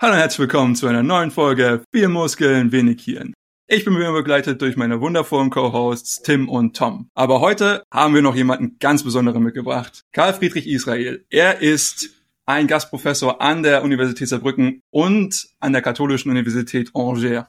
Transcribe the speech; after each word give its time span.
Hallo 0.00 0.12
und 0.12 0.20
herzlich 0.20 0.38
willkommen 0.38 0.76
zu 0.76 0.86
einer 0.86 1.02
neuen 1.02 1.32
Folge 1.32 1.82
Vier 1.92 2.08
Muskeln, 2.08 2.70
wenig 2.70 3.02
Hirn. 3.02 3.34
Ich 3.66 3.84
bin 3.84 3.96
wieder 3.96 4.12
begleitet 4.12 4.62
durch 4.62 4.76
meine 4.76 5.00
wundervollen 5.00 5.50
Co-Hosts 5.50 6.22
Tim 6.22 6.48
und 6.48 6.76
Tom. 6.76 7.10
Aber 7.14 7.40
heute 7.40 7.82
haben 7.92 8.14
wir 8.14 8.22
noch 8.22 8.36
jemanden 8.36 8.78
ganz 8.78 9.02
Besonderen 9.02 9.42
mitgebracht. 9.42 10.04
Karl 10.12 10.34
Friedrich 10.34 10.68
Israel. 10.68 11.26
Er 11.30 11.62
ist 11.62 12.10
ein 12.46 12.68
Gastprofessor 12.68 13.40
an 13.40 13.64
der 13.64 13.82
Universität 13.82 14.28
Saarbrücken 14.28 14.82
und 14.90 15.48
an 15.58 15.72
der 15.72 15.82
Katholischen 15.82 16.30
Universität 16.30 16.92
Angers. 16.94 17.48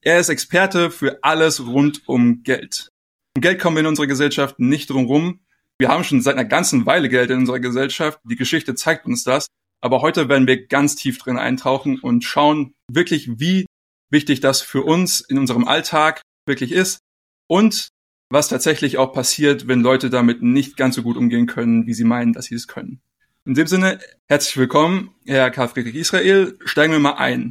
Er 0.00 0.18
ist 0.18 0.30
Experte 0.30 0.90
für 0.90 1.22
alles 1.22 1.66
rund 1.66 2.08
um 2.08 2.42
Geld. 2.42 2.88
Um 3.36 3.42
Geld 3.42 3.60
kommen 3.60 3.76
wir 3.76 3.82
in 3.82 3.86
unserer 3.86 4.06
Gesellschaft 4.06 4.58
nicht 4.58 4.88
drum 4.88 5.04
rum. 5.04 5.40
Wir 5.76 5.88
haben 5.88 6.04
schon 6.04 6.22
seit 6.22 6.36
einer 6.36 6.46
ganzen 6.46 6.86
Weile 6.86 7.10
Geld 7.10 7.28
in 7.30 7.40
unserer 7.40 7.60
Gesellschaft. 7.60 8.18
Die 8.24 8.36
Geschichte 8.36 8.74
zeigt 8.74 9.04
uns 9.04 9.24
das. 9.24 9.48
Aber 9.82 10.00
heute 10.00 10.28
werden 10.28 10.46
wir 10.46 10.66
ganz 10.66 10.94
tief 10.94 11.18
drin 11.18 11.36
eintauchen 11.36 11.98
und 11.98 12.24
schauen 12.24 12.72
wirklich, 12.88 13.40
wie 13.40 13.66
wichtig 14.10 14.38
das 14.40 14.60
für 14.60 14.82
uns 14.82 15.20
in 15.20 15.38
unserem 15.38 15.66
Alltag 15.66 16.22
wirklich 16.46 16.70
ist 16.70 17.00
und 17.48 17.88
was 18.30 18.48
tatsächlich 18.48 18.96
auch 18.96 19.12
passiert, 19.12 19.66
wenn 19.66 19.80
Leute 19.80 20.08
damit 20.08 20.40
nicht 20.40 20.76
ganz 20.76 20.94
so 20.94 21.02
gut 21.02 21.16
umgehen 21.16 21.46
können, 21.46 21.86
wie 21.86 21.94
sie 21.94 22.04
meinen, 22.04 22.32
dass 22.32 22.46
sie 22.46 22.54
es 22.54 22.68
können. 22.68 23.00
In 23.44 23.54
dem 23.54 23.66
Sinne, 23.66 23.98
herzlich 24.28 24.56
willkommen, 24.56 25.16
Herr 25.26 25.50
Karl 25.50 25.68
Friedrich 25.68 25.96
Israel. 25.96 26.56
Steigen 26.64 26.92
wir 26.92 27.00
mal 27.00 27.14
ein. 27.14 27.50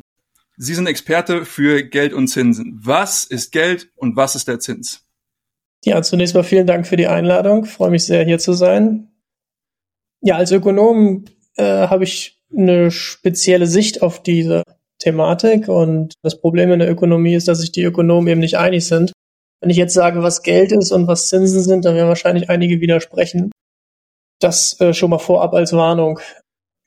Sie 0.55 0.73
sind 0.73 0.87
Experte 0.87 1.43
für 1.43 1.83
Geld 1.83 2.13
und 2.13 2.29
Zinsen. 2.29 2.79
Was 2.81 3.25
ist 3.25 3.51
Geld 3.51 3.91
und 3.95 4.15
was 4.15 4.35
ist 4.35 4.47
der 4.47 4.61
Zins? 4.61 5.05
Ja, 5.83 6.01
zunächst 6.01 6.33
mal 6.33 6.43
vielen 6.43 6.67
Dank 6.67 6.87
für 6.87 6.95
die 6.95 7.07
Einladung. 7.07 7.65
Ich 7.65 7.71
freue 7.71 7.91
mich 7.91 8.05
sehr, 8.05 8.23
hier 8.23 8.39
zu 8.39 8.53
sein. 8.53 9.11
Ja, 10.21 10.37
als 10.37 10.51
Ökonom 10.51 11.25
äh, 11.57 11.87
habe 11.87 12.03
ich 12.03 12.39
eine 12.55 12.91
spezielle 12.91 13.67
Sicht 13.67 14.01
auf 14.01 14.21
diese 14.21 14.63
Thematik 14.99 15.67
und 15.67 16.13
das 16.21 16.39
Problem 16.39 16.71
in 16.71 16.79
der 16.79 16.91
Ökonomie 16.91 17.35
ist, 17.35 17.47
dass 17.47 17.59
sich 17.59 17.71
die 17.71 17.83
Ökonomen 17.83 18.27
eben 18.27 18.39
nicht 18.39 18.57
einig 18.57 18.85
sind. 18.85 19.13
Wenn 19.59 19.69
ich 19.69 19.77
jetzt 19.77 19.93
sage, 19.93 20.23
was 20.23 20.43
Geld 20.43 20.71
ist 20.71 20.91
und 20.91 21.07
was 21.07 21.27
Zinsen 21.27 21.61
sind, 21.61 21.85
dann 21.85 21.95
werden 21.95 22.07
wahrscheinlich 22.07 22.49
einige 22.49 22.81
widersprechen. 22.81 23.51
Das 24.39 24.79
äh, 24.79 24.93
schon 24.93 25.11
mal 25.11 25.19
vorab 25.19 25.53
als 25.53 25.73
Warnung. 25.73 26.19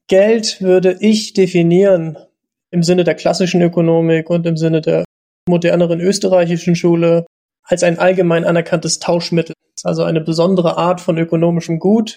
Geld 0.08 0.60
würde 0.60 0.96
ich 1.00 1.32
definieren 1.32 2.18
im 2.70 2.82
Sinne 2.82 3.04
der 3.04 3.14
klassischen 3.14 3.62
Ökonomik 3.62 4.28
und 4.28 4.46
im 4.46 4.56
Sinne 4.56 4.80
der 4.80 5.04
moderneren 5.48 6.00
österreichischen 6.00 6.76
Schule 6.76 7.26
als 7.62 7.82
ein 7.82 7.98
allgemein 7.98 8.44
anerkanntes 8.44 8.98
Tauschmittel, 8.98 9.54
also 9.82 10.02
eine 10.02 10.20
besondere 10.20 10.76
Art 10.76 11.00
von 11.00 11.16
ökonomischem 11.16 11.78
Gut, 11.78 12.16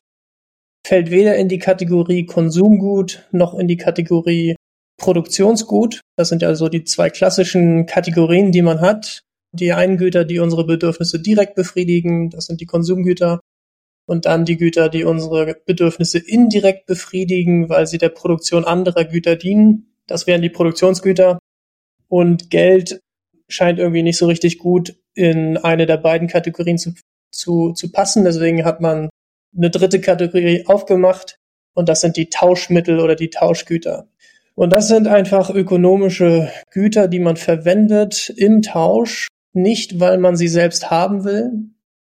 fällt 0.87 1.11
weder 1.11 1.35
in 1.35 1.49
die 1.49 1.59
Kategorie 1.59 2.25
Konsumgut 2.25 3.27
noch 3.31 3.53
in 3.55 3.67
die 3.67 3.75
Kategorie 3.75 4.55
Produktionsgut. 4.97 5.99
Das 6.15 6.29
sind 6.29 6.45
also 6.45 6.69
die 6.69 6.85
zwei 6.85 7.09
klassischen 7.09 7.85
Kategorien, 7.85 8.53
die 8.53 8.61
man 8.61 8.79
hat. 8.79 9.19
Die 9.51 9.73
einen 9.73 9.97
Güter, 9.97 10.23
die 10.23 10.39
unsere 10.39 10.65
Bedürfnisse 10.65 11.19
direkt 11.19 11.55
befriedigen, 11.55 12.29
das 12.29 12.45
sind 12.45 12.61
die 12.61 12.65
Konsumgüter. 12.65 13.41
Und 14.07 14.25
dann 14.25 14.45
die 14.45 14.55
Güter, 14.55 14.87
die 14.87 15.03
unsere 15.03 15.57
Bedürfnisse 15.65 16.19
indirekt 16.19 16.85
befriedigen, 16.85 17.67
weil 17.67 17.85
sie 17.85 17.97
der 17.97 18.09
Produktion 18.09 18.63
anderer 18.63 19.03
Güter 19.03 19.35
dienen. 19.35 19.93
Das 20.07 20.25
wären 20.25 20.41
die 20.41 20.49
Produktionsgüter. 20.49 21.39
Und 22.07 22.49
Geld 22.49 23.01
scheint 23.49 23.79
irgendwie 23.79 24.03
nicht 24.03 24.17
so 24.17 24.27
richtig 24.27 24.57
gut 24.57 24.95
in 25.15 25.57
eine 25.57 25.85
der 25.85 25.97
beiden 25.97 26.29
Kategorien 26.29 26.77
zu, 26.77 26.93
zu, 27.29 27.73
zu 27.73 27.91
passen. 27.91 28.23
Deswegen 28.23 28.63
hat 28.63 28.79
man 28.79 29.09
eine 29.57 29.69
dritte 29.69 29.99
Kategorie 29.99 30.65
aufgemacht 30.67 31.39
und 31.73 31.89
das 31.89 32.01
sind 32.01 32.15
die 32.17 32.29
Tauschmittel 32.29 32.99
oder 32.99 33.15
die 33.15 33.29
Tauschgüter. 33.29 34.07
Und 34.55 34.71
das 34.71 34.87
sind 34.87 35.07
einfach 35.07 35.49
ökonomische 35.49 36.49
Güter, 36.71 37.07
die 37.07 37.19
man 37.19 37.37
verwendet 37.37 38.29
im 38.35 38.61
Tausch, 38.61 39.27
nicht 39.53 39.99
weil 39.99 40.17
man 40.17 40.35
sie 40.35 40.47
selbst 40.47 40.89
haben 40.89 41.23
will, 41.23 41.51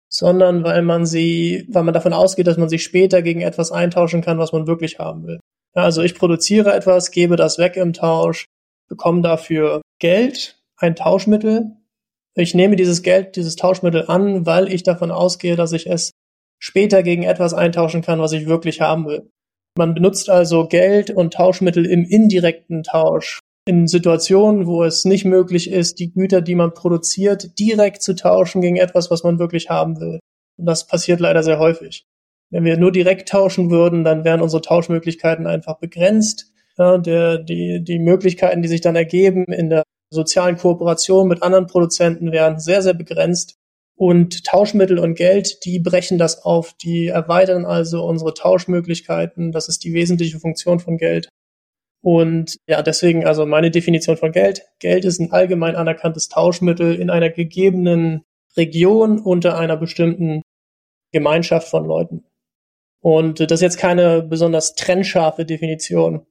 sondern 0.08 0.62
weil 0.62 0.82
man 0.82 1.06
sie, 1.06 1.66
weil 1.70 1.84
man 1.84 1.94
davon 1.94 2.12
ausgeht, 2.12 2.46
dass 2.46 2.58
man 2.58 2.68
sich 2.68 2.84
später 2.84 3.22
gegen 3.22 3.40
etwas 3.40 3.72
eintauschen 3.72 4.20
kann, 4.20 4.38
was 4.38 4.52
man 4.52 4.66
wirklich 4.66 4.98
haben 4.98 5.26
will. 5.26 5.40
Also 5.74 6.02
ich 6.02 6.14
produziere 6.14 6.74
etwas, 6.74 7.10
gebe 7.10 7.36
das 7.36 7.56
weg 7.56 7.76
im 7.76 7.94
Tausch, 7.94 8.44
bekomme 8.88 9.22
dafür 9.22 9.80
Geld, 9.98 10.60
ein 10.76 10.94
Tauschmittel. 10.94 11.76
Ich 12.34 12.54
nehme 12.54 12.76
dieses 12.76 13.02
Geld, 13.02 13.36
dieses 13.36 13.56
Tauschmittel 13.56 14.04
an, 14.08 14.44
weil 14.44 14.70
ich 14.70 14.82
davon 14.82 15.10
ausgehe, 15.10 15.56
dass 15.56 15.72
ich 15.72 15.88
es 15.88 16.10
später 16.62 17.02
gegen 17.02 17.24
etwas 17.24 17.54
eintauschen 17.54 18.02
kann, 18.02 18.20
was 18.20 18.32
ich 18.32 18.46
wirklich 18.46 18.80
haben 18.80 19.06
will. 19.06 19.28
Man 19.76 19.94
benutzt 19.94 20.30
also 20.30 20.68
Geld 20.68 21.10
und 21.10 21.34
Tauschmittel 21.34 21.86
im 21.86 22.04
indirekten 22.04 22.84
Tausch. 22.84 23.40
In 23.66 23.88
Situationen, 23.88 24.66
wo 24.66 24.84
es 24.84 25.04
nicht 25.04 25.24
möglich 25.24 25.70
ist, 25.70 25.98
die 25.98 26.12
Güter, 26.12 26.40
die 26.40 26.54
man 26.54 26.74
produziert, 26.74 27.58
direkt 27.58 28.02
zu 28.02 28.14
tauschen 28.14 28.60
gegen 28.60 28.76
etwas, 28.76 29.10
was 29.10 29.24
man 29.24 29.38
wirklich 29.38 29.70
haben 29.70 30.00
will. 30.00 30.20
Und 30.58 30.66
das 30.66 30.86
passiert 30.86 31.20
leider 31.20 31.42
sehr 31.42 31.58
häufig. 31.58 32.04
Wenn 32.50 32.64
wir 32.64 32.76
nur 32.76 32.92
direkt 32.92 33.28
tauschen 33.28 33.70
würden, 33.70 34.04
dann 34.04 34.24
wären 34.24 34.42
unsere 34.42 34.62
Tauschmöglichkeiten 34.62 35.46
einfach 35.46 35.78
begrenzt. 35.78 36.52
Ja, 36.76 36.98
der, 36.98 37.38
die, 37.38 37.82
die 37.82 37.98
Möglichkeiten, 37.98 38.62
die 38.62 38.68
sich 38.68 38.80
dann 38.80 38.96
ergeben 38.96 39.44
in 39.46 39.68
der 39.68 39.82
sozialen 40.10 40.56
Kooperation 40.56 41.28
mit 41.28 41.42
anderen 41.42 41.66
Produzenten, 41.66 42.30
wären 42.30 42.58
sehr, 42.58 42.82
sehr 42.82 42.94
begrenzt. 42.94 43.56
Und 43.96 44.44
Tauschmittel 44.44 44.98
und 44.98 45.14
Geld, 45.14 45.64
die 45.64 45.78
brechen 45.78 46.18
das 46.18 46.42
auf, 46.42 46.74
die 46.74 47.08
erweitern 47.08 47.64
also 47.64 48.04
unsere 48.04 48.34
Tauschmöglichkeiten. 48.34 49.52
Das 49.52 49.68
ist 49.68 49.84
die 49.84 49.92
wesentliche 49.92 50.40
Funktion 50.40 50.80
von 50.80 50.96
Geld. 50.96 51.28
Und 52.02 52.56
ja, 52.66 52.82
deswegen 52.82 53.24
also 53.24 53.46
meine 53.46 53.70
Definition 53.70 54.16
von 54.16 54.32
Geld. 54.32 54.62
Geld 54.80 55.04
ist 55.04 55.20
ein 55.20 55.30
allgemein 55.30 55.76
anerkanntes 55.76 56.28
Tauschmittel 56.28 56.96
in 56.96 57.10
einer 57.10 57.30
gegebenen 57.30 58.22
Region 58.56 59.20
unter 59.20 59.56
einer 59.56 59.76
bestimmten 59.76 60.42
Gemeinschaft 61.12 61.68
von 61.68 61.84
Leuten. 61.84 62.24
Und 63.00 63.40
das 63.40 63.52
ist 63.52 63.62
jetzt 63.62 63.78
keine 63.78 64.22
besonders 64.22 64.74
trennscharfe 64.74 65.44
Definition. 65.44 66.26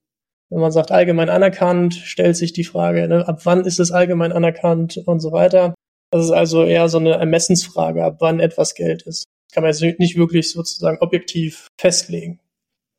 Wenn 0.49 0.59
man 0.59 0.71
sagt 0.71 0.91
allgemein 0.91 1.29
anerkannt, 1.29 1.93
stellt 1.95 2.35
sich 2.35 2.51
die 2.51 2.65
Frage, 2.65 3.07
ne, 3.07 3.27
ab 3.27 3.45
wann 3.45 3.65
ist 3.65 3.79
es 3.79 3.91
allgemein 3.91 4.33
anerkannt 4.33 4.97
und 5.05 5.21
so 5.21 5.31
weiter. 5.31 5.73
Das 6.11 6.25
ist 6.25 6.31
also 6.31 6.63
eher 6.63 6.89
so 6.89 6.97
eine 6.97 7.13
Ermessensfrage, 7.13 8.03
ab 8.03 8.17
wann 8.19 8.39
etwas 8.39 8.75
Geld 8.75 9.03
ist. 9.03 9.25
kann 9.53 9.63
man 9.63 9.71
jetzt 9.71 9.99
nicht 9.99 10.17
wirklich 10.17 10.51
sozusagen 10.51 10.97
objektiv 10.99 11.67
festlegen. 11.79 12.39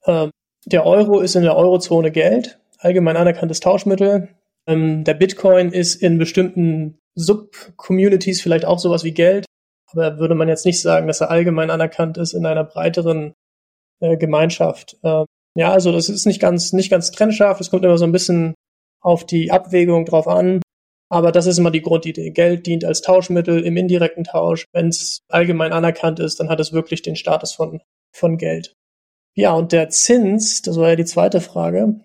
Ähm, 0.07 0.31
der 0.67 0.87
Euro 0.87 1.21
ist 1.21 1.35
in 1.35 1.43
der 1.43 1.57
Eurozone 1.57 2.11
Geld, 2.11 2.59
allgemein 2.79 3.17
anerkanntes 3.17 3.61
Tauschmittel. 3.61 4.29
Ähm, 4.67 5.05
der 5.05 5.15
Bitcoin 5.15 5.73
ist 5.73 5.97
in 5.97 6.19
bestimmten 6.19 6.99
Sub-Communities 7.15 8.41
vielleicht 8.43 8.65
auch 8.65 8.79
sowas 8.79 9.05
wie 9.05 9.13
Geld, 9.13 9.47
aber 9.91 10.19
würde 10.19 10.35
man 10.35 10.49
jetzt 10.49 10.67
nicht 10.67 10.81
sagen, 10.81 11.07
dass 11.07 11.21
er 11.21 11.31
allgemein 11.31 11.71
anerkannt 11.71 12.17
ist 12.17 12.33
in 12.33 12.47
einer 12.47 12.65
breiteren 12.65 13.35
äh, 14.01 14.17
Gemeinschaft. 14.17 14.99
Ähm, 15.03 15.27
ja, 15.55 15.73
also 15.73 15.93
das 15.93 16.09
ist 16.09 16.27
nicht 16.27 16.41
ganz, 16.41 16.73
nicht 16.73 16.91
ganz 16.91 17.11
trennscharf. 17.11 17.61
Es 17.61 17.71
kommt 17.71 17.85
immer 17.85 17.99
so 17.99 18.05
ein 18.05 18.13
bisschen 18.13 18.55
auf 19.01 19.27
die 19.27 19.51
Abwägung 19.51 20.07
drauf 20.07 20.29
an. 20.29 20.63
Aber 21.13 21.31
das 21.31 21.45
ist 21.45 21.59
immer 21.59 21.71
die 21.71 21.83
Grundidee. 21.83 22.31
Geld 22.31 22.65
dient 22.65 22.87
als 22.87 23.03
Tauschmittel 23.03 23.63
im 23.67 23.77
indirekten 23.77 24.25
Tausch. 24.25 24.65
Wenn 24.73 24.89
es 24.89 25.21
allgemein 25.29 25.71
anerkannt 25.71 26.21
ist, 26.21 26.41
dann 26.41 26.49
hat 26.49 26.59
es 26.59 26.73
wirklich 26.73 27.03
den 27.03 27.17
Status 27.17 27.53
von, 27.53 27.83
von 28.15 28.39
Geld. 28.39 28.75
Ja, 29.35 29.53
und 29.53 29.73
der 29.73 29.91
Zins, 29.91 30.63
das 30.63 30.79
war 30.79 30.89
ja 30.89 30.97
die 30.97 31.05
zweite 31.05 31.43
Frage. 31.43 32.01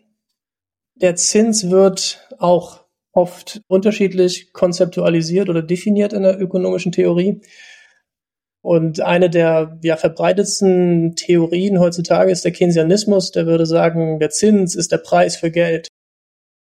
Der 0.96 1.16
Zins 1.16 1.70
wird 1.70 2.28
auch 2.38 2.84
oft 3.14 3.62
unterschiedlich 3.70 4.52
konzeptualisiert 4.52 5.48
oder 5.48 5.62
definiert 5.62 6.12
in 6.12 6.24
der 6.24 6.38
ökonomischen 6.42 6.92
Theorie. 6.92 7.40
Und 8.62 9.00
eine 9.00 9.30
der 9.30 9.80
ja, 9.84 9.96
verbreitetsten 9.96 11.16
Theorien 11.16 11.80
heutzutage 11.80 12.30
ist 12.30 12.44
der 12.44 12.52
Keynesianismus, 12.52 13.32
der 13.32 13.46
würde 13.46 13.68
sagen, 13.68 14.20
der 14.20 14.32
Zins 14.32 14.76
ist 14.76 14.92
der 14.92 14.98
Preis 14.98 15.38
für 15.38 15.50
Geld. 15.50 15.88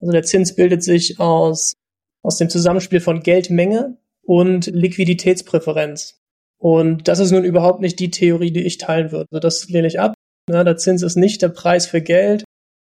Also 0.02 0.12
der 0.12 0.24
Zins 0.24 0.54
bildet 0.54 0.84
sich 0.84 1.18
aus 1.22 1.76
aus 2.26 2.38
dem 2.38 2.50
Zusammenspiel 2.50 3.00
von 3.00 3.22
Geldmenge 3.22 3.98
und 4.24 4.68
Liquiditätspräferenz. 4.68 6.20
Und 6.58 7.08
das 7.08 7.20
ist 7.20 7.32
nun 7.32 7.44
überhaupt 7.44 7.82
nicht 7.82 8.00
die 8.00 8.12
Theorie, 8.12 8.52
die 8.52 8.64
ich 8.64 8.78
teilen 8.78 9.12
würde. 9.12 9.28
Also 9.32 9.40
das 9.40 9.70
lehne 9.70 9.88
ich 9.88 10.00
ab. 10.00 10.16
Ja, 10.50 10.64
der 10.64 10.78
Zins 10.78 11.04
ist 11.04 11.16
nicht 11.16 11.42
der 11.42 11.50
Preis 11.50 11.86
für 11.88 12.02
Geld, 12.02 12.44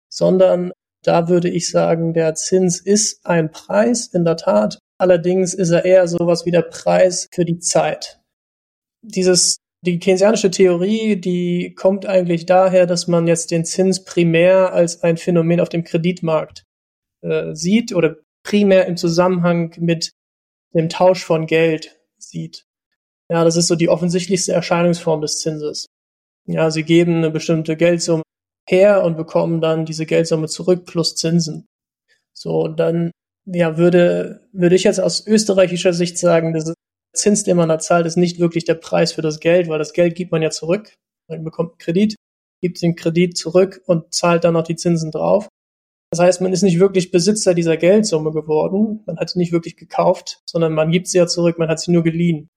sondern 0.09 0.71
da 1.03 1.29
würde 1.29 1.49
ich 1.49 1.69
sagen, 1.69 2.13
der 2.13 2.35
Zins 2.35 2.79
ist 2.79 3.25
ein 3.25 3.51
Preis, 3.51 4.07
in 4.07 4.25
der 4.25 4.37
Tat. 4.37 4.79
Allerdings 4.97 5.53
ist 5.53 5.71
er 5.71 5.85
eher 5.85 6.07
sowas 6.07 6.45
wie 6.45 6.51
der 6.51 6.63
Preis 6.63 7.27
für 7.31 7.45
die 7.45 7.59
Zeit. 7.59 8.21
Dieses, 9.03 9.57
die 9.85 9.99
keynesianische 9.99 10.51
Theorie, 10.51 11.17
die 11.17 11.75
kommt 11.75 12.05
eigentlich 12.05 12.45
daher, 12.45 12.85
dass 12.85 13.07
man 13.07 13.27
jetzt 13.27 13.51
den 13.51 13.65
Zins 13.65 14.03
primär 14.03 14.73
als 14.73 15.03
ein 15.03 15.17
Phänomen 15.17 15.59
auf 15.59 15.69
dem 15.69 15.83
Kreditmarkt 15.83 16.63
äh, 17.21 17.53
sieht 17.53 17.93
oder 17.93 18.15
primär 18.45 18.85
im 18.85 18.95
Zusammenhang 18.95 19.75
mit 19.79 20.11
dem 20.73 20.87
Tausch 20.87 21.25
von 21.25 21.47
Geld 21.47 21.99
sieht. 22.17 22.65
Ja, 23.29 23.43
das 23.43 23.57
ist 23.57 23.67
so 23.67 23.75
die 23.75 23.89
offensichtlichste 23.89 24.53
Erscheinungsform 24.53 25.21
des 25.21 25.39
Zinses. 25.39 25.87
Ja, 26.47 26.69
sie 26.69 26.83
geben 26.83 27.15
eine 27.17 27.31
bestimmte 27.31 27.75
Geldsumme 27.75 28.23
her 28.69 29.03
und 29.03 29.17
bekommen 29.17 29.61
dann 29.61 29.85
diese 29.85 30.05
Geldsumme 30.05 30.47
zurück 30.47 30.85
plus 30.85 31.15
Zinsen. 31.15 31.65
So, 32.33 32.67
dann 32.67 33.11
ja, 33.45 33.77
würde, 33.77 34.47
würde 34.51 34.75
ich 34.75 34.83
jetzt 34.83 34.99
aus 34.99 35.25
österreichischer 35.25 35.93
Sicht 35.93 36.17
sagen, 36.17 36.53
der 36.53 36.73
Zins, 37.13 37.43
den 37.43 37.57
man 37.57 37.69
da 37.69 37.79
zahlt, 37.79 38.05
ist 38.05 38.17
nicht 38.17 38.39
wirklich 38.39 38.65
der 38.65 38.75
Preis 38.75 39.13
für 39.13 39.21
das 39.21 39.39
Geld, 39.39 39.69
weil 39.69 39.79
das 39.79 39.93
Geld 39.93 40.15
gibt 40.15 40.31
man 40.31 40.41
ja 40.41 40.49
zurück. 40.51 40.93
Man 41.27 41.43
bekommt 41.43 41.71
einen 41.71 41.77
Kredit, 41.79 42.15
gibt 42.61 42.81
den 42.81 42.95
Kredit 42.95 43.37
zurück 43.37 43.81
und 43.85 44.13
zahlt 44.13 44.43
dann 44.43 44.53
noch 44.53 44.63
die 44.63 44.75
Zinsen 44.75 45.11
drauf. 45.11 45.47
Das 46.11 46.19
heißt, 46.19 46.41
man 46.41 46.53
ist 46.53 46.61
nicht 46.61 46.79
wirklich 46.79 47.11
Besitzer 47.11 47.53
dieser 47.53 47.77
Geldsumme 47.77 48.31
geworden. 48.31 49.03
Man 49.05 49.17
hat 49.17 49.29
sie 49.29 49.39
nicht 49.39 49.51
wirklich 49.51 49.75
gekauft, 49.75 50.41
sondern 50.45 50.73
man 50.73 50.91
gibt 50.91 51.07
sie 51.07 51.17
ja 51.17 51.27
zurück, 51.27 51.57
man 51.57 51.69
hat 51.69 51.79
sie 51.79 51.91
nur 51.91 52.03
geliehen. 52.03 52.49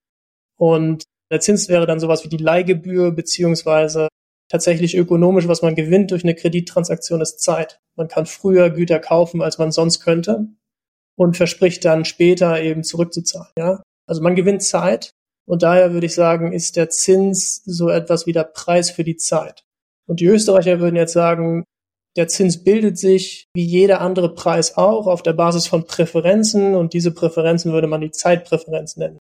Und 0.56 1.04
der 1.30 1.40
Zins 1.40 1.68
wäre 1.68 1.86
dann 1.86 2.00
sowas 2.00 2.24
wie 2.24 2.28
die 2.28 2.36
Leihgebühr, 2.36 3.12
beziehungsweise 3.12 4.08
tatsächlich 4.50 4.96
ökonomisch, 4.96 5.46
was 5.46 5.62
man 5.62 5.74
gewinnt 5.74 6.10
durch 6.10 6.24
eine 6.24 6.34
Kredittransaktion, 6.34 7.20
ist 7.20 7.40
Zeit. 7.40 7.80
Man 7.96 8.08
kann 8.08 8.26
früher 8.26 8.70
Güter 8.70 8.98
kaufen, 8.98 9.42
als 9.42 9.58
man 9.58 9.72
sonst 9.72 10.00
könnte 10.00 10.48
und 11.16 11.36
verspricht 11.36 11.84
dann 11.84 12.04
später 12.04 12.60
eben 12.62 12.84
zurückzuzahlen. 12.84 13.52
Ja? 13.58 13.82
Also 14.06 14.22
man 14.22 14.36
gewinnt 14.36 14.62
Zeit 14.62 15.10
und 15.46 15.62
daher 15.62 15.92
würde 15.92 16.06
ich 16.06 16.14
sagen, 16.14 16.52
ist 16.52 16.76
der 16.76 16.88
Zins 16.90 17.62
so 17.64 17.88
etwas 17.88 18.26
wie 18.26 18.32
der 18.32 18.44
Preis 18.44 18.90
für 18.90 19.04
die 19.04 19.16
Zeit. 19.16 19.64
Und 20.06 20.20
die 20.20 20.26
Österreicher 20.26 20.80
würden 20.80 20.96
jetzt 20.96 21.12
sagen, 21.12 21.64
der 22.18 22.26
Zins 22.26 22.64
bildet 22.64 22.98
sich 22.98 23.46
wie 23.54 23.64
jeder 23.64 24.00
andere 24.00 24.34
Preis 24.34 24.76
auch 24.76 25.06
auf 25.06 25.22
der 25.22 25.34
Basis 25.34 25.68
von 25.68 25.86
Präferenzen 25.86 26.74
und 26.74 26.92
diese 26.92 27.14
Präferenzen 27.14 27.72
würde 27.72 27.86
man 27.86 28.00
die 28.00 28.10
Zeitpräferenz 28.10 28.96
nennen. 28.96 29.18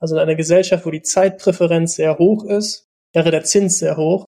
Also 0.00 0.16
in 0.16 0.20
einer 0.20 0.34
Gesellschaft, 0.34 0.84
wo 0.84 0.90
die 0.90 1.02
Zeitpräferenz 1.02 1.94
sehr 1.94 2.18
hoch 2.18 2.44
ist, 2.44 2.88
wäre 3.14 3.30
der 3.30 3.44
Zins 3.44 3.78
sehr 3.78 3.96
hoch. 3.96 4.24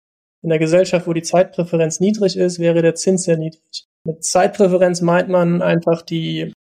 In 0.43 0.49
der 0.49 0.59
Gesellschaft, 0.59 1.07
wo 1.07 1.13
die 1.13 1.23
Zeitpräferenz 1.23 2.01
niedrig 2.01 2.39
ist, 2.39 2.59
wäre 2.59 2.81
der 2.81 2.95
Zins 2.95 3.25
sehr 3.25 3.37
niedrig. 3.37 3.85
Mit 4.05 4.25
Zeitpräferenz 4.25 5.03
meint 5.03 5.29
man 5.29 5.61
einfach 5.61 6.01
die, 6.01 6.55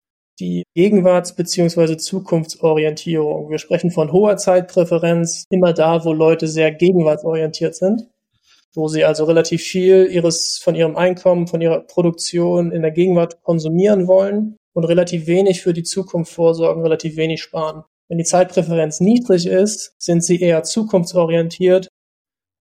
die 0.41 0.63
Gegenwarts- 0.75 1.37
bzw. 1.37 1.99
Zukunftsorientierung. 1.99 3.51
Wir 3.51 3.59
sprechen 3.59 3.91
von 3.91 4.11
hoher 4.11 4.39
Zeitpräferenz 4.39 5.45
immer 5.51 5.75
da, 5.75 6.03
wo 6.07 6.15
Leute 6.15 6.49
sehr 6.49 6.73
gegenwartsorientiert 6.73 7.75
sind, 7.75 8.09
wo 8.75 8.89
sie 8.89 9.05
also 9.05 9.25
relativ 9.25 9.63
viel 9.63 10.09
ihres, 10.11 10.59
von 10.59 10.75
ihrem 10.75 10.97
Einkommen, 10.97 11.47
von 11.47 11.61
ihrer 11.61 11.81
Produktion 11.81 12.73
in 12.73 12.83
der 12.83 12.91
Gegenwart 12.91 13.43
konsumieren 13.43 14.07
wollen 14.07 14.57
und 14.75 14.85
relativ 14.85 15.27
wenig 15.27 15.63
für 15.63 15.73
die 15.73 15.83
Zukunft 15.83 16.33
vorsorgen, 16.33 16.83
relativ 16.83 17.17
wenig 17.17 17.43
sparen. 17.43 17.85
Wenn 18.09 18.19
die 18.19 18.25
Zeitpräferenz 18.25 19.01
niedrig 19.01 19.47
ist, 19.47 19.95
sind 19.99 20.25
sie 20.25 20.41
eher 20.41 20.63
zukunftsorientiert, 20.63 21.89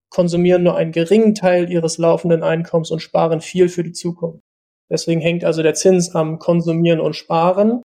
konsumieren 0.09 0.63
nur 0.63 0.75
einen 0.75 0.91
geringen 0.91 1.35
Teil 1.35 1.71
ihres 1.71 1.97
laufenden 1.97 2.43
Einkommens 2.43 2.91
und 2.91 3.01
sparen 3.01 3.41
viel 3.41 3.69
für 3.69 3.83
die 3.83 3.93
Zukunft. 3.93 4.43
Deswegen 4.89 5.21
hängt 5.21 5.45
also 5.45 5.63
der 5.63 5.73
Zins 5.73 6.13
am 6.13 6.37
Konsumieren 6.37 6.99
und 6.99 7.15
Sparen. 7.15 7.81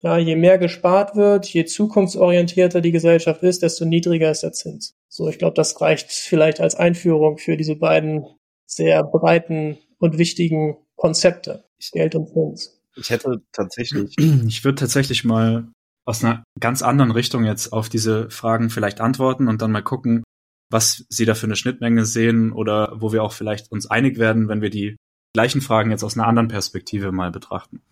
Ja, 0.00 0.16
je 0.16 0.36
mehr 0.36 0.58
gespart 0.58 1.16
wird, 1.16 1.46
je 1.46 1.64
zukunftsorientierter 1.64 2.80
die 2.80 2.92
Gesellschaft 2.92 3.42
ist, 3.42 3.62
desto 3.62 3.84
niedriger 3.84 4.30
ist 4.30 4.42
der 4.42 4.52
Zins. 4.52 4.94
So, 5.08 5.28
ich 5.28 5.38
glaube, 5.38 5.54
das 5.54 5.80
reicht 5.80 6.12
vielleicht 6.12 6.60
als 6.60 6.76
Einführung 6.76 7.38
für 7.38 7.56
diese 7.56 7.74
beiden 7.74 8.26
sehr 8.66 9.02
breiten 9.02 9.78
und 9.98 10.18
wichtigen 10.18 10.76
Konzepte, 10.94 11.64
Geld 11.92 12.14
und 12.14 12.28
Zins. 12.28 12.80
Ich 12.94 13.10
hätte 13.10 13.42
tatsächlich, 13.52 14.14
ich 14.46 14.64
würde 14.64 14.76
tatsächlich 14.76 15.24
mal 15.24 15.68
aus 16.04 16.24
einer 16.24 16.44
ganz 16.60 16.82
anderen 16.82 17.10
Richtung 17.10 17.44
jetzt 17.44 17.72
auf 17.72 17.88
diese 17.88 18.30
Fragen 18.30 18.70
vielleicht 18.70 19.00
antworten 19.00 19.48
und 19.48 19.60
dann 19.60 19.72
mal 19.72 19.82
gucken, 19.82 20.22
was 20.70 21.04
Sie 21.08 21.24
da 21.24 21.34
für 21.34 21.46
eine 21.46 21.56
Schnittmenge 21.56 22.04
sehen 22.04 22.52
oder 22.52 22.92
wo 22.96 23.12
wir 23.12 23.22
auch 23.22 23.32
vielleicht 23.32 23.72
uns 23.72 23.90
einig 23.90 24.18
werden, 24.18 24.48
wenn 24.48 24.62
wir 24.62 24.70
die 24.70 24.96
gleichen 25.34 25.60
Fragen 25.60 25.90
jetzt 25.90 26.04
aus 26.04 26.16
einer 26.16 26.26
anderen 26.26 26.48
Perspektive 26.48 27.12
mal 27.12 27.30
betrachten. 27.30 27.82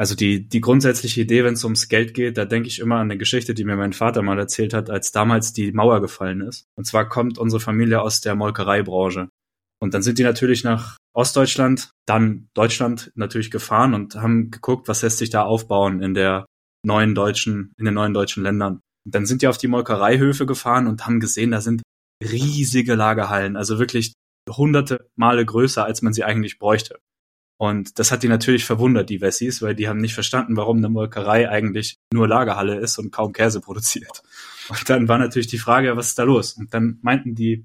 Also 0.00 0.14
die, 0.14 0.48
die 0.48 0.62
grundsätzliche 0.62 1.20
Idee, 1.20 1.44
wenn 1.44 1.52
es 1.52 1.62
ums 1.62 1.90
Geld 1.90 2.14
geht, 2.14 2.38
da 2.38 2.46
denke 2.46 2.68
ich 2.68 2.78
immer 2.78 2.94
an 2.94 3.10
eine 3.10 3.18
Geschichte, 3.18 3.52
die 3.52 3.64
mir 3.64 3.76
mein 3.76 3.92
Vater 3.92 4.22
mal 4.22 4.38
erzählt 4.38 4.72
hat, 4.72 4.88
als 4.88 5.12
damals 5.12 5.52
die 5.52 5.72
Mauer 5.72 6.00
gefallen 6.00 6.40
ist. 6.40 6.64
Und 6.74 6.86
zwar 6.86 7.06
kommt 7.06 7.36
unsere 7.36 7.60
Familie 7.60 8.00
aus 8.00 8.22
der 8.22 8.34
Molkereibranche. 8.34 9.28
Und 9.78 9.92
dann 9.92 10.00
sind 10.00 10.18
die 10.18 10.22
natürlich 10.22 10.64
nach 10.64 10.96
Ostdeutschland, 11.14 11.90
dann 12.06 12.48
Deutschland 12.54 13.12
natürlich 13.14 13.50
gefahren 13.50 13.92
und 13.92 14.14
haben 14.14 14.50
geguckt, 14.50 14.88
was 14.88 15.02
lässt 15.02 15.18
sich 15.18 15.28
da 15.28 15.42
aufbauen 15.42 16.00
in 16.00 16.14
der 16.14 16.46
neuen 16.82 17.14
deutschen, 17.14 17.74
in 17.76 17.84
den 17.84 17.92
neuen 17.92 18.14
deutschen 18.14 18.42
Ländern. 18.42 18.80
Und 19.04 19.14
dann 19.14 19.26
sind 19.26 19.42
die 19.42 19.48
auf 19.48 19.58
die 19.58 19.68
Molkereihöfe 19.68 20.46
gefahren 20.46 20.86
und 20.86 21.04
haben 21.04 21.20
gesehen, 21.20 21.50
da 21.50 21.60
sind 21.60 21.82
riesige 22.24 22.94
Lagerhallen, 22.94 23.54
also 23.54 23.78
wirklich 23.78 24.14
hunderte 24.48 25.10
Male 25.14 25.44
größer, 25.44 25.84
als 25.84 26.00
man 26.00 26.14
sie 26.14 26.24
eigentlich 26.24 26.58
bräuchte. 26.58 26.98
Und 27.60 27.98
das 27.98 28.10
hat 28.10 28.22
die 28.22 28.28
natürlich 28.28 28.64
verwundert, 28.64 29.10
die 29.10 29.20
Wessis, 29.20 29.60
weil 29.60 29.74
die 29.74 29.86
haben 29.86 30.00
nicht 30.00 30.14
verstanden, 30.14 30.56
warum 30.56 30.78
eine 30.78 30.88
Molkerei 30.88 31.50
eigentlich 31.50 31.98
nur 32.10 32.26
Lagerhalle 32.26 32.78
ist 32.78 32.96
und 32.96 33.10
kaum 33.12 33.34
Käse 33.34 33.60
produziert. 33.60 34.22
Und 34.70 34.88
dann 34.88 35.08
war 35.08 35.18
natürlich 35.18 35.48
die 35.48 35.58
Frage, 35.58 35.94
was 35.94 36.06
ist 36.06 36.18
da 36.18 36.22
los? 36.22 36.54
Und 36.54 36.72
dann 36.72 36.98
meinten 37.02 37.34
die 37.34 37.64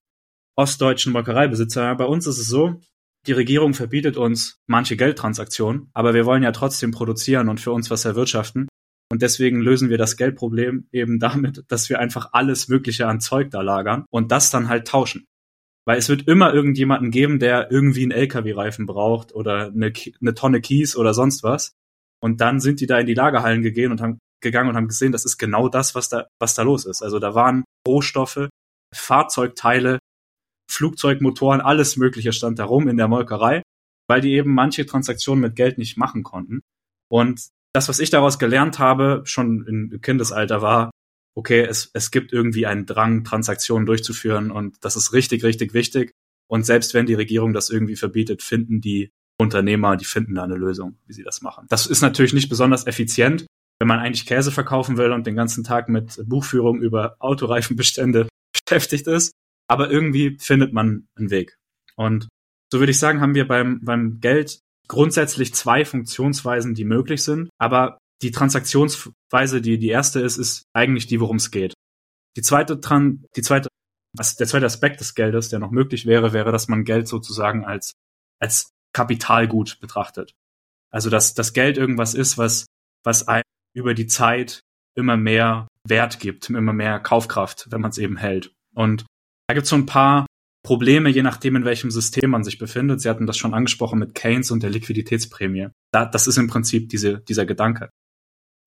ostdeutschen 0.57 1.13
Molkereibesitzer, 1.13 1.95
bei 1.95 2.03
uns 2.03 2.27
ist 2.27 2.39
es 2.39 2.47
so, 2.47 2.81
die 3.25 3.31
Regierung 3.31 3.73
verbietet 3.73 4.17
uns 4.17 4.57
manche 4.67 4.97
Geldtransaktionen, 4.97 5.89
aber 5.93 6.13
wir 6.13 6.25
wollen 6.25 6.43
ja 6.43 6.51
trotzdem 6.51 6.91
produzieren 6.91 7.47
und 7.47 7.61
für 7.61 7.71
uns 7.71 7.89
was 7.89 8.03
erwirtschaften. 8.03 8.67
Und 9.09 9.21
deswegen 9.21 9.61
lösen 9.61 9.89
wir 9.89 9.97
das 9.97 10.17
Geldproblem 10.17 10.89
eben 10.91 11.19
damit, 11.19 11.63
dass 11.69 11.89
wir 11.89 11.99
einfach 11.99 12.31
alles 12.33 12.67
Mögliche 12.67 13.07
an 13.07 13.21
Zeug 13.21 13.49
da 13.49 13.61
lagern 13.61 14.03
und 14.09 14.33
das 14.33 14.49
dann 14.49 14.67
halt 14.67 14.87
tauschen. 14.87 15.25
Weil 15.85 15.97
es 15.97 16.09
wird 16.09 16.27
immer 16.27 16.53
irgendjemanden 16.53 17.11
geben, 17.11 17.39
der 17.39 17.71
irgendwie 17.71 18.03
einen 18.03 18.11
LKW-Reifen 18.11 18.85
braucht 18.85 19.33
oder 19.33 19.67
eine, 19.67 19.93
eine 20.19 20.33
Tonne 20.33 20.61
Kies 20.61 20.95
oder 20.95 21.13
sonst 21.13 21.43
was. 21.43 21.73
Und 22.21 22.41
dann 22.41 22.59
sind 22.59 22.79
die 22.79 22.87
da 22.87 22.99
in 22.99 23.05
die 23.05 23.13
Lagerhallen 23.13 23.61
gegangen 23.61 23.91
und 23.91 24.01
haben 24.01 24.19
gegangen 24.41 24.69
und 24.69 24.75
haben 24.75 24.87
gesehen, 24.87 25.11
das 25.11 25.25
ist 25.25 25.37
genau 25.37 25.69
das, 25.69 25.95
was 25.95 26.09
da, 26.09 26.27
was 26.39 26.55
da 26.55 26.63
los 26.63 26.85
ist. 26.85 27.01
Also 27.01 27.19
da 27.19 27.35
waren 27.35 27.65
Rohstoffe, 27.87 28.49
Fahrzeugteile, 28.93 29.99
Flugzeugmotoren, 30.71 31.61
alles 31.61 31.97
Mögliche 31.97 32.33
stand 32.33 32.59
da 32.59 32.65
rum 32.65 32.87
in 32.87 32.97
der 32.97 33.07
Molkerei, 33.07 33.61
weil 34.07 34.21
die 34.21 34.33
eben 34.33 34.53
manche 34.53 34.85
Transaktionen 34.85 35.41
mit 35.41 35.55
Geld 35.55 35.77
nicht 35.77 35.97
machen 35.97 36.23
konnten. 36.23 36.61
Und 37.11 37.47
das, 37.73 37.89
was 37.89 37.99
ich 37.99 38.09
daraus 38.09 38.39
gelernt 38.39 38.79
habe, 38.79 39.21
schon 39.25 39.65
im 39.67 40.01
Kindesalter 40.01 40.61
war, 40.61 40.91
okay, 41.35 41.61
es, 41.61 41.91
es 41.93 42.11
gibt 42.11 42.33
irgendwie 42.33 42.65
einen 42.65 42.85
Drang, 42.85 43.23
Transaktionen 43.23 43.85
durchzuführen 43.85 44.51
und 44.51 44.77
das 44.81 44.95
ist 44.95 45.13
richtig, 45.13 45.43
richtig 45.43 45.73
wichtig. 45.73 46.11
Und 46.47 46.65
selbst 46.65 46.93
wenn 46.93 47.05
die 47.05 47.13
Regierung 47.13 47.53
das 47.53 47.69
irgendwie 47.69 47.95
verbietet, 47.95 48.41
finden 48.41 48.81
die 48.81 49.11
Unternehmer, 49.37 49.97
die 49.97 50.05
finden 50.05 50.35
da 50.35 50.43
eine 50.43 50.55
Lösung, 50.55 50.97
wie 51.05 51.13
sie 51.13 51.23
das 51.23 51.41
machen. 51.41 51.65
Das 51.69 51.87
ist 51.87 52.01
natürlich 52.01 52.33
nicht 52.33 52.49
besonders 52.49 52.87
effizient, 52.87 53.45
wenn 53.79 53.87
man 53.87 53.99
eigentlich 53.99 54.25
Käse 54.25 54.51
verkaufen 54.51 54.97
will 54.97 55.11
und 55.11 55.27
den 55.27 55.35
ganzen 55.35 55.63
Tag 55.63 55.89
mit 55.89 56.21
Buchführung 56.25 56.81
über 56.81 57.15
Autoreifenbestände 57.19 58.29
beschäftigt 58.67 59.07
ist. 59.07 59.33
Aber 59.67 59.91
irgendwie 59.91 60.37
findet 60.39 60.71
man 60.71 61.07
einen 61.15 61.31
Weg. 61.31 61.57
Und 61.95 62.27
so 62.71 62.79
würde 62.79 62.91
ich 62.91 62.99
sagen, 62.99 63.19
haben 63.19 63.35
wir 63.35 63.47
beim, 63.47 63.81
beim 63.83 64.19
Geld 64.19 64.59
grundsätzlich 64.87 65.53
zwei 65.53 65.83
Funktionsweisen, 65.83 66.75
die 66.75 66.85
möglich 66.85 67.23
sind, 67.23 67.49
aber 67.57 67.97
die 68.21 68.31
Transaktionsweise, 68.31 69.61
die 69.61 69.77
die 69.77 69.89
erste 69.89 70.19
ist, 70.19 70.37
ist 70.37 70.65
eigentlich 70.73 71.07
die, 71.07 71.19
worum 71.19 71.37
es 71.37 71.51
geht. 71.51 71.73
Die 72.37 72.41
zweite, 72.41 72.79
Tran 72.79 73.25
die 73.35 73.41
zweite, 73.41 73.69
also 74.17 74.35
der 74.37 74.47
zweite 74.47 74.65
Aspekt 74.65 74.99
des 74.99 75.15
Geldes, 75.15 75.49
der 75.49 75.59
noch 75.59 75.71
möglich 75.71 76.05
wäre, 76.05 76.33
wäre, 76.33 76.51
dass 76.51 76.67
man 76.67 76.83
Geld 76.83 77.07
sozusagen 77.07 77.65
als, 77.65 77.93
als 78.39 78.71
Kapitalgut 78.93 79.79
betrachtet. 79.79 80.33
Also, 80.91 81.09
dass 81.09 81.33
das 81.33 81.53
Geld 81.53 81.77
irgendwas 81.77 82.13
ist, 82.13 82.37
was, 82.37 82.65
was 83.03 83.27
einem 83.27 83.43
über 83.75 83.93
die 83.93 84.07
Zeit 84.07 84.61
immer 84.97 85.17
mehr 85.17 85.67
Wert 85.85 86.19
gibt, 86.19 86.49
immer 86.49 86.73
mehr 86.73 86.99
Kaufkraft, 86.99 87.67
wenn 87.69 87.81
man 87.81 87.91
es 87.91 87.97
eben 87.97 88.15
hält. 88.15 88.53
Und 88.73 89.05
da 89.47 89.53
gibt 89.53 89.65
es 89.65 89.69
so 89.69 89.75
ein 89.75 89.85
paar 89.85 90.25
Probleme, 90.63 91.09
je 91.09 91.21
nachdem, 91.21 91.57
in 91.57 91.65
welchem 91.65 91.91
System 91.91 92.31
man 92.31 92.43
sich 92.43 92.57
befindet. 92.57 93.01
Sie 93.01 93.09
hatten 93.09 93.27
das 93.27 93.37
schon 93.37 93.53
angesprochen 93.53 93.99
mit 93.99 94.15
Keynes 94.15 94.51
und 94.51 94.63
der 94.63 94.69
Liquiditätsprämie. 94.69 95.67
Da, 95.91 96.05
das 96.05 96.27
ist 96.27 96.37
im 96.37 96.47
Prinzip 96.47 96.89
diese, 96.89 97.19
dieser 97.19 97.45
Gedanke. 97.45 97.89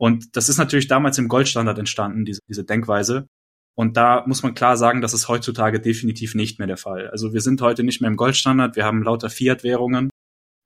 Und 0.00 0.36
das 0.36 0.48
ist 0.48 0.58
natürlich 0.58 0.86
damals 0.86 1.18
im 1.18 1.28
Goldstandard 1.28 1.78
entstanden, 1.78 2.24
diese, 2.24 2.40
diese 2.48 2.64
Denkweise. 2.64 3.26
Und 3.76 3.96
da 3.96 4.24
muss 4.26 4.42
man 4.42 4.54
klar 4.54 4.76
sagen, 4.76 5.00
das 5.00 5.14
ist 5.14 5.28
heutzutage 5.28 5.80
definitiv 5.80 6.34
nicht 6.34 6.58
mehr 6.58 6.66
der 6.66 6.76
Fall. 6.76 7.10
Also 7.10 7.32
wir 7.32 7.40
sind 7.40 7.60
heute 7.60 7.84
nicht 7.84 8.00
mehr 8.00 8.10
im 8.10 8.16
Goldstandard, 8.16 8.76
wir 8.76 8.84
haben 8.84 9.02
lauter 9.02 9.30
Fiat-Währungen 9.30 10.10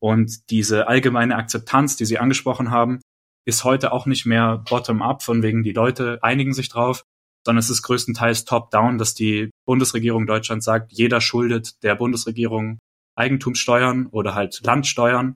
und 0.02 0.50
diese 0.50 0.88
allgemeine 0.88 1.36
Akzeptanz, 1.36 1.96
die 1.96 2.06
Sie 2.06 2.18
angesprochen 2.18 2.70
haben, 2.70 3.00
ist 3.44 3.64
heute 3.64 3.92
auch 3.92 4.06
nicht 4.06 4.26
mehr 4.26 4.58
bottom-up, 4.68 5.22
von 5.22 5.42
wegen 5.42 5.62
die 5.62 5.72
Leute 5.72 6.18
einigen 6.22 6.54
sich 6.54 6.68
drauf, 6.68 7.04
sondern 7.44 7.58
es 7.58 7.70
ist 7.70 7.82
größtenteils 7.82 8.44
top-down, 8.44 8.98
dass 8.98 9.14
die 9.14 9.50
Bundesregierung 9.66 10.26
Deutschland 10.26 10.62
sagt, 10.62 10.92
jeder 10.92 11.20
schuldet 11.20 11.82
der 11.82 11.94
Bundesregierung 11.96 12.78
Eigentumssteuern 13.16 14.06
oder 14.06 14.34
halt 14.34 14.60
Landsteuern 14.64 15.34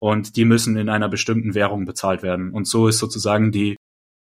und 0.00 0.36
die 0.36 0.44
müssen 0.44 0.76
in 0.76 0.88
einer 0.88 1.08
bestimmten 1.08 1.54
Währung 1.54 1.84
bezahlt 1.84 2.22
werden. 2.22 2.52
Und 2.52 2.66
so 2.66 2.88
ist 2.88 2.98
sozusagen 2.98 3.52
die, 3.52 3.76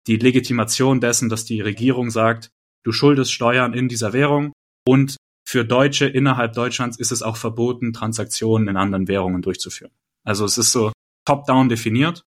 die 0.08 0.18
Legitimation 0.18 1.00
dessen, 1.00 1.30
dass 1.30 1.46
die 1.46 1.62
Regierung 1.62 2.12
sagt, 2.12 2.50
du 2.84 2.92
schuldest 2.92 3.32
Steuern 3.32 3.74
in 3.74 3.88
dieser 3.88 4.14
Währung 4.14 4.54
und 4.88 5.18
für 5.48 5.66
Deutsche 5.66 6.06
innerhalb 6.06 6.54
Deutschlands 6.54 6.98
ist 6.98 7.12
es 7.12 7.22
auch 7.22 7.36
verboten, 7.36 7.94
Transaktionen 7.94 8.68
in 8.68 8.78
anderen 8.78 9.08
Währungen 9.08 9.42
durchzuführen. 9.42 9.92
Also 10.24 10.46
es 10.46 10.58
ist 10.58 10.72
so 10.72 10.92
top-down 11.26 11.70
definiert 11.70 12.24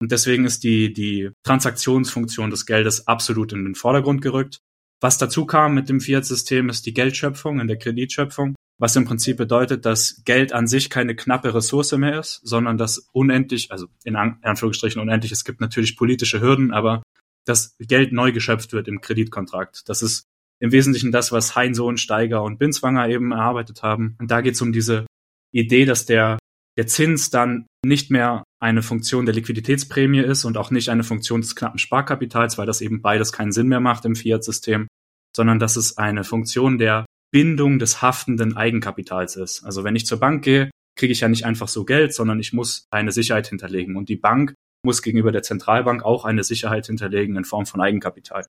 Und 0.00 0.12
deswegen 0.12 0.44
ist 0.44 0.62
die, 0.62 0.92
die 0.92 1.30
Transaktionsfunktion 1.44 2.50
des 2.50 2.66
Geldes 2.66 3.06
absolut 3.06 3.52
in 3.52 3.64
den 3.64 3.74
Vordergrund 3.74 4.20
gerückt. 4.20 4.58
Was 5.00 5.18
dazu 5.18 5.46
kam 5.46 5.74
mit 5.74 5.88
dem 5.88 6.00
Fiat-System 6.00 6.68
ist 6.68 6.86
die 6.86 6.94
Geldschöpfung 6.94 7.60
in 7.60 7.66
der 7.66 7.78
Kreditschöpfung, 7.78 8.54
was 8.78 8.96
im 8.96 9.04
Prinzip 9.04 9.38
bedeutet, 9.38 9.86
dass 9.86 10.22
Geld 10.24 10.52
an 10.52 10.66
sich 10.66 10.90
keine 10.90 11.16
knappe 11.16 11.54
Ressource 11.54 11.92
mehr 11.92 12.20
ist, 12.20 12.40
sondern 12.42 12.76
dass 12.76 13.08
unendlich, 13.12 13.72
also 13.72 13.86
in 14.04 14.16
Anführungsstrichen 14.16 15.00
unendlich, 15.00 15.32
es 15.32 15.44
gibt 15.44 15.60
natürlich 15.60 15.96
politische 15.96 16.40
Hürden, 16.40 16.72
aber 16.72 17.02
dass 17.46 17.76
Geld 17.78 18.12
neu 18.12 18.32
geschöpft 18.32 18.72
wird 18.72 18.88
im 18.88 19.00
Kreditkontrakt. 19.00 19.88
Das 19.88 20.02
ist 20.02 20.26
im 20.60 20.72
Wesentlichen 20.72 21.12
das, 21.12 21.32
was 21.32 21.54
Heinsohn, 21.54 21.96
Steiger 21.96 22.42
und 22.42 22.58
Binswanger 22.58 23.08
eben 23.08 23.32
erarbeitet 23.32 23.82
haben. 23.82 24.16
Und 24.18 24.30
da 24.30 24.40
geht 24.40 24.54
es 24.54 24.62
um 24.62 24.72
diese 24.72 25.06
Idee, 25.52 25.84
dass 25.84 26.06
der, 26.06 26.38
der 26.76 26.86
Zins 26.86 27.30
dann 27.30 27.66
nicht 27.84 28.10
mehr 28.10 28.42
eine 28.60 28.82
Funktion 28.82 29.26
der 29.26 29.34
Liquiditätsprämie 29.34 30.20
ist 30.20 30.44
und 30.44 30.56
auch 30.56 30.70
nicht 30.70 30.88
eine 30.88 31.04
Funktion 31.04 31.40
des 31.40 31.56
knappen 31.56 31.78
Sparkapitals, 31.78 32.58
weil 32.58 32.66
das 32.66 32.80
eben 32.80 33.00
beides 33.00 33.32
keinen 33.32 33.52
Sinn 33.52 33.68
mehr 33.68 33.80
macht 33.80 34.04
im 34.04 34.16
Fiat-System, 34.16 34.88
sondern 35.34 35.58
dass 35.58 35.76
es 35.76 35.98
eine 35.98 36.24
Funktion 36.24 36.78
der 36.78 37.04
Bindung 37.36 37.78
des 37.78 38.00
haftenden 38.00 38.56
Eigenkapitals 38.56 39.36
ist. 39.36 39.62
Also 39.62 39.84
wenn 39.84 39.94
ich 39.94 40.06
zur 40.06 40.18
Bank 40.18 40.42
gehe, 40.42 40.70
kriege 40.98 41.12
ich 41.12 41.20
ja 41.20 41.28
nicht 41.28 41.44
einfach 41.44 41.68
so 41.68 41.84
Geld, 41.84 42.14
sondern 42.14 42.40
ich 42.40 42.54
muss 42.54 42.86
eine 42.90 43.12
Sicherheit 43.12 43.46
hinterlegen. 43.46 43.94
Und 43.94 44.08
die 44.08 44.16
Bank 44.16 44.54
muss 44.82 45.02
gegenüber 45.02 45.32
der 45.32 45.42
Zentralbank 45.42 46.02
auch 46.02 46.24
eine 46.24 46.44
Sicherheit 46.44 46.86
hinterlegen 46.86 47.36
in 47.36 47.44
Form 47.44 47.66
von 47.66 47.82
Eigenkapital. 47.82 48.46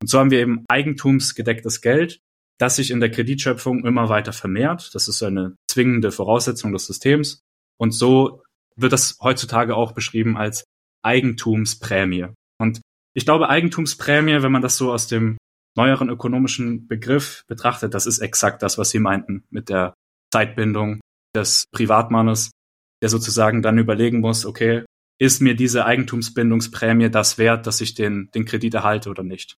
Und 0.00 0.08
so 0.08 0.20
haben 0.20 0.30
wir 0.30 0.38
eben 0.38 0.64
eigentumsgedecktes 0.68 1.80
Geld, 1.80 2.20
das 2.60 2.76
sich 2.76 2.92
in 2.92 3.00
der 3.00 3.10
Kreditschöpfung 3.10 3.84
immer 3.84 4.08
weiter 4.08 4.32
vermehrt. 4.32 4.94
Das 4.94 5.08
ist 5.08 5.20
eine 5.24 5.56
zwingende 5.68 6.12
Voraussetzung 6.12 6.72
des 6.72 6.86
Systems. 6.86 7.40
Und 7.76 7.90
so 7.90 8.44
wird 8.76 8.92
das 8.92 9.18
heutzutage 9.20 9.74
auch 9.74 9.90
beschrieben 9.90 10.36
als 10.36 10.62
Eigentumsprämie. 11.02 12.28
Und 12.60 12.82
ich 13.16 13.24
glaube, 13.24 13.48
Eigentumsprämie, 13.48 14.42
wenn 14.42 14.52
man 14.52 14.62
das 14.62 14.76
so 14.76 14.92
aus 14.92 15.08
dem 15.08 15.38
neueren 15.78 16.10
ökonomischen 16.10 16.88
Begriff 16.88 17.44
betrachtet, 17.46 17.94
das 17.94 18.06
ist 18.06 18.18
exakt 18.18 18.62
das, 18.62 18.76
was 18.78 18.90
Sie 18.90 18.98
meinten 18.98 19.44
mit 19.48 19.68
der 19.68 19.94
Zeitbindung 20.32 21.00
des 21.34 21.66
Privatmannes, 21.72 22.50
der 23.00 23.08
sozusagen 23.08 23.62
dann 23.62 23.78
überlegen 23.78 24.20
muss, 24.20 24.44
okay, 24.44 24.84
ist 25.20 25.40
mir 25.40 25.54
diese 25.54 25.84
Eigentumsbindungsprämie 25.84 27.10
das 27.10 27.38
wert, 27.38 27.66
dass 27.66 27.80
ich 27.80 27.94
den, 27.94 28.28
den 28.34 28.44
Kredit 28.44 28.74
erhalte 28.74 29.08
oder 29.08 29.22
nicht? 29.22 29.54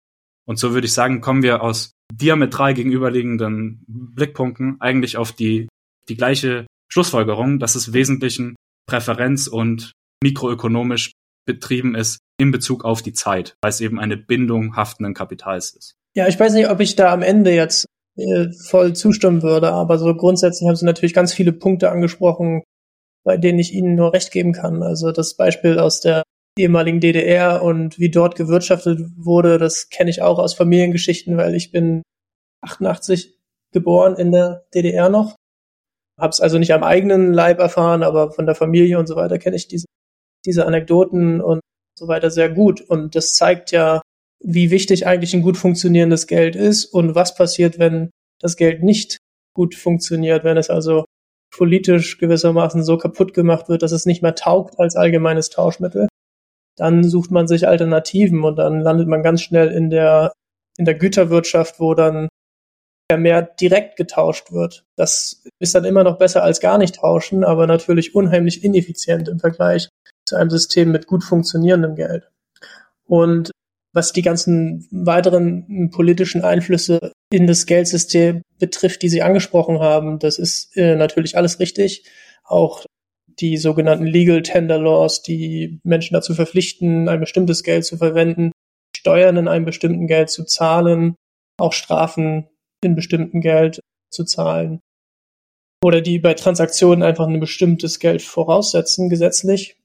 Und 0.47 0.59
so 0.59 0.73
würde 0.73 0.87
ich 0.87 0.93
sagen, 0.93 1.21
kommen 1.21 1.43
wir 1.43 1.63
aus 1.63 1.93
diametral 2.13 2.75
gegenüberliegenden 2.75 3.85
Blickpunkten 3.87 4.81
eigentlich 4.81 5.17
auf 5.17 5.33
die, 5.33 5.69
die 6.09 6.17
gleiche 6.17 6.67
Schlussfolgerung, 6.91 7.59
dass 7.59 7.75
es 7.75 7.93
Wesentlichen 7.93 8.57
Präferenz 8.89 9.47
und 9.47 9.93
mikroökonomisch 10.23 11.13
betrieben 11.47 11.95
ist 11.95 12.19
in 12.41 12.51
Bezug 12.51 12.85
auf 12.85 13.03
die 13.03 13.13
Zeit, 13.13 13.57
weil 13.63 13.71
es 13.71 13.81
eben 13.81 14.01
eine 14.01 14.17
Bindung 14.17 14.77
haftenden 14.77 15.15
Kapitals 15.15 15.75
ist. 15.75 15.98
Ja, 16.19 16.27
ich 16.27 16.41
weiß 16.41 16.55
nicht, 16.55 16.69
ob 16.69 16.81
ich 16.81 16.97
da 16.97 17.13
am 17.13 17.23
Ende 17.23 17.55
jetzt 17.55 17.87
äh, 18.17 18.49
voll 18.51 18.93
zustimmen 18.97 19.45
würde, 19.45 19.71
aber 19.71 19.99
so 19.99 20.13
grundsätzlich 20.17 20.67
haben 20.67 20.75
Sie 20.75 20.85
natürlich 20.85 21.15
ganz 21.15 21.33
viele 21.33 21.53
Punkte 21.53 21.93
angesprochen, 21.93 22.65
bei 23.23 23.37
denen 23.37 23.61
ich 23.61 23.73
Ihnen 23.73 23.95
nur 23.95 24.13
recht 24.13 24.33
geben 24.33 24.53
kann. 24.53 24.83
Also 24.83 25.13
das 25.13 25.37
Beispiel 25.37 25.79
aus 25.79 26.01
der 26.01 26.25
ehemaligen 26.59 26.99
DDR 26.99 27.63
und 27.63 28.01
wie 28.01 28.11
dort 28.11 28.35
gewirtschaftet 28.35 28.99
wurde, 29.17 29.59
das 29.59 29.91
kenne 29.91 30.11
ich 30.11 30.21
auch 30.21 30.41
aus 30.41 30.55
Familiengeschichten, 30.55 31.37
weil 31.37 31.55
ich 31.55 31.71
bin 31.71 32.03
88 32.63 33.39
geboren 33.73 34.17
in 34.17 34.33
der 34.33 34.67
DDR 34.75 35.11
noch. 35.11 35.37
Habe 36.19 36.31
es 36.31 36.41
also 36.41 36.59
nicht 36.59 36.75
am 36.75 36.83
eigenen 36.83 37.33
Leib 37.33 37.61
erfahren, 37.61 38.03
aber 38.03 38.33
von 38.33 38.45
der 38.45 38.57
Familie 38.57 38.99
und 38.99 39.07
so 39.07 39.15
weiter 39.15 39.39
kenne 39.39 39.55
ich 39.55 39.69
diese, 39.69 39.87
diese 40.45 40.67
Anekdoten 40.67 41.41
und 41.41 41.61
so 41.97 42.09
weiter 42.09 42.33
sehr 42.33 42.49
gut. 42.49 42.81
Und 42.81 43.15
das 43.15 43.35
zeigt 43.35 43.71
ja, 43.71 44.03
wie 44.41 44.71
wichtig 44.71 45.07
eigentlich 45.07 45.35
ein 45.35 45.43
gut 45.43 45.57
funktionierendes 45.57 46.27
Geld 46.27 46.57
ist 46.57 46.87
und 46.87 47.15
was 47.15 47.35
passiert, 47.35 47.79
wenn 47.79 48.11
das 48.41 48.57
Geld 48.57 48.83
nicht 48.83 49.19
gut 49.55 49.75
funktioniert, 49.75 50.45
wenn 50.45 50.57
es 50.57 50.71
also 50.71 51.05
politisch 51.55 52.19
gewissermaßen 52.19 52.85
so 52.85 52.99
kaputt 52.99 53.35
gemacht 53.35 53.69
wird, 53.69 53.83
dass 53.83 53.93
es 53.93 54.07
nicht 54.07 54.23
mehr 54.23 54.35
taugt 54.35 54.79
als 54.79 54.97
allgemeines 54.97 55.51
Tauschmittel 55.51 56.09
dann 56.79 57.03
sucht 57.03 57.31
man 57.31 57.49
sich 57.49 57.67
Alternativen 57.67 58.45
und 58.45 58.57
dann 58.57 58.81
landet 58.81 59.09
man 59.09 59.23
ganz 59.23 59.43
schnell 59.43 59.69
in 59.69 59.91
der, 59.91 60.33
in 60.79 60.85
der 60.85 60.95
Güterwirtschaft, 60.95 61.81
wo 61.81 61.95
dann 61.95 62.29
mehr 63.15 63.43
direkt 63.43 63.97
getauscht 63.97 64.53
wird. 64.53 64.85
Das 64.97 65.43
ist 65.59 65.75
dann 65.75 65.85
immer 65.85 66.05
noch 66.05 66.19
besser 66.19 66.43
als 66.43 66.61
gar 66.61 66.79
nicht 66.79 66.97
tauschen, 66.97 67.43
aber 67.43 67.67
natürlich 67.67 68.15
unheimlich 68.15 68.63
ineffizient 68.63 69.29
im 69.29 69.41
Vergleich 69.41 69.89
zu 70.27 70.37
einem 70.37 70.51
System 70.51 70.93
mit 70.93 71.07
gut 71.07 71.25
funktionierendem 71.25 71.97
Geld. 71.97 72.31
Und 73.07 73.51
was 73.99 74.13
die 74.13 74.23
ganzen 74.23 74.87
weiteren 74.93 75.91
politischen 75.91 76.45
Einflüsse 76.45 77.11
in 77.33 77.49
das 77.49 77.67
Geldsystem 77.67 78.43
betrifft, 78.61 79.03
die 79.03 79.09
Sie 79.09 79.23
angesprochen 79.23 79.81
haben, 79.81 80.21
das 80.21 80.39
ist 80.39 80.77
äh, 80.77 80.95
natürlich 80.95 81.37
alles 81.37 81.59
richtig. 81.59 82.09
Auch 82.45 82.85
die 83.27 83.57
sogenannten 83.57 84.07
Legal 84.07 84.43
Tender 84.43 84.79
Laws, 84.79 85.23
die 85.23 85.81
Menschen 85.83 86.15
dazu 86.15 86.33
verpflichten, 86.33 87.09
ein 87.09 87.19
bestimmtes 87.19 87.65
Geld 87.65 87.85
zu 87.85 87.97
verwenden, 87.97 88.53
Steuern 88.97 89.37
in 89.37 89.49
einem 89.49 89.65
bestimmten 89.65 90.07
Geld 90.07 90.31
zu 90.31 90.45
zahlen, 90.45 91.17
auch 91.59 91.73
Strafen 91.73 92.47
in 92.85 92.95
bestimmten 92.95 93.41
Geld 93.41 93.81
zu 94.13 94.25
zahlen. 94.25 94.79
Oder 95.83 96.03
die 96.03 96.21
bei 96.21 96.35
Transaktionen 96.35 97.03
einfach 97.03 97.27
ein 97.27 97.41
bestimmtes 97.41 97.99
Geld 97.99 98.23
voraussetzen, 98.23 99.09
gesetzlich. 99.09 99.77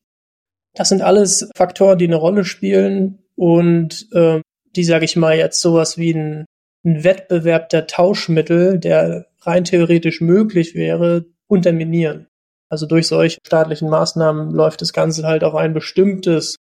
Das 0.75 0.89
sind 0.89 1.01
alles 1.01 1.49
Faktoren, 1.57 1.97
die 1.97 2.05
eine 2.05 2.17
Rolle 2.17 2.45
spielen 2.45 3.22
und 3.35 4.07
äh, 4.13 4.41
die, 4.75 4.83
sage 4.83 5.05
ich 5.05 5.15
mal, 5.15 5.35
jetzt 5.37 5.61
sowas 5.61 5.97
wie 5.97 6.13
ein, 6.13 6.45
ein 6.85 7.03
Wettbewerb 7.03 7.69
der 7.69 7.87
Tauschmittel, 7.87 8.79
der 8.79 9.27
rein 9.41 9.63
theoretisch 9.63 10.21
möglich 10.21 10.75
wäre, 10.75 11.25
unterminieren. 11.47 12.27
Also 12.69 12.87
durch 12.87 13.07
solche 13.07 13.39
staatlichen 13.45 13.89
Maßnahmen 13.89 14.51
läuft 14.51 14.81
das 14.81 14.93
Ganze 14.93 15.27
halt 15.27 15.43
auf 15.43 15.53
ein 15.55 15.73
bestimmtes 15.73 16.55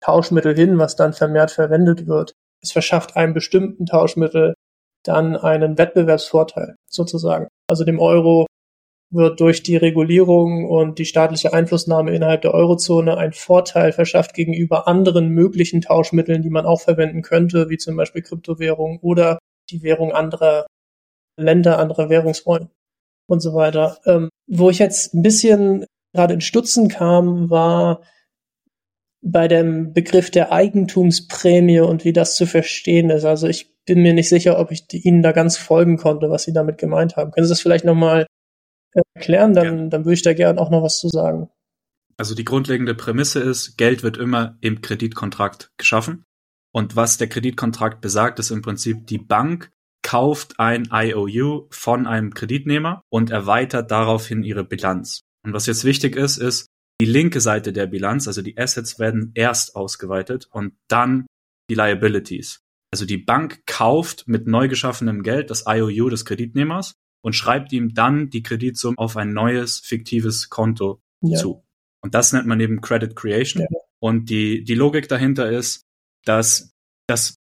Tauschmittel 0.00 0.54
hin, 0.54 0.78
was 0.78 0.96
dann 0.96 1.12
vermehrt 1.12 1.50
verwendet 1.50 2.06
wird. 2.06 2.32
Es 2.62 2.72
verschafft 2.72 3.16
einem 3.16 3.34
bestimmten 3.34 3.86
Tauschmittel 3.86 4.54
dann 5.04 5.36
einen 5.36 5.78
Wettbewerbsvorteil 5.78 6.76
sozusagen. 6.90 7.48
Also 7.68 7.84
dem 7.84 7.98
Euro 8.00 8.46
wird 9.10 9.40
durch 9.40 9.62
die 9.62 9.76
Regulierung 9.76 10.66
und 10.66 10.98
die 10.98 11.06
staatliche 11.06 11.52
Einflussnahme 11.52 12.14
innerhalb 12.14 12.42
der 12.42 12.54
Eurozone 12.54 13.16
ein 13.16 13.32
Vorteil 13.32 13.92
verschafft 13.92 14.34
gegenüber 14.34 14.86
anderen 14.86 15.30
möglichen 15.30 15.80
Tauschmitteln, 15.80 16.42
die 16.42 16.50
man 16.50 16.66
auch 16.66 16.80
verwenden 16.80 17.22
könnte, 17.22 17.70
wie 17.70 17.78
zum 17.78 17.96
Beispiel 17.96 18.22
Kryptowährungen 18.22 18.98
oder 19.00 19.38
die 19.70 19.82
Währung 19.82 20.12
anderer 20.12 20.66
Länder, 21.38 21.78
anderer 21.78 22.10
Währungsräume 22.10 22.70
und 23.28 23.40
so 23.40 23.54
weiter. 23.54 23.98
Ähm, 24.04 24.28
wo 24.46 24.70
ich 24.70 24.78
jetzt 24.78 25.14
ein 25.14 25.22
bisschen 25.22 25.86
gerade 26.12 26.34
in 26.34 26.40
Stutzen 26.40 26.88
kam, 26.88 27.48
war 27.48 28.02
bei 29.22 29.48
dem 29.48 29.92
Begriff 29.92 30.30
der 30.30 30.52
Eigentumsprämie 30.52 31.80
und 31.80 32.04
wie 32.04 32.12
das 32.12 32.36
zu 32.36 32.46
verstehen 32.46 33.10
ist. 33.10 33.24
Also 33.24 33.48
ich 33.48 33.74
bin 33.84 34.02
mir 34.02 34.14
nicht 34.14 34.28
sicher, 34.28 34.58
ob 34.58 34.70
ich 34.70 34.86
Ihnen 34.92 35.22
da 35.22 35.32
ganz 35.32 35.56
folgen 35.56 35.96
konnte, 35.96 36.30
was 36.30 36.44
Sie 36.44 36.52
damit 36.52 36.78
gemeint 36.78 37.16
haben. 37.16 37.30
Können 37.30 37.46
Sie 37.46 37.52
das 37.52 37.60
vielleicht 37.60 37.84
nochmal 37.84 38.26
erklären? 38.92 39.54
Dann, 39.54 39.78
ja. 39.78 39.86
dann 39.88 40.04
würde 40.04 40.14
ich 40.14 40.22
da 40.22 40.32
gerne 40.32 40.60
auch 40.60 40.70
noch 40.70 40.82
was 40.82 40.98
zu 40.98 41.08
sagen. 41.08 41.50
Also 42.16 42.34
die 42.34 42.44
grundlegende 42.44 42.94
Prämisse 42.94 43.40
ist, 43.40 43.76
Geld 43.76 44.02
wird 44.02 44.16
immer 44.16 44.58
im 44.60 44.80
Kreditkontrakt 44.80 45.70
geschaffen. 45.76 46.24
Und 46.74 46.96
was 46.96 47.16
der 47.16 47.28
Kreditkontrakt 47.28 48.00
besagt, 48.00 48.38
ist 48.38 48.50
im 48.50 48.62
Prinzip, 48.62 49.06
die 49.06 49.18
Bank 49.18 49.70
kauft 50.02 50.58
ein 50.58 50.88
IOU 50.90 51.66
von 51.70 52.06
einem 52.06 52.34
Kreditnehmer 52.34 53.02
und 53.10 53.30
erweitert 53.30 53.90
daraufhin 53.90 54.42
ihre 54.42 54.64
Bilanz. 54.64 55.20
Und 55.44 55.52
was 55.52 55.66
jetzt 55.66 55.84
wichtig 55.84 56.16
ist, 56.16 56.38
ist, 56.38 56.66
die 57.00 57.06
linke 57.06 57.40
Seite 57.40 57.72
der 57.72 57.86
Bilanz, 57.86 58.26
also 58.26 58.42
die 58.42 58.58
Assets 58.58 58.98
werden 58.98 59.30
erst 59.34 59.76
ausgeweitet 59.76 60.48
und 60.50 60.74
dann 60.88 61.26
die 61.70 61.74
Liabilities. 61.74 62.60
Also 62.92 63.06
die 63.06 63.18
Bank 63.18 63.60
kauft 63.66 64.26
mit 64.26 64.46
neu 64.46 64.68
geschaffenem 64.68 65.22
Geld 65.22 65.50
das 65.50 65.64
IOU 65.66 66.08
des 66.08 66.24
Kreditnehmers 66.24 66.94
und 67.22 67.34
schreibt 67.34 67.72
ihm 67.72 67.94
dann 67.94 68.30
die 68.30 68.42
Kreditsumme 68.42 68.96
auf 68.98 69.16
ein 69.16 69.32
neues 69.32 69.80
fiktives 69.80 70.48
Konto 70.50 71.00
ja. 71.22 71.38
zu. 71.38 71.64
Und 72.02 72.14
das 72.14 72.32
nennt 72.32 72.46
man 72.46 72.60
eben 72.60 72.80
Credit 72.80 73.14
Creation. 73.14 73.62
Ja. 73.62 73.78
Und 74.00 74.30
die, 74.30 74.64
die 74.64 74.74
Logik 74.74 75.08
dahinter 75.08 75.50
ist, 75.50 75.82
dass 76.24 76.72
das 77.08 77.36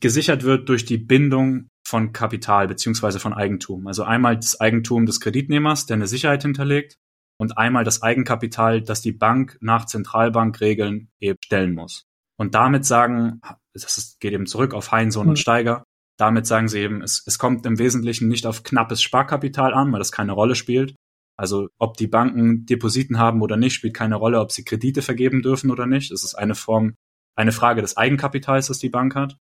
gesichert 0.00 0.42
wird 0.42 0.68
durch 0.68 0.84
die 0.84 0.98
Bindung 0.98 1.68
von 1.86 2.12
Kapital 2.12 2.68
beziehungsweise 2.68 3.20
von 3.20 3.32
Eigentum. 3.32 3.86
Also 3.86 4.02
einmal 4.04 4.36
das 4.36 4.60
Eigentum 4.60 5.06
des 5.06 5.20
Kreditnehmers, 5.20 5.86
der 5.86 5.96
eine 5.96 6.06
Sicherheit 6.06 6.42
hinterlegt, 6.42 6.96
und 7.40 7.56
einmal 7.56 7.84
das 7.84 8.02
Eigenkapital, 8.02 8.82
das 8.82 9.00
die 9.00 9.12
Bank 9.12 9.56
nach 9.62 9.86
Zentralbankregeln 9.86 11.08
eben 11.20 11.38
stellen 11.42 11.74
muss. 11.74 12.04
Und 12.36 12.54
damit 12.54 12.84
sagen, 12.84 13.40
das 13.72 13.96
ist, 13.96 14.20
geht 14.20 14.34
eben 14.34 14.46
zurück 14.46 14.74
auf 14.74 14.92
Heinsohn 14.92 15.24
mhm. 15.24 15.30
und 15.30 15.38
Steiger, 15.38 15.84
damit 16.20 16.46
sagen 16.46 16.68
sie 16.68 16.80
eben, 16.80 17.02
es, 17.02 17.22
es 17.26 17.38
kommt 17.38 17.64
im 17.66 17.78
Wesentlichen 17.78 18.28
nicht 18.28 18.46
auf 18.46 18.62
knappes 18.62 19.02
Sparkapital 19.02 19.72
an, 19.72 19.90
weil 19.92 19.98
das 19.98 20.12
keine 20.12 20.32
Rolle 20.32 20.54
spielt. 20.54 20.94
Also 21.38 21.68
ob 21.78 21.96
die 21.96 22.06
Banken 22.06 22.66
Depositen 22.66 23.18
haben 23.18 23.40
oder 23.40 23.56
nicht, 23.56 23.72
spielt 23.72 23.94
keine 23.94 24.16
Rolle, 24.16 24.40
ob 24.40 24.52
sie 24.52 24.64
Kredite 24.64 25.00
vergeben 25.00 25.40
dürfen 25.40 25.70
oder 25.70 25.86
nicht. 25.86 26.10
Es 26.10 26.22
ist 26.22 26.34
eine 26.34 26.54
Form, 26.54 26.94
eine 27.36 27.52
Frage 27.52 27.80
des 27.80 27.96
Eigenkapitals, 27.96 28.66
das 28.66 28.78
die 28.78 28.90
Bank 28.90 29.14
hat. 29.14 29.38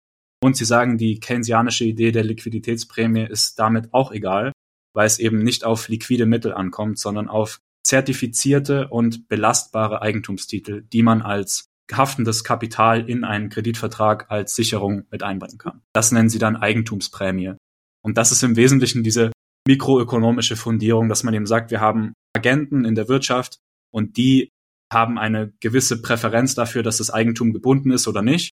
Und 0.41 0.57
sie 0.57 0.65
sagen, 0.65 0.97
die 0.97 1.19
keynesianische 1.19 1.85
Idee 1.85 2.11
der 2.11 2.23
Liquiditätsprämie 2.23 3.27
ist 3.29 3.59
damit 3.59 3.93
auch 3.93 4.11
egal, 4.11 4.51
weil 4.93 5.05
es 5.05 5.19
eben 5.19 5.43
nicht 5.43 5.63
auf 5.63 5.87
liquide 5.87 6.25
Mittel 6.25 6.53
ankommt, 6.53 6.97
sondern 6.97 7.29
auf 7.29 7.59
zertifizierte 7.85 8.87
und 8.87 9.27
belastbare 9.27 10.01
Eigentumstitel, 10.01 10.81
die 10.81 11.03
man 11.03 11.21
als 11.21 11.69
haftendes 11.91 12.43
Kapital 12.43 13.09
in 13.09 13.23
einen 13.23 13.49
Kreditvertrag 13.49 14.31
als 14.31 14.55
Sicherung 14.55 15.05
mit 15.11 15.23
einbringen 15.23 15.57
kann. 15.57 15.81
Das 15.93 16.11
nennen 16.11 16.29
sie 16.29 16.39
dann 16.39 16.55
Eigentumsprämie. 16.55 17.55
Und 18.03 18.17
das 18.17 18.31
ist 18.31 18.43
im 18.43 18.55
Wesentlichen 18.55 19.03
diese 19.03 19.31
mikroökonomische 19.67 20.55
Fundierung, 20.55 21.09
dass 21.09 21.23
man 21.23 21.33
eben 21.33 21.45
sagt, 21.45 21.71
wir 21.71 21.81
haben 21.81 22.13
Agenten 22.35 22.85
in 22.85 22.95
der 22.95 23.07
Wirtschaft 23.07 23.59
und 23.91 24.17
die 24.17 24.49
haben 24.91 25.17
eine 25.17 25.53
gewisse 25.59 26.01
Präferenz 26.01 26.55
dafür, 26.55 26.83
dass 26.83 26.97
das 26.97 27.09
Eigentum 27.09 27.53
gebunden 27.53 27.91
ist 27.91 28.07
oder 28.07 28.21
nicht, 28.21 28.51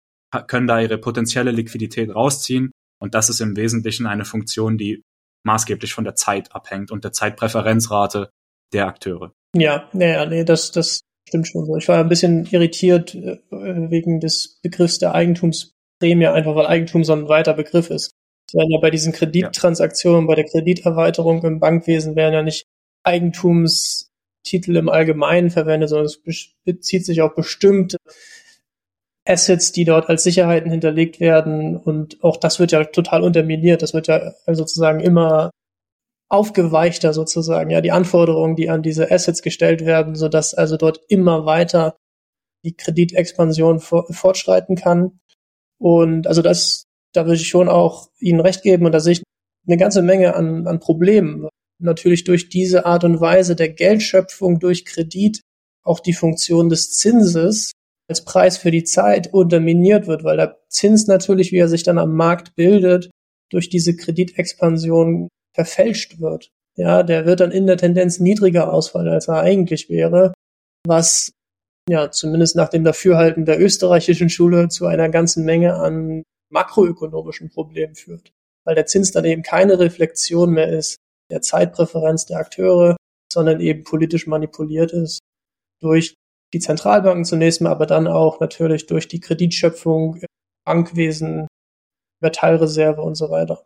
können 0.47 0.67
da 0.67 0.81
ihre 0.81 0.99
potenzielle 0.99 1.51
Liquidität 1.51 2.15
rausziehen. 2.15 2.73
Und 3.01 3.15
das 3.15 3.29
ist 3.29 3.41
im 3.41 3.57
Wesentlichen 3.57 4.07
eine 4.07 4.25
Funktion, 4.25 4.79
die 4.79 5.03
maßgeblich 5.45 5.95
von 5.95 6.05
der 6.05 6.15
Zeit 6.15 6.55
abhängt 6.55 6.91
und 6.91 7.05
der 7.05 7.13
Zeitpräferenzrate 7.13 8.31
der 8.73 8.87
Akteure. 8.87 9.33
Ja, 9.55 9.89
naja, 9.93 10.27
nee, 10.27 10.45
das, 10.45 10.73
das 10.73 11.01
stimmt 11.27 11.49
schon 11.49 11.67
so. 11.67 11.77
Ich 11.77 11.89
war 11.89 11.99
ein 11.99 12.09
bisschen 12.09 12.47
irritiert 12.51 13.15
äh, 13.15 13.39
wegen 13.51 14.21
des 14.21 14.61
Begriffs 14.63 14.99
der 14.99 15.15
Eigentumsprämie, 15.15 16.27
einfach 16.27 16.55
weil 16.55 16.67
Eigentum 16.67 17.05
so 17.05 17.13
ein 17.13 17.29
weiter 17.29 17.55
Begriff 17.55 17.91
ist. 17.91 18.13
Es 18.49 18.55
werden 18.55 18.71
ja 18.71 18.79
bei 18.81 18.91
diesen 18.91 19.13
Kredittransaktionen, 19.13 20.27
bei 20.27 20.37
der 20.37 20.45
Krediterweiterung 20.45 21.43
im 21.43 21.59
Bankwesen 21.59 22.15
werden 22.15 22.35
ja 22.35 22.43
nicht 22.43 22.65
Eigentumstitel 23.03 24.77
im 24.77 24.89
Allgemeinen 24.89 25.51
verwendet, 25.51 25.89
sondern 25.89 26.07
es 26.07 26.53
bezieht 26.65 27.05
sich 27.05 27.23
auf 27.23 27.35
bestimmte 27.35 27.97
Assets, 29.25 29.73
die 29.73 29.85
dort 29.85 30.09
als 30.09 30.23
Sicherheiten 30.23 30.71
hinterlegt 30.71 31.19
werden. 31.19 31.77
Und 31.77 32.23
auch 32.23 32.37
das 32.37 32.61
wird 32.61 32.71
ja 32.71 32.85
total 32.85 33.23
unterminiert. 33.23 33.83
Das 33.83 33.95
wird 33.95 34.07
ja 34.07 34.33
sozusagen 34.47 35.01
immer 35.01 35.51
aufgeweichter 36.29 37.13
sozusagen, 37.13 37.71
ja, 37.71 37.81
die 37.81 37.93
Anforderungen, 37.93 38.57
die 38.57 38.69
an 38.69 38.83
diese 38.83 39.11
Assets 39.11 39.43
gestellt 39.43 39.85
werden, 39.85 40.15
so 40.15 40.29
dass 40.29 40.55
also 40.55 40.77
dort 40.77 41.01
immer 41.09 41.47
weiter 41.47 41.97
die 42.65 42.75
Kreditexpansion 42.75 43.79
fortschreiten 43.81 44.77
kann. 44.77 45.21
Und 45.79 46.27
also 46.27 46.43
das, 46.43 46.85
da 47.13 47.27
würde 47.27 47.41
ich 47.41 47.49
schon 47.49 47.69
auch 47.69 48.09
Ihnen 48.19 48.41
recht 48.41 48.63
geben 48.63 48.87
und 48.87 48.93
da 48.93 49.01
sehe 49.01 49.13
ich 49.13 49.23
eine 49.67 49.77
ganze 49.77 50.03
Menge 50.03 50.35
an, 50.35 50.67
an 50.67 50.81
Problemen. 50.81 51.49
Natürlich 51.79 52.25
durch 52.25 52.49
diese 52.49 52.87
Art 52.87 53.05
und 53.05 53.21
Weise 53.21 53.55
der 53.55 53.69
Geldschöpfung 53.69 54.59
durch 54.59 54.85
Kredit 54.85 55.41
auch 55.85 56.01
die 56.01 56.15
Funktion 56.15 56.69
des 56.69 56.93
Zinses 56.93 57.73
als 58.09 58.25
Preis 58.25 58.57
für 58.57 58.71
die 58.71 58.85
Zeit 58.85 59.33
unterminiert 59.33 60.07
wird, 60.07 60.25
weil 60.25 60.37
der 60.37 60.59
Zins 60.69 61.07
natürlich, 61.07 61.53
wie 61.53 61.59
er 61.59 61.69
sich 61.69 61.83
dann 61.83 61.99
am 61.99 62.15
Markt 62.15 62.55
bildet, 62.55 63.11
durch 63.51 63.69
diese 63.69 63.97
Kreditexpansion 63.97 65.29
verfälscht 65.57 66.21
wird. 66.21 66.51
Ja, 66.77 67.03
der 67.03 67.25
wird 67.25 67.41
dann 67.41 67.51
in 67.51 67.67
der 67.67 67.79
Tendenz 67.79 68.21
niedriger 68.21 68.73
ausfallen, 68.73 69.09
als 69.09 69.29
er 69.29 69.41
eigentlich 69.41 69.89
wäre, 69.89 70.35
was 70.87 71.33
ja 71.89 72.11
zumindest 72.11 72.55
nach 72.55 72.69
dem 72.69 72.85
Dafürhalten 72.85 73.47
der 73.47 73.61
österreichischen 73.61 74.29
Schule 74.29 74.69
zu 74.69 74.87
einer 74.87 75.09
ganzen 75.09 75.45
Menge 75.45 75.75
an 75.75 76.23
makroökonomischen 76.51 77.49
Problemen 77.49 77.95
führt, 77.95 78.33
weil 78.65 78.75
der 78.75 78.87
Zins 78.87 79.11
dann 79.11 79.25
eben 79.25 79.43
keine 79.43 79.79
Reflexion 79.79 80.51
mehr 80.51 80.69
ist 80.69 80.97
der 81.31 81.41
Zeitpräferenz 81.41 82.27
der 82.27 82.39
Akteure, 82.39 82.97
sondern 83.33 83.61
eben 83.61 83.83
politisch 83.83 84.27
manipuliert 84.27 84.93
ist 84.93 85.21
durch 85.81 86.15
die 86.53 86.61
Zentralbanken 86.61 87.25
zunächst 87.25 87.61
mal, 87.61 87.71
aber 87.71 87.87
dann 87.87 88.07
auch 88.07 88.39
natürlich 88.39 88.87
durch 88.87 89.09
die 89.09 89.21
Kreditschöpfung, 89.21 90.21
Bankwesen, 90.65 91.49
Metallreserve 92.21 93.03
und 93.03 93.15
so 93.15 93.31
weiter. 93.31 93.65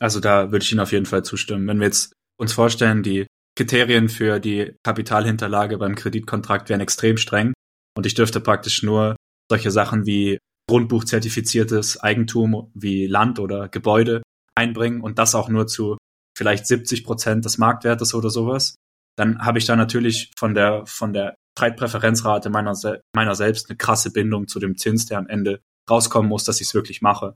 Also 0.00 0.20
da 0.20 0.52
würde 0.52 0.62
ich 0.62 0.72
Ihnen 0.72 0.80
auf 0.80 0.92
jeden 0.92 1.06
Fall 1.06 1.24
zustimmen. 1.24 1.66
Wenn 1.66 1.80
wir 1.80 1.86
jetzt 1.86 2.12
uns 2.38 2.52
vorstellen, 2.52 3.02
die 3.02 3.26
Kriterien 3.56 4.08
für 4.08 4.38
die 4.38 4.76
Kapitalhinterlage 4.84 5.78
beim 5.78 5.96
Kreditkontrakt 5.96 6.68
wären 6.68 6.80
extrem 6.80 7.16
streng 7.16 7.52
und 7.96 8.06
ich 8.06 8.14
dürfte 8.14 8.40
praktisch 8.40 8.82
nur 8.82 9.16
solche 9.50 9.70
Sachen 9.70 10.06
wie 10.06 10.38
Grundbuchzertifiziertes 10.68 11.98
Eigentum 11.98 12.70
wie 12.74 13.06
Land 13.06 13.40
oder 13.40 13.68
Gebäude 13.68 14.22
einbringen 14.54 15.00
und 15.00 15.18
das 15.18 15.34
auch 15.34 15.48
nur 15.48 15.66
zu 15.66 15.96
vielleicht 16.36 16.66
70 16.66 17.04
Prozent 17.04 17.44
des 17.44 17.58
Marktwertes 17.58 18.14
oder 18.14 18.30
sowas, 18.30 18.76
dann 19.16 19.44
habe 19.44 19.58
ich 19.58 19.64
da 19.64 19.74
natürlich 19.74 20.30
von 20.38 20.54
der, 20.54 20.86
von 20.86 21.12
der 21.12 21.34
Zeitpräferenzrate 21.58 22.50
meiner, 22.50 22.74
meiner 23.12 23.34
selbst 23.34 23.68
eine 23.68 23.76
krasse 23.76 24.12
Bindung 24.12 24.46
zu 24.46 24.60
dem 24.60 24.76
Zins, 24.76 25.06
der 25.06 25.18
am 25.18 25.26
Ende 25.26 25.60
rauskommen 25.90 26.28
muss, 26.28 26.44
dass 26.44 26.60
ich 26.60 26.68
es 26.68 26.74
wirklich 26.74 27.02
mache. 27.02 27.34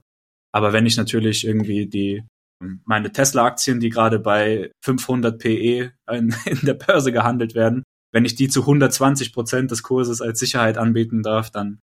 Aber 0.53 0.71
wenn 0.71 0.85
ich 0.85 0.95
natürlich 0.95 1.45
irgendwie 1.45 1.87
die 1.87 2.23
meine 2.85 3.11
Tesla-Aktien, 3.11 3.79
die 3.79 3.89
gerade 3.89 4.19
bei 4.19 4.71
500 4.83 5.39
PE 5.39 5.91
in, 6.11 6.35
in, 6.45 6.59
der 6.63 6.73
Börse 6.73 7.11
gehandelt 7.11 7.55
werden, 7.55 7.83
wenn 8.11 8.25
ich 8.25 8.35
die 8.35 8.47
zu 8.47 8.61
120 8.61 9.33
Prozent 9.33 9.71
des 9.71 9.83
Kurses 9.83 10.21
als 10.21 10.39
Sicherheit 10.39 10.77
anbieten 10.77 11.23
darf, 11.23 11.49
dann 11.49 11.79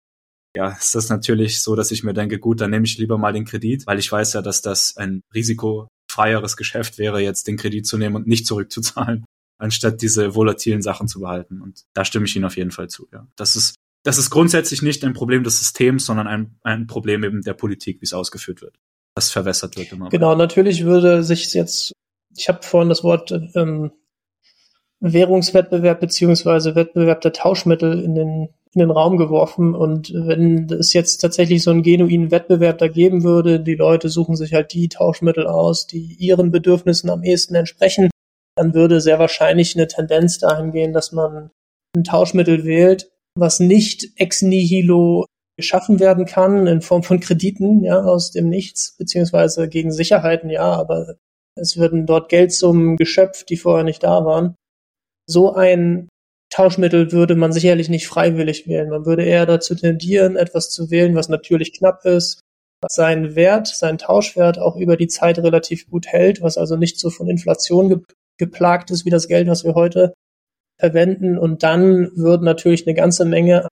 ja, 0.57 0.71
ist 0.71 0.95
das 0.95 1.09
natürlich 1.09 1.63
so, 1.63 1.75
dass 1.75 1.91
ich 1.91 2.05
mir 2.05 2.15
denke, 2.15 2.39
gut, 2.39 2.61
dann 2.61 2.71
nehme 2.71 2.87
ich 2.87 2.97
lieber 2.97 3.19
mal 3.19 3.33
den 3.33 3.45
Kredit, 3.45 3.87
weil 3.87 3.99
ich 3.99 4.11
weiß 4.11 4.35
ja, 4.35 4.43
dass 4.43 4.63
das 4.63 4.97
ein 4.97 5.23
risikofreieres 5.35 6.57
Geschäft 6.57 6.99
wäre, 6.99 7.21
jetzt 7.21 7.49
den 7.49 7.57
Kredit 7.57 7.87
zu 7.87 7.99
nehmen 7.99 8.15
und 8.15 8.29
nicht 8.29 8.47
zurückzuzahlen, 8.47 9.25
anstatt 9.59 10.01
diese 10.01 10.35
volatilen 10.35 10.81
Sachen 10.81 11.09
zu 11.09 11.21
behalten. 11.21 11.61
Und 11.61 11.83
da 11.93 12.05
stimme 12.05 12.27
ich 12.27 12.37
Ihnen 12.37 12.45
auf 12.45 12.57
jeden 12.57 12.71
Fall 12.71 12.89
zu. 12.89 13.09
Ja, 13.13 13.27
das 13.37 13.57
ist 13.57 13.75
das 14.05 14.19
ist 14.19 14.29
grundsätzlich 14.29 14.83
nicht 14.83 15.03
ein 15.03 15.15
Problem 15.15 15.45
des 15.45 15.59
Systems, 15.59 16.05
sondern 16.05 16.27
ein, 16.27 16.59
ein 16.63 16.87
Problem 16.87 17.25
eben 17.25 17.41
der 17.41 17.55
Politik, 17.55 18.03
wie 18.03 18.05
es 18.05 18.13
ausgeführt 18.13 18.61
wird 18.61 18.79
das 19.15 19.31
verwässert 19.31 19.77
wird 19.77 19.93
immer. 19.93 20.09
Genau, 20.09 20.35
natürlich 20.35 20.85
würde 20.85 21.23
sich 21.23 21.53
jetzt, 21.55 21.93
ich 22.37 22.49
habe 22.49 22.63
vorhin 22.63 22.89
das 22.89 23.05
Wort 23.05 23.33
ähm, 23.55 23.93
Währungswettbewerb 25.01 26.01
beziehungsweise 26.01 26.75
Wettbewerb 26.75 27.21
der 27.21 27.33
Tauschmittel 27.33 28.01
in 28.03 28.15
den, 28.15 28.49
in 28.73 28.81
den 28.81 28.91
Raum 28.91 29.17
geworfen. 29.17 29.75
Und 29.75 30.13
wenn 30.15 30.69
es 30.73 30.93
jetzt 30.93 31.19
tatsächlich 31.19 31.63
so 31.63 31.71
einen 31.71 31.83
genuinen 31.83 32.31
Wettbewerb 32.31 32.79
da 32.79 32.89
geben 32.89 33.23
würde, 33.23 33.61
die 33.61 33.75
Leute 33.75 34.09
suchen 34.09 34.35
sich 34.35 34.55
halt 34.55 34.73
die 34.73 34.89
Tauschmittel 34.89 35.47
aus, 35.47 35.87
die 35.87 36.17
ihren 36.19 36.51
Bedürfnissen 36.51 37.11
am 37.11 37.23
ehesten 37.23 37.55
entsprechen, 37.55 38.11
dann 38.57 38.75
würde 38.75 39.01
sehr 39.01 39.19
wahrscheinlich 39.19 39.77
eine 39.77 39.89
Tendenz 39.89 40.39
dahin 40.39 40.73
gehen, 40.73 40.93
dass 40.93 41.13
man 41.13 41.51
ein 41.97 42.05
Tauschmittel 42.05 42.65
wählt, 42.65 43.11
was 43.37 43.61
nicht 43.61 44.13
ex 44.17 44.43
nihilo 44.43 45.27
geschaffen 45.57 46.01
werden 46.01 46.25
kann 46.27 46.67
in 46.67 46.81
Form 46.81 47.03
von 47.03 47.21
Krediten, 47.21 47.83
ja, 47.83 48.03
aus 48.03 48.31
dem 48.33 48.49
Nichts, 48.49 48.97
beziehungsweise 48.99 49.69
gegen 49.69 49.93
Sicherheiten, 49.93 50.51
ja, 50.51 50.73
aber 50.73 51.17
es 51.57 51.79
werden 51.79 52.07
dort 52.07 52.29
Geldsummen 52.29 52.97
geschöpft, 52.97 53.49
die 53.51 53.57
vorher 53.57 53.85
nicht 53.85 54.03
da 54.03 54.25
waren. 54.25 54.57
So 55.27 55.55
ein 55.55 56.09
Tauschmittel 56.51 57.13
würde 57.13 57.37
man 57.37 57.53
sicherlich 57.53 57.89
nicht 57.89 58.07
freiwillig 58.07 58.67
wählen. 58.69 58.91
Man 58.91 59.07
würde 59.07 59.25
eher 59.25 59.47
dazu 59.47 59.75
tendieren, 59.75 60.37
etwas 60.37 60.71
zu 60.71 60.91
wählen, 60.91 61.15
was 61.15 61.29
natürlich 61.29 61.73
knapp 61.73 62.05
ist, 62.05 62.41
was 62.81 62.95
seinen 62.95 63.35
Wert, 63.35 63.67
seinen 63.67 63.99
Tauschwert 63.99 64.59
auch 64.59 64.77
über 64.77 64.97
die 64.97 65.09
Zeit 65.09 65.39
relativ 65.39 65.89
gut 65.89 66.07
hält, 66.07 66.43
was 66.43 66.59
also 66.59 66.77
nicht 66.77 66.99
so 66.99 67.11
von 67.11 67.29
Inflation 67.29 67.89
ge 67.89 67.99
geplagt 68.37 68.91
ist 68.91 69.05
wie 69.05 69.11
das 69.11 69.29
Geld, 69.29 69.47
was 69.47 69.63
wir 69.63 69.75
heute 69.75 70.13
verwenden. 70.81 71.39
Und 71.39 71.63
dann 71.63 72.11
würden 72.17 72.45
natürlich 72.45 72.85
eine 72.85 72.95
ganze 72.95 73.25
Menge 73.25 73.69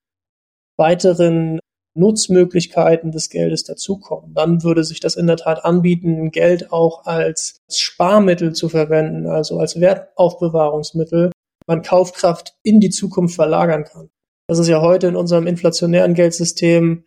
weiteren 0.78 1.58
Nutzmöglichkeiten 1.94 3.10
des 3.12 3.28
Geldes 3.28 3.64
dazukommen. 3.64 4.34
Dann 4.34 4.62
würde 4.62 4.84
sich 4.84 5.00
das 5.00 5.16
in 5.16 5.26
der 5.26 5.36
Tat 5.36 5.64
anbieten, 5.64 6.30
Geld 6.30 6.72
auch 6.72 7.04
als 7.04 7.60
Sparmittel 7.70 8.54
zu 8.54 8.68
verwenden, 8.68 9.26
also 9.26 9.58
als 9.58 9.80
Wertaufbewahrungsmittel, 9.80 11.32
man 11.66 11.82
Kaufkraft 11.82 12.54
in 12.62 12.80
die 12.80 12.90
Zukunft 12.90 13.34
verlagern 13.34 13.84
kann. 13.84 14.10
Das 14.48 14.58
ist 14.58 14.68
ja 14.68 14.80
heute 14.80 15.06
in 15.06 15.16
unserem 15.16 15.46
inflationären 15.46 16.14
Geldsystem 16.14 17.04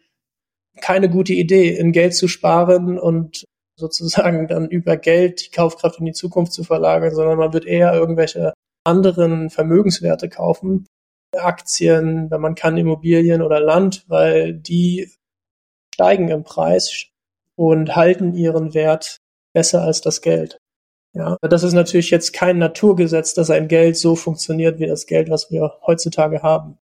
keine 0.81 1.09
gute 1.09 1.33
Idee, 1.33 1.75
in 1.75 1.91
Geld 1.91 2.15
zu 2.15 2.27
sparen 2.27 2.99
und 2.99 3.45
sozusagen 3.77 4.47
dann 4.47 4.69
über 4.69 4.97
Geld 4.97 5.47
die 5.47 5.51
Kaufkraft 5.51 5.99
in 5.99 6.05
die 6.05 6.13
Zukunft 6.13 6.53
zu 6.53 6.63
verlagern, 6.63 7.13
sondern 7.13 7.37
man 7.37 7.53
wird 7.53 7.65
eher 7.65 7.93
irgendwelche 7.93 8.53
anderen 8.85 9.49
Vermögenswerte 9.49 10.29
kaufen, 10.29 10.85
Aktien, 11.37 12.29
wenn 12.31 12.41
man 12.41 12.55
kann 12.55 12.77
Immobilien 12.77 13.41
oder 13.41 13.59
Land, 13.59 14.05
weil 14.07 14.53
die 14.53 15.09
steigen 15.93 16.29
im 16.29 16.43
Preis 16.43 17.05
und 17.55 17.95
halten 17.95 18.33
ihren 18.33 18.73
Wert 18.73 19.21
besser 19.53 19.81
als 19.83 20.01
das 20.01 20.21
Geld. 20.21 20.59
Ja, 21.13 21.37
das 21.41 21.63
ist 21.63 21.73
natürlich 21.73 22.09
jetzt 22.09 22.33
kein 22.33 22.57
Naturgesetz, 22.57 23.33
dass 23.33 23.49
ein 23.49 23.69
Geld 23.69 23.95
so 23.95 24.17
funktioniert 24.17 24.79
wie 24.79 24.87
das 24.87 25.05
Geld, 25.05 25.29
was 25.29 25.49
wir 25.49 25.77
heutzutage 25.85 26.41
haben. 26.41 26.77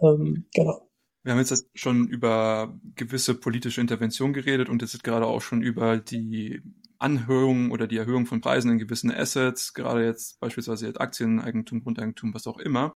Ähm, 0.00 0.46
genau. 0.54 0.88
Wir 1.22 1.32
haben 1.32 1.38
jetzt 1.38 1.66
schon 1.74 2.08
über 2.08 2.74
gewisse 2.96 3.34
politische 3.34 3.82
Intervention 3.82 4.32
geredet 4.32 4.70
und 4.70 4.80
jetzt 4.80 5.04
gerade 5.04 5.26
auch 5.26 5.42
schon 5.42 5.60
über 5.60 5.98
die 5.98 6.62
Anhörung 6.98 7.70
oder 7.70 7.86
die 7.86 7.98
Erhöhung 7.98 8.24
von 8.24 8.40
Preisen 8.40 8.70
in 8.70 8.78
gewissen 8.78 9.10
Assets, 9.12 9.74
gerade 9.74 10.06
jetzt 10.06 10.40
beispielsweise 10.40 10.86
jetzt 10.86 11.00
Aktieneigentum, 11.00 11.82
Grundeigentum, 11.82 12.32
was 12.32 12.46
auch 12.46 12.58
immer. 12.58 12.94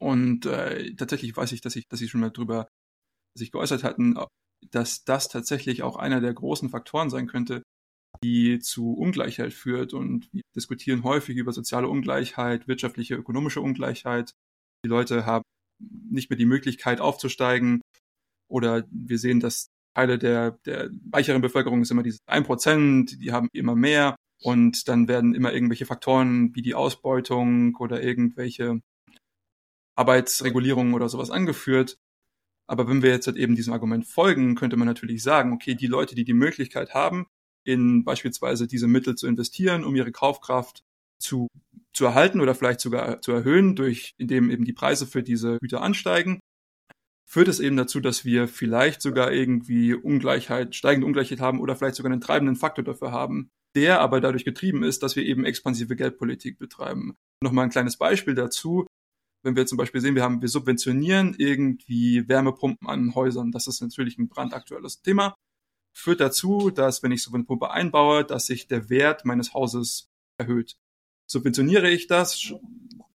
Und 0.00 0.46
äh, 0.46 0.94
tatsächlich 0.94 1.36
weiß 1.36 1.52
ich, 1.52 1.60
dass 1.60 1.76
ich, 1.76 1.86
dass 1.88 1.98
sie 1.98 2.08
schon 2.08 2.20
mal 2.20 2.30
drüber 2.30 2.68
sich 3.36 3.52
geäußert 3.52 3.84
hatten, 3.84 4.16
dass 4.70 5.04
das 5.04 5.28
tatsächlich 5.28 5.82
auch 5.82 5.96
einer 5.96 6.20
der 6.20 6.32
großen 6.32 6.70
Faktoren 6.70 7.10
sein 7.10 7.26
könnte, 7.26 7.62
die 8.22 8.58
zu 8.60 8.94
Ungleichheit 8.94 9.52
führt. 9.52 9.92
Und 9.92 10.32
wir 10.32 10.42
diskutieren 10.56 11.04
häufig 11.04 11.36
über 11.36 11.52
soziale 11.52 11.88
Ungleichheit, 11.88 12.66
wirtschaftliche, 12.66 13.14
ökonomische 13.14 13.60
Ungleichheit. 13.60 14.32
Die 14.84 14.88
Leute 14.88 15.26
haben 15.26 15.44
nicht 15.80 16.30
mehr 16.30 16.36
die 16.36 16.46
Möglichkeit 16.46 17.00
aufzusteigen. 17.00 17.80
Oder 18.50 18.84
wir 18.90 19.18
sehen, 19.18 19.40
dass 19.40 19.68
Teile 19.94 20.18
der, 20.18 20.52
der 20.64 20.90
reicheren 21.12 21.42
Bevölkerung 21.42 21.82
ist 21.82 21.90
immer 21.90 22.02
dieses 22.02 22.20
ein 22.26 22.44
Prozent, 22.44 23.22
die 23.22 23.32
haben 23.32 23.48
immer 23.52 23.76
mehr. 23.76 24.16
Und 24.42 24.88
dann 24.88 25.08
werden 25.08 25.34
immer 25.34 25.52
irgendwelche 25.52 25.84
Faktoren 25.84 26.54
wie 26.54 26.62
die 26.62 26.74
Ausbeutung 26.74 27.76
oder 27.76 28.02
irgendwelche 28.02 28.80
Arbeitsregulierungen 30.00 30.94
oder 30.94 31.08
sowas 31.08 31.30
angeführt. 31.30 31.98
Aber 32.66 32.88
wenn 32.88 33.02
wir 33.02 33.10
jetzt 33.10 33.26
halt 33.26 33.36
eben 33.36 33.54
diesem 33.54 33.72
Argument 33.72 34.06
folgen, 34.06 34.54
könnte 34.54 34.76
man 34.76 34.86
natürlich 34.86 35.22
sagen, 35.22 35.52
okay, 35.52 35.74
die 35.74 35.88
Leute, 35.88 36.14
die 36.14 36.24
die 36.24 36.32
Möglichkeit 36.32 36.94
haben, 36.94 37.26
in 37.64 38.04
beispielsweise 38.04 38.66
diese 38.66 38.86
Mittel 38.86 39.16
zu 39.16 39.26
investieren, 39.26 39.84
um 39.84 39.94
ihre 39.94 40.12
Kaufkraft 40.12 40.82
zu, 41.20 41.48
zu 41.92 42.06
erhalten 42.06 42.40
oder 42.40 42.54
vielleicht 42.54 42.80
sogar 42.80 43.20
zu 43.20 43.32
erhöhen, 43.32 43.76
durch, 43.76 44.14
indem 44.16 44.50
eben 44.50 44.64
die 44.64 44.72
Preise 44.72 45.06
für 45.06 45.22
diese 45.22 45.58
Güter 45.58 45.82
ansteigen, 45.82 46.40
führt 47.26 47.48
es 47.48 47.60
eben 47.60 47.76
dazu, 47.76 48.00
dass 48.00 48.24
wir 48.24 48.48
vielleicht 48.48 49.02
sogar 49.02 49.32
irgendwie 49.32 49.94
Ungleichheit, 49.94 50.74
steigende 50.74 51.06
Ungleichheit 51.06 51.40
haben 51.40 51.60
oder 51.60 51.76
vielleicht 51.76 51.96
sogar 51.96 52.10
einen 52.10 52.20
treibenden 52.20 52.56
Faktor 52.56 52.84
dafür 52.84 53.12
haben, 53.12 53.50
der 53.76 54.00
aber 54.00 54.20
dadurch 54.20 54.44
getrieben 54.44 54.82
ist, 54.82 55.02
dass 55.02 55.14
wir 55.16 55.24
eben 55.24 55.44
expansive 55.44 55.94
Geldpolitik 55.94 56.58
betreiben. 56.58 57.16
Nochmal 57.42 57.64
ein 57.64 57.70
kleines 57.70 57.96
Beispiel 57.98 58.34
dazu. 58.34 58.86
Wenn 59.42 59.56
wir 59.56 59.66
zum 59.66 59.78
Beispiel 59.78 60.00
sehen, 60.00 60.14
wir 60.14 60.22
haben, 60.22 60.42
wir 60.42 60.48
subventionieren 60.48 61.34
irgendwie 61.38 62.28
Wärmepumpen 62.28 62.88
an 62.88 63.14
Häusern. 63.14 63.52
Das 63.52 63.66
ist 63.66 63.80
natürlich 63.80 64.18
ein 64.18 64.28
brandaktuelles 64.28 65.00
Thema. 65.02 65.34
Führt 65.96 66.20
dazu, 66.20 66.70
dass 66.70 67.02
wenn 67.02 67.12
ich 67.12 67.22
so 67.22 67.32
eine 67.32 67.44
Pumpe 67.44 67.70
einbaue, 67.70 68.24
dass 68.24 68.46
sich 68.46 68.68
der 68.68 68.90
Wert 68.90 69.24
meines 69.24 69.54
Hauses 69.54 70.08
erhöht. 70.38 70.76
Subventioniere 71.30 71.90
ich 71.90 72.06
das, 72.06 72.54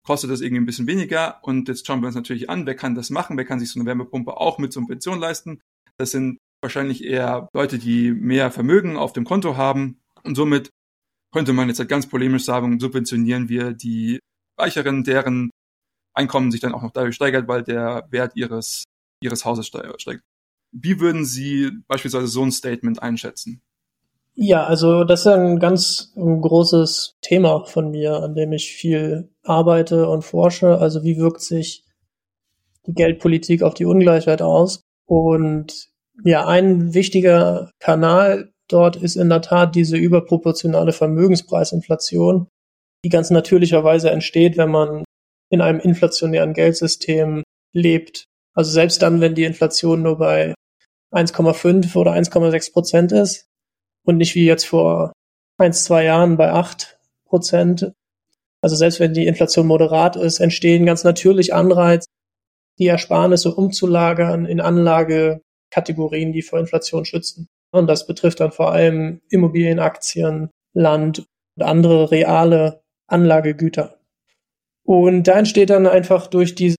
kostet 0.04 0.32
das 0.32 0.42
irgendwie 0.42 0.62
ein 0.62 0.66
bisschen 0.66 0.88
weniger. 0.88 1.44
Und 1.44 1.68
jetzt 1.68 1.86
schauen 1.86 2.02
wir 2.02 2.08
uns 2.08 2.16
natürlich 2.16 2.50
an, 2.50 2.66
wer 2.66 2.76
kann 2.76 2.96
das 2.96 3.10
machen, 3.10 3.38
wer 3.38 3.46
kann 3.46 3.60
sich 3.60 3.72
so 3.72 3.80
eine 3.80 3.88
Wärmepumpe 3.88 4.38
auch 4.38 4.58
mit 4.58 4.74
Subvention 4.74 5.20
leisten. 5.20 5.62
Das 5.98 6.12
sind 6.12 6.38
wahrscheinlich 6.62 7.04
eher 7.04 7.50
Leute, 7.54 7.78
die 7.78 8.12
mehr 8.12 8.52
Vermögen 8.52 8.98
auf 8.98 9.14
dem 9.14 9.26
Konto 9.26 9.58
haben. 9.58 10.00
Und 10.24 10.36
somit 10.36 10.70
könnte 11.32 11.54
man 11.54 11.68
jetzt 11.68 11.80
halt 11.80 11.90
ganz 11.90 12.08
polemisch 12.08 12.46
sagen, 12.46 12.80
subventionieren 12.80 13.50
wir 13.50 13.74
die 13.74 14.20
Reicheren, 14.58 15.04
deren 15.04 15.52
Einkommen 16.16 16.52
sich 16.52 16.62
dann 16.62 16.74
auch 16.74 16.82
noch 16.82 16.92
dadurch 16.92 17.16
steigert, 17.16 17.48
weil 17.48 17.64
der 17.64 18.08
Wert 18.10 18.34
ihres, 18.36 18.86
ihres 19.22 19.46
Hauses 19.46 19.68
steigt. 19.68 20.24
Wie 20.72 21.00
würden 21.00 21.26
Sie 21.26 21.72
beispielsweise 21.88 22.28
so 22.28 22.42
ein 22.42 22.52
Statement 22.52 23.02
einschätzen? 23.02 23.62
Ja, 24.38 24.66
also 24.66 25.06
das 25.06 25.22
ist 25.22 25.28
ein 25.28 25.60
ganz 25.60 26.14
großes 26.16 27.16
Thema 27.22 27.64
von 27.66 27.92
mir, 27.92 28.22
an 28.22 28.36
dem 28.36 28.52
ich 28.52 28.74
viel 28.74 29.30
arbeite 29.44 30.10
und 30.10 30.24
forsche. 30.24 30.78
Also 30.78 31.04
wie 31.04 31.18
wirkt 31.18 31.42
sich 31.42 31.86
die 32.86 32.94
Geldpolitik 32.94 33.64
auf 33.64 33.74
die 33.74 33.86
Ungleichheit 33.86 34.42
aus? 34.42 34.82
Und 35.06 35.88
ja, 36.24 36.46
ein 36.48 36.94
wichtiger 36.94 37.72
Kanal 37.80 38.52
dort 38.68 38.98
ist 38.98 39.16
in 39.16 39.30
der 39.30 39.42
Tat 39.42 39.76
diese 39.76 39.96
überproportionale 39.96 40.92
Vermögenspreisinflation, 40.92 42.48
die 43.06 43.10
ganz 43.10 43.30
natürlicherweise 43.30 44.12
entsteht, 44.12 44.58
wenn 44.58 44.72
man 44.72 45.06
in 45.50 45.62
einem 45.62 45.80
inflationären 45.80 46.54
Geldsystem 46.54 47.44
lebt. 47.74 48.26
Also 48.54 48.72
selbst 48.72 49.02
dann, 49.02 49.22
wenn 49.22 49.36
die 49.36 49.44
Inflation 49.44 50.02
nur 50.02 50.18
bei 50.18 50.54
1,5 51.14 51.96
oder 51.96 52.14
1,6 52.14 52.72
Prozent 52.74 53.12
ist, 53.12 53.48
und 54.06 54.18
nicht 54.18 54.36
wie 54.36 54.46
jetzt 54.46 54.66
vor 54.66 55.14
ein, 55.58 55.74
zwei 55.74 56.06
Jahren 56.06 56.38
bei 56.38 56.52
acht 56.52 56.98
Prozent. 57.26 57.92
Also 58.62 58.76
selbst 58.76 59.00
wenn 59.00 59.14
die 59.14 59.28
Inflation 59.28 59.68
moderat 59.68 60.16
ist, 60.16 60.40
entstehen 60.40 60.86
ganz 60.86 61.04
natürlich 61.04 61.54
Anreize, 61.54 62.08
die 62.80 62.88
Ersparnisse 62.88 63.54
umzulagern 63.54 64.46
in 64.46 64.62
Anlagekategorien, 64.62 66.32
die 66.32 66.42
vor 66.42 66.60
Inflation 66.60 67.06
schützen. 67.06 67.48
Und 67.72 67.88
das 67.88 68.08
betrifft 68.08 68.40
dann 68.40 68.52
vor 68.52 68.72
allem 68.72 69.22
Immobilienaktien, 69.30 70.50
Land 70.74 71.26
und 71.58 71.64
andere 71.64 72.12
reale 72.12 72.82
Anlagegüter. 73.08 73.95
Und 74.86 75.24
da 75.24 75.34
entsteht 75.40 75.72
dann 75.72 75.88
einfach 75.88 76.28
durch 76.28 76.56
diese 76.56 76.76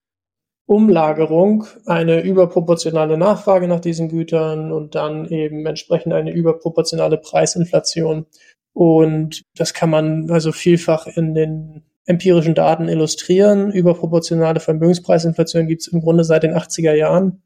Umlagerung 0.66 1.64
eine 1.86 2.22
überproportionale 2.22 3.18
Nachfrage 3.18 3.68
nach 3.68 3.80
diesen 3.80 4.08
Gütern 4.08 4.72
und 4.72 4.94
dann 4.94 5.26
eben 5.26 5.66
entsprechend 5.66 6.12
eine 6.12 6.32
überproportionale 6.32 7.18
Preisinflation. 7.18 8.26
Und 8.72 9.42
das 9.56 9.74
kann 9.74 9.90
man 9.90 10.30
also 10.30 10.52
vielfach 10.52 11.06
in 11.06 11.34
den 11.34 11.82
empirischen 12.04 12.54
Daten 12.54 12.88
illustrieren. 12.88 13.70
Überproportionale 13.72 14.60
Vermögenspreisinflation 14.60 15.66
gibt 15.66 15.82
es 15.82 15.88
im 15.88 16.00
Grunde 16.00 16.24
seit 16.24 16.44
den 16.44 16.54
80er 16.54 16.94
Jahren. 16.94 17.42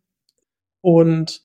Und 0.82 1.42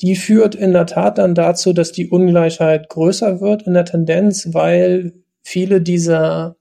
die 0.00 0.16
führt 0.16 0.54
in 0.54 0.72
der 0.72 0.86
Tat 0.86 1.18
dann 1.18 1.34
dazu, 1.34 1.72
dass 1.72 1.92
die 1.92 2.08
Ungleichheit 2.08 2.88
größer 2.88 3.40
wird 3.40 3.62
in 3.62 3.74
der 3.74 3.84
Tendenz, 3.84 4.52
weil 4.52 5.12
viele 5.42 5.80
dieser, 5.80 6.56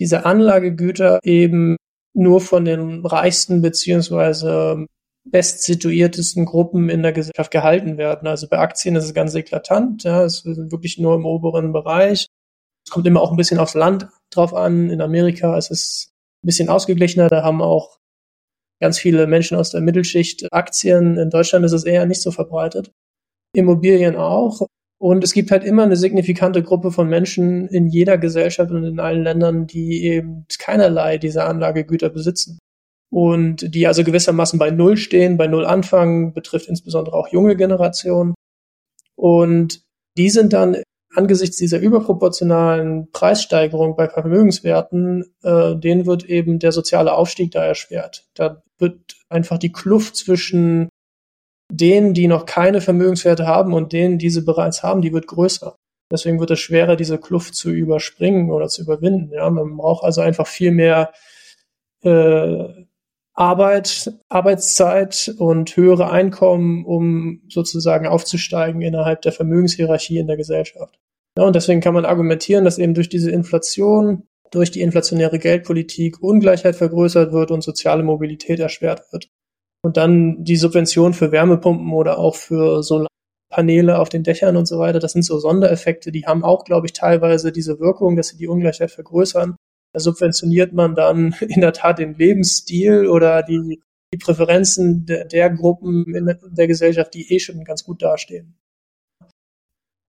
dieser 0.00 0.26
Anlagegüter 0.26 1.20
eben 1.22 1.76
nur 2.14 2.40
von 2.40 2.64
den 2.64 3.06
reichsten 3.06 3.62
beziehungsweise 3.62 4.86
bestsituiertesten 5.24 6.46
Gruppen 6.46 6.88
in 6.88 7.02
der 7.02 7.12
Gesellschaft 7.12 7.50
gehalten 7.50 7.98
werden. 7.98 8.26
Also 8.26 8.48
bei 8.48 8.58
Aktien 8.58 8.96
ist 8.96 9.04
es 9.04 9.14
ganz 9.14 9.34
eklatant, 9.34 10.02
ja, 10.04 10.24
es 10.24 10.44
ist 10.44 10.72
wirklich 10.72 10.98
nur 10.98 11.14
im 11.14 11.26
oberen 11.26 11.72
Bereich. 11.72 12.26
Es 12.84 12.90
kommt 12.90 13.06
immer 13.06 13.20
auch 13.20 13.30
ein 13.30 13.36
bisschen 13.36 13.58
aufs 13.58 13.74
Land 13.74 14.08
drauf 14.30 14.54
an. 14.54 14.90
In 14.90 15.02
Amerika 15.02 15.56
ist 15.56 15.70
es 15.70 16.10
ein 16.42 16.46
bisschen 16.46 16.68
ausgeglichener, 16.70 17.28
da 17.28 17.42
haben 17.42 17.62
auch 17.62 17.98
ganz 18.80 18.98
viele 18.98 19.26
Menschen 19.26 19.58
aus 19.58 19.70
der 19.70 19.82
Mittelschicht 19.82 20.48
Aktien. 20.52 21.18
In 21.18 21.28
Deutschland 21.28 21.64
ist 21.66 21.72
es 21.72 21.84
eher 21.84 22.06
nicht 22.06 22.22
so 22.22 22.30
verbreitet. 22.30 22.90
Immobilien 23.54 24.16
auch. 24.16 24.66
Und 25.00 25.24
es 25.24 25.32
gibt 25.32 25.50
halt 25.50 25.64
immer 25.64 25.84
eine 25.84 25.96
signifikante 25.96 26.62
Gruppe 26.62 26.92
von 26.92 27.08
Menschen 27.08 27.66
in 27.68 27.88
jeder 27.88 28.18
Gesellschaft 28.18 28.70
und 28.70 28.84
in 28.84 29.00
allen 29.00 29.24
Ländern, 29.24 29.66
die 29.66 30.04
eben 30.04 30.44
keinerlei 30.58 31.16
dieser 31.16 31.48
Anlagegüter 31.48 32.10
besitzen. 32.10 32.58
Und 33.10 33.74
die 33.74 33.86
also 33.86 34.04
gewissermaßen 34.04 34.58
bei 34.58 34.70
Null 34.70 34.98
stehen, 34.98 35.38
bei 35.38 35.46
Null 35.46 35.64
anfangen, 35.64 36.34
betrifft 36.34 36.68
insbesondere 36.68 37.16
auch 37.16 37.28
junge 37.28 37.56
Generationen. 37.56 38.34
Und 39.16 39.80
die 40.18 40.28
sind 40.28 40.52
dann 40.52 40.76
angesichts 41.14 41.56
dieser 41.56 41.78
überproportionalen 41.78 43.10
Preissteigerung 43.10 43.96
bei 43.96 44.06
Vermögenswerten, 44.06 45.24
äh, 45.42 45.76
denen 45.76 46.04
wird 46.04 46.24
eben 46.24 46.58
der 46.58 46.72
soziale 46.72 47.14
Aufstieg 47.14 47.52
da 47.52 47.64
erschwert. 47.64 48.26
Da 48.34 48.62
wird 48.78 49.16
einfach 49.30 49.56
die 49.56 49.72
Kluft 49.72 50.16
zwischen 50.16 50.89
denen, 51.80 52.14
die 52.14 52.28
noch 52.28 52.46
keine 52.46 52.80
Vermögenswerte 52.80 53.46
haben 53.46 53.72
und 53.74 53.92
denen, 53.92 54.18
die 54.18 54.30
sie 54.30 54.42
bereits 54.42 54.82
haben, 54.82 55.02
die 55.02 55.12
wird 55.12 55.26
größer. 55.26 55.76
Deswegen 56.10 56.40
wird 56.40 56.50
es 56.50 56.58
schwerer, 56.58 56.96
diese 56.96 57.18
Kluft 57.18 57.54
zu 57.54 57.70
überspringen 57.70 58.50
oder 58.50 58.68
zu 58.68 58.82
überwinden. 58.82 59.32
Ja, 59.32 59.48
man 59.48 59.76
braucht 59.76 60.04
also 60.04 60.20
einfach 60.20 60.46
viel 60.46 60.72
mehr 60.72 61.12
äh, 62.02 62.64
Arbeit, 63.34 64.12
Arbeitszeit 64.28 65.34
und 65.38 65.76
höhere 65.76 66.10
Einkommen, 66.10 66.84
um 66.84 67.42
sozusagen 67.48 68.06
aufzusteigen 68.06 68.82
innerhalb 68.82 69.22
der 69.22 69.32
Vermögenshierarchie 69.32 70.18
in 70.18 70.26
der 70.26 70.36
Gesellschaft. 70.36 70.98
Ja, 71.38 71.44
und 71.44 71.54
deswegen 71.54 71.80
kann 71.80 71.94
man 71.94 72.04
argumentieren, 72.04 72.64
dass 72.64 72.78
eben 72.78 72.94
durch 72.94 73.08
diese 73.08 73.30
Inflation, 73.30 74.24
durch 74.50 74.72
die 74.72 74.80
inflationäre 74.80 75.38
Geldpolitik 75.38 76.20
Ungleichheit 76.20 76.74
vergrößert 76.74 77.32
wird 77.32 77.52
und 77.52 77.62
soziale 77.62 78.02
Mobilität 78.02 78.58
erschwert 78.58 79.04
wird. 79.12 79.30
Und 79.82 79.96
dann 79.96 80.44
die 80.44 80.56
Subvention 80.56 81.14
für 81.14 81.32
Wärmepumpen 81.32 81.92
oder 81.92 82.18
auch 82.18 82.36
für 82.36 82.82
Solarpaneele 82.82 83.98
auf 83.98 84.08
den 84.08 84.22
Dächern 84.22 84.56
und 84.56 84.66
so 84.66 84.78
weiter. 84.78 84.98
Das 84.98 85.12
sind 85.12 85.22
so 85.22 85.38
Sondereffekte, 85.38 86.12
die 86.12 86.26
haben 86.26 86.44
auch, 86.44 86.64
glaube 86.64 86.86
ich, 86.86 86.92
teilweise 86.92 87.50
diese 87.52 87.80
Wirkung, 87.80 88.16
dass 88.16 88.28
sie 88.28 88.36
die 88.36 88.48
Ungleichheit 88.48 88.90
vergrößern. 88.90 89.56
Da 89.92 90.00
subventioniert 90.00 90.72
man 90.72 90.94
dann 90.94 91.34
in 91.40 91.60
der 91.60 91.72
Tat 91.72 91.98
den 91.98 92.14
Lebensstil 92.14 93.06
oder 93.06 93.42
die, 93.42 93.80
die 94.12 94.18
Präferenzen 94.18 95.06
der, 95.06 95.24
der 95.24 95.50
Gruppen 95.50 96.14
in 96.14 96.36
der 96.50 96.66
Gesellschaft, 96.66 97.14
die 97.14 97.32
eh 97.32 97.38
schon 97.38 97.64
ganz 97.64 97.84
gut 97.84 98.02
dastehen. 98.02 98.59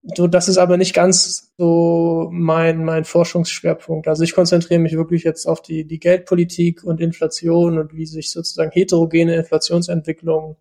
So, 0.04 0.26
das 0.26 0.48
ist 0.48 0.58
aber 0.58 0.78
nicht 0.78 0.96
ganz 0.96 1.54
so 1.58 2.30
mein, 2.32 2.84
mein 2.84 3.06
Forschungsschwerpunkt. 3.06 4.08
Also 4.08 4.24
ich 4.24 4.34
konzentriere 4.34 4.80
mich 4.80 4.94
wirklich 4.94 5.24
jetzt 5.24 5.46
auf 5.46 5.62
die, 5.62 5.86
die 5.86 6.00
Geldpolitik 6.00 6.84
und 6.84 7.00
Inflation 7.00 7.78
und 7.78 7.94
wie 7.96 8.08
sich 8.08 8.32
sozusagen 8.32 8.72
heterogene 8.72 9.36
Inflationsentwicklungen 9.36 10.56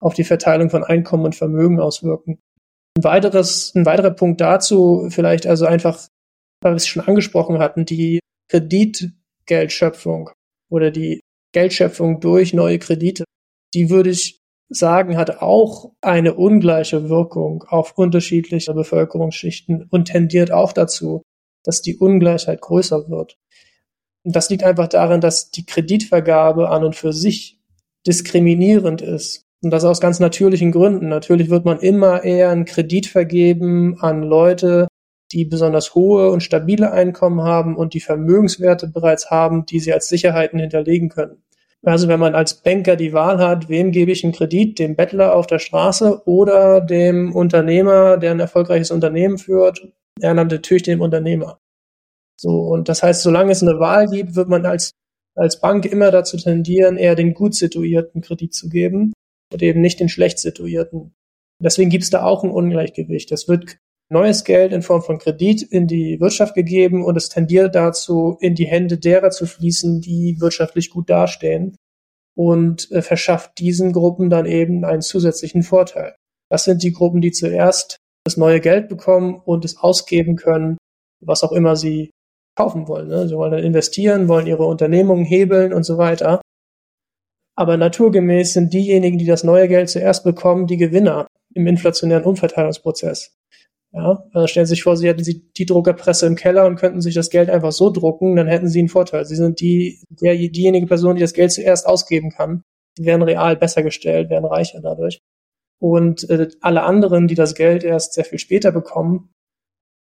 auf 0.00 0.14
die 0.14 0.24
Verteilung 0.24 0.70
von 0.70 0.82
Einkommen 0.82 1.26
und 1.26 1.36
Vermögen 1.36 1.78
auswirken. 1.78 2.38
Ein 2.96 3.04
weiteres, 3.04 3.74
ein 3.74 3.84
weiterer 3.84 4.12
Punkt 4.12 4.40
dazu 4.40 5.08
vielleicht 5.10 5.46
also 5.46 5.66
einfach, 5.66 6.08
weil 6.62 6.72
wir 6.72 6.76
es 6.76 6.86
schon 6.86 7.06
angesprochen 7.06 7.58
hatten, 7.58 7.84
die 7.84 8.20
Kreditgeldschöpfung 8.50 10.30
oder 10.70 10.90
die 10.90 11.20
Geldschöpfung 11.52 12.20
durch 12.20 12.54
neue 12.54 12.78
Kredite, 12.78 13.24
die 13.74 13.90
würde 13.90 14.10
ich 14.10 14.39
sagen, 14.70 15.16
hat 15.16 15.42
auch 15.42 15.92
eine 16.00 16.34
ungleiche 16.34 17.08
Wirkung 17.08 17.64
auf 17.68 17.98
unterschiedliche 17.98 18.72
Bevölkerungsschichten 18.72 19.86
und 19.90 20.06
tendiert 20.06 20.52
auch 20.52 20.72
dazu, 20.72 21.22
dass 21.64 21.82
die 21.82 21.98
Ungleichheit 21.98 22.60
größer 22.60 23.10
wird. 23.10 23.36
Und 24.22 24.36
das 24.36 24.48
liegt 24.48 24.64
einfach 24.64 24.88
darin, 24.88 25.20
dass 25.20 25.50
die 25.50 25.66
Kreditvergabe 25.66 26.70
an 26.70 26.84
und 26.84 26.94
für 26.94 27.12
sich 27.12 27.58
diskriminierend 28.06 29.02
ist. 29.02 29.44
Und 29.62 29.70
das 29.70 29.84
aus 29.84 30.00
ganz 30.00 30.20
natürlichen 30.20 30.72
Gründen. 30.72 31.08
Natürlich 31.08 31.50
wird 31.50 31.64
man 31.64 31.80
immer 31.80 32.24
eher 32.24 32.50
einen 32.50 32.64
Kredit 32.64 33.06
vergeben 33.06 33.98
an 34.00 34.22
Leute, 34.22 34.88
die 35.32 35.44
besonders 35.44 35.94
hohe 35.94 36.30
und 36.30 36.42
stabile 36.42 36.92
Einkommen 36.92 37.42
haben 37.42 37.76
und 37.76 37.94
die 37.94 38.00
Vermögenswerte 38.00 38.88
bereits 38.88 39.30
haben, 39.30 39.66
die 39.66 39.80
sie 39.80 39.92
als 39.92 40.08
Sicherheiten 40.08 40.58
hinterlegen 40.58 41.08
können. 41.08 41.42
Also 41.82 42.08
wenn 42.08 42.20
man 42.20 42.34
als 42.34 42.54
Banker 42.54 42.96
die 42.96 43.12
Wahl 43.12 43.38
hat, 43.38 43.68
wem 43.68 43.90
gebe 43.90 44.12
ich 44.12 44.22
einen 44.22 44.34
Kredit, 44.34 44.78
dem 44.78 44.96
Bettler 44.96 45.34
auf 45.34 45.46
der 45.46 45.58
Straße 45.58 46.22
oder 46.26 46.80
dem 46.80 47.34
Unternehmer, 47.34 48.18
der 48.18 48.32
ein 48.32 48.40
erfolgreiches 48.40 48.90
Unternehmen 48.90 49.38
führt, 49.38 49.88
er 50.20 50.34
dann 50.34 50.48
natürlich 50.48 50.82
dem 50.82 51.00
Unternehmer. 51.00 51.58
So, 52.38 52.50
und 52.50 52.88
das 52.88 53.02
heißt, 53.02 53.22
solange 53.22 53.52
es 53.52 53.62
eine 53.62 53.78
Wahl 53.80 54.08
gibt, 54.08 54.34
wird 54.34 54.48
man 54.48 54.66
als, 54.66 54.92
als 55.34 55.60
Bank 55.60 55.86
immer 55.86 56.10
dazu 56.10 56.36
tendieren, 56.36 56.96
eher 56.98 57.14
den 57.14 57.32
gut 57.32 57.54
situierten 57.54 58.20
Kredit 58.20 58.54
zu 58.54 58.68
geben 58.68 59.12
und 59.52 59.62
eben 59.62 59.80
nicht 59.80 60.00
den 60.00 60.08
schlecht 60.08 60.38
situierten. 60.38 61.14
Deswegen 61.62 61.90
gibt 61.90 62.04
es 62.04 62.10
da 62.10 62.24
auch 62.24 62.44
ein 62.44 62.50
Ungleichgewicht. 62.50 63.32
Es 63.32 63.48
wird 63.48 63.78
neues 64.10 64.44
Geld 64.44 64.72
in 64.72 64.82
Form 64.82 65.02
von 65.02 65.18
Kredit 65.18 65.62
in 65.62 65.86
die 65.86 66.20
Wirtschaft 66.20 66.54
gegeben 66.54 67.04
und 67.04 67.16
es 67.16 67.28
tendiert 67.28 67.74
dazu, 67.74 68.36
in 68.40 68.54
die 68.54 68.66
Hände 68.66 68.98
derer 68.98 69.30
zu 69.30 69.46
fließen, 69.46 70.00
die 70.00 70.36
wirtschaftlich 70.40 70.90
gut 70.90 71.08
dastehen 71.08 71.76
und 72.36 72.90
äh, 72.90 73.02
verschafft 73.02 73.58
diesen 73.58 73.92
Gruppen 73.92 74.28
dann 74.28 74.46
eben 74.46 74.84
einen 74.84 75.02
zusätzlichen 75.02 75.62
Vorteil. 75.62 76.16
Das 76.50 76.64
sind 76.64 76.82
die 76.82 76.92
Gruppen, 76.92 77.20
die 77.20 77.30
zuerst 77.30 77.98
das 78.24 78.36
neue 78.36 78.60
Geld 78.60 78.88
bekommen 78.88 79.40
und 79.44 79.64
es 79.64 79.78
ausgeben 79.78 80.36
können, 80.36 80.76
was 81.24 81.44
auch 81.44 81.52
immer 81.52 81.76
sie 81.76 82.10
kaufen 82.56 82.88
wollen. 82.88 83.08
Ne? 83.08 83.28
Sie 83.28 83.36
wollen 83.36 83.52
dann 83.52 83.62
investieren, 83.62 84.28
wollen 84.28 84.46
ihre 84.46 84.66
Unternehmungen 84.66 85.24
hebeln 85.24 85.72
und 85.72 85.84
so 85.84 85.98
weiter. 85.98 86.40
Aber 87.56 87.76
naturgemäß 87.76 88.54
sind 88.54 88.72
diejenigen, 88.72 89.18
die 89.18 89.26
das 89.26 89.44
neue 89.44 89.68
Geld 89.68 89.88
zuerst 89.88 90.24
bekommen, 90.24 90.66
die 90.66 90.76
Gewinner 90.76 91.26
im 91.54 91.66
inflationären 91.66 92.24
Umverteilungsprozess. 92.24 93.34
Ja, 93.92 94.24
also 94.32 94.46
stellen 94.46 94.66
Sie 94.66 94.70
sich 94.74 94.84
vor, 94.84 94.96
Sie 94.96 95.08
hätten 95.08 95.24
Sie 95.24 95.50
die 95.56 95.66
Druckerpresse 95.66 96.26
im 96.26 96.36
Keller 96.36 96.66
und 96.66 96.76
könnten 96.76 97.00
sich 97.00 97.14
das 97.14 97.28
Geld 97.28 97.50
einfach 97.50 97.72
so 97.72 97.90
drucken, 97.90 98.36
dann 98.36 98.46
hätten 98.46 98.68
Sie 98.68 98.78
einen 98.78 98.88
Vorteil. 98.88 99.24
Sie 99.24 99.34
sind 99.34 99.60
die, 99.60 100.00
der, 100.08 100.36
diejenige 100.36 100.86
Person, 100.86 101.16
die 101.16 101.22
das 101.22 101.32
Geld 101.32 101.50
zuerst 101.50 101.86
ausgeben 101.86 102.30
kann. 102.30 102.62
Die 102.98 103.04
wären 103.04 103.22
real 103.22 103.56
besser 103.56 103.82
gestellt, 103.82 104.30
wären 104.30 104.44
reicher 104.44 104.80
dadurch. 104.80 105.20
Und 105.80 106.28
äh, 106.30 106.48
alle 106.60 106.82
anderen, 106.82 107.26
die 107.26 107.34
das 107.34 107.54
Geld 107.54 107.82
erst 107.82 108.14
sehr 108.14 108.24
viel 108.24 108.38
später 108.38 108.70
bekommen, 108.70 109.30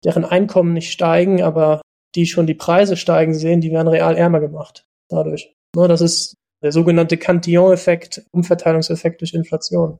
deren 0.03 0.25
Einkommen 0.25 0.73
nicht 0.73 0.91
steigen, 0.91 1.41
aber 1.41 1.81
die 2.15 2.25
schon 2.25 2.47
die 2.47 2.55
Preise 2.55 2.97
steigen 2.97 3.33
sehen, 3.33 3.61
die 3.61 3.71
werden 3.71 3.87
real 3.87 4.17
ärmer 4.17 4.41
gemacht 4.41 4.85
dadurch. 5.07 5.55
Ne, 5.75 5.87
das 5.87 6.01
ist 6.01 6.35
der 6.61 6.71
sogenannte 6.71 7.17
Cantillon-Effekt, 7.17 8.25
Umverteilungseffekt 8.31 9.21
durch 9.21 9.33
Inflation. 9.33 9.99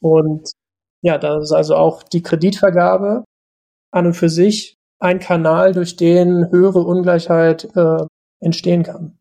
Und 0.00 0.50
ja, 1.04 1.18
da 1.18 1.38
ist 1.38 1.52
also 1.52 1.76
auch 1.76 2.02
die 2.02 2.22
Kreditvergabe 2.22 3.24
an 3.92 4.06
und 4.06 4.14
für 4.14 4.30
sich 4.30 4.76
ein 4.98 5.20
Kanal, 5.20 5.72
durch 5.72 5.96
den 5.96 6.50
höhere 6.50 6.80
Ungleichheit 6.80 7.68
äh, 7.76 8.06
entstehen 8.40 8.84
kann. 8.84 9.18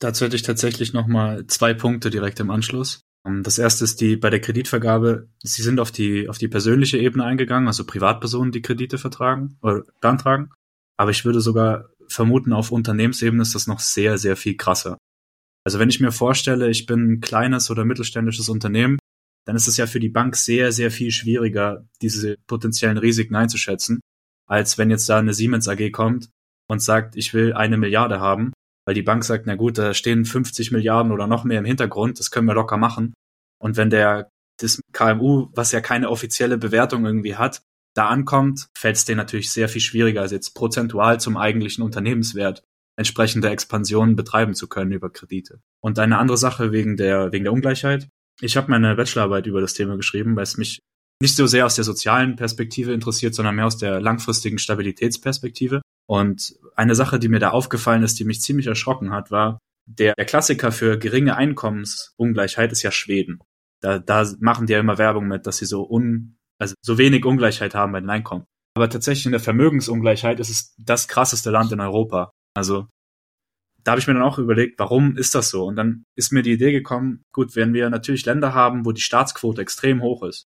Dazu 0.00 0.26
hätte 0.26 0.36
ich 0.36 0.42
tatsächlich 0.42 0.92
nochmal 0.92 1.46
zwei 1.46 1.72
Punkte 1.72 2.10
direkt 2.10 2.40
im 2.40 2.50
Anschluss. 2.50 3.00
Ähm, 3.26 3.42
das 3.42 3.58
erste 3.58 3.84
ist 3.84 4.02
die 4.02 4.16
bei 4.16 4.28
der 4.28 4.40
Kreditvergabe, 4.40 5.28
Sie 5.42 5.62
sind 5.62 5.80
auf 5.80 5.90
die, 5.90 6.28
auf 6.28 6.36
die 6.36 6.48
persönliche 6.48 6.98
Ebene 6.98 7.24
eingegangen, 7.24 7.68
also 7.68 7.86
Privatpersonen, 7.86 8.52
die 8.52 8.62
Kredite 8.62 8.98
vertragen 8.98 9.56
oder 9.62 9.84
beantragen. 10.02 10.50
Aber 10.98 11.10
ich 11.10 11.24
würde 11.24 11.40
sogar 11.40 11.86
vermuten, 12.06 12.52
auf 12.52 12.70
Unternehmensebene 12.70 13.40
ist 13.40 13.54
das 13.54 13.66
noch 13.66 13.80
sehr, 13.80 14.18
sehr 14.18 14.36
viel 14.36 14.58
krasser. 14.58 14.98
Also 15.64 15.78
wenn 15.78 15.88
ich 15.88 16.00
mir 16.00 16.12
vorstelle, 16.12 16.68
ich 16.68 16.84
bin 16.84 17.12
ein 17.12 17.20
kleines 17.22 17.70
oder 17.70 17.86
mittelständisches 17.86 18.50
Unternehmen, 18.50 18.98
dann 19.46 19.56
ist 19.56 19.68
es 19.68 19.76
ja 19.76 19.86
für 19.86 20.00
die 20.00 20.08
Bank 20.08 20.36
sehr, 20.36 20.72
sehr 20.72 20.90
viel 20.90 21.10
schwieriger, 21.10 21.86
diese 22.00 22.36
potenziellen 22.46 22.98
Risiken 22.98 23.34
einzuschätzen, 23.34 24.00
als 24.48 24.78
wenn 24.78 24.90
jetzt 24.90 25.08
da 25.08 25.18
eine 25.18 25.34
Siemens 25.34 25.68
AG 25.68 25.90
kommt 25.90 26.30
und 26.68 26.80
sagt, 26.80 27.16
ich 27.16 27.34
will 27.34 27.52
eine 27.52 27.76
Milliarde 27.76 28.20
haben, 28.20 28.52
weil 28.86 28.94
die 28.94 29.02
Bank 29.02 29.24
sagt, 29.24 29.46
na 29.46 29.54
gut, 29.54 29.78
da 29.78 29.94
stehen 29.94 30.24
50 30.24 30.72
Milliarden 30.72 31.12
oder 31.12 31.26
noch 31.26 31.44
mehr 31.44 31.58
im 31.58 31.64
Hintergrund, 31.64 32.18
das 32.18 32.30
können 32.30 32.46
wir 32.46 32.54
locker 32.54 32.76
machen. 32.76 33.14
Und 33.58 33.76
wenn 33.76 33.90
der 33.90 34.28
das 34.60 34.80
KMU, 34.92 35.48
was 35.54 35.72
ja 35.72 35.80
keine 35.80 36.10
offizielle 36.10 36.58
Bewertung 36.58 37.04
irgendwie 37.04 37.36
hat, 37.36 37.62
da 37.94 38.08
ankommt, 38.08 38.68
fällt 38.76 38.96
es 38.96 39.04
denen 39.04 39.18
natürlich 39.18 39.52
sehr 39.52 39.68
viel 39.68 39.80
schwieriger, 39.80 40.22
als 40.22 40.32
jetzt 40.32 40.54
prozentual 40.54 41.20
zum 41.20 41.36
eigentlichen 41.36 41.82
Unternehmenswert 41.82 42.64
entsprechende 42.96 43.50
Expansionen 43.50 44.16
betreiben 44.16 44.54
zu 44.54 44.68
können 44.68 44.92
über 44.92 45.10
Kredite. 45.10 45.60
Und 45.80 45.98
eine 45.98 46.18
andere 46.18 46.36
Sache 46.36 46.72
wegen 46.72 46.96
der, 46.96 47.32
wegen 47.32 47.44
der 47.44 47.52
Ungleichheit. 47.52 48.08
Ich 48.40 48.56
habe 48.56 48.70
meine 48.70 48.96
Bachelorarbeit 48.96 49.46
über 49.46 49.60
das 49.60 49.74
Thema 49.74 49.96
geschrieben, 49.96 50.36
weil 50.36 50.42
es 50.42 50.56
mich 50.56 50.80
nicht 51.22 51.36
so 51.36 51.46
sehr 51.46 51.66
aus 51.66 51.76
der 51.76 51.84
sozialen 51.84 52.36
Perspektive 52.36 52.92
interessiert, 52.92 53.34
sondern 53.34 53.56
mehr 53.56 53.66
aus 53.66 53.78
der 53.78 54.00
langfristigen 54.00 54.58
Stabilitätsperspektive. 54.58 55.80
Und 56.06 56.56
eine 56.74 56.94
Sache, 56.94 57.18
die 57.18 57.28
mir 57.28 57.38
da 57.38 57.50
aufgefallen 57.50 58.02
ist, 58.02 58.18
die 58.18 58.24
mich 58.24 58.40
ziemlich 58.40 58.66
erschrocken 58.66 59.12
hat, 59.12 59.30
war, 59.30 59.58
der, 59.86 60.14
der 60.14 60.24
Klassiker 60.24 60.72
für 60.72 60.98
geringe 60.98 61.36
Einkommensungleichheit 61.36 62.72
ist 62.72 62.82
ja 62.82 62.90
Schweden. 62.90 63.40
Da, 63.80 63.98
da 63.98 64.26
machen 64.40 64.66
die 64.66 64.72
ja 64.72 64.80
immer 64.80 64.98
Werbung 64.98 65.28
mit, 65.28 65.46
dass 65.46 65.58
sie 65.58 65.66
so 65.66 65.88
un, 65.88 66.36
also 66.58 66.74
so 66.82 66.98
wenig 66.98 67.24
Ungleichheit 67.24 67.74
haben 67.74 67.92
bei 67.92 68.00
den 68.00 68.10
Einkommen. 68.10 68.44
Aber 68.76 68.88
tatsächlich 68.88 69.26
in 69.26 69.32
der 69.32 69.40
Vermögensungleichheit 69.40 70.40
ist 70.40 70.50
es 70.50 70.74
das 70.78 71.06
krasseste 71.06 71.50
Land 71.50 71.70
in 71.72 71.80
Europa. 71.80 72.30
Also 72.56 72.88
da 73.84 73.92
habe 73.92 74.00
ich 74.00 74.06
mir 74.06 74.14
dann 74.14 74.22
auch 74.22 74.38
überlegt, 74.38 74.78
warum 74.78 75.16
ist 75.16 75.34
das 75.34 75.50
so? 75.50 75.64
Und 75.64 75.76
dann 75.76 76.04
ist 76.16 76.32
mir 76.32 76.42
die 76.42 76.52
Idee 76.52 76.72
gekommen, 76.72 77.22
gut, 77.32 77.54
wenn 77.54 77.74
wir 77.74 77.90
natürlich 77.90 78.24
Länder 78.24 78.54
haben, 78.54 78.84
wo 78.84 78.92
die 78.92 79.02
Staatsquote 79.02 79.60
extrem 79.60 80.02
hoch 80.02 80.22
ist, 80.22 80.46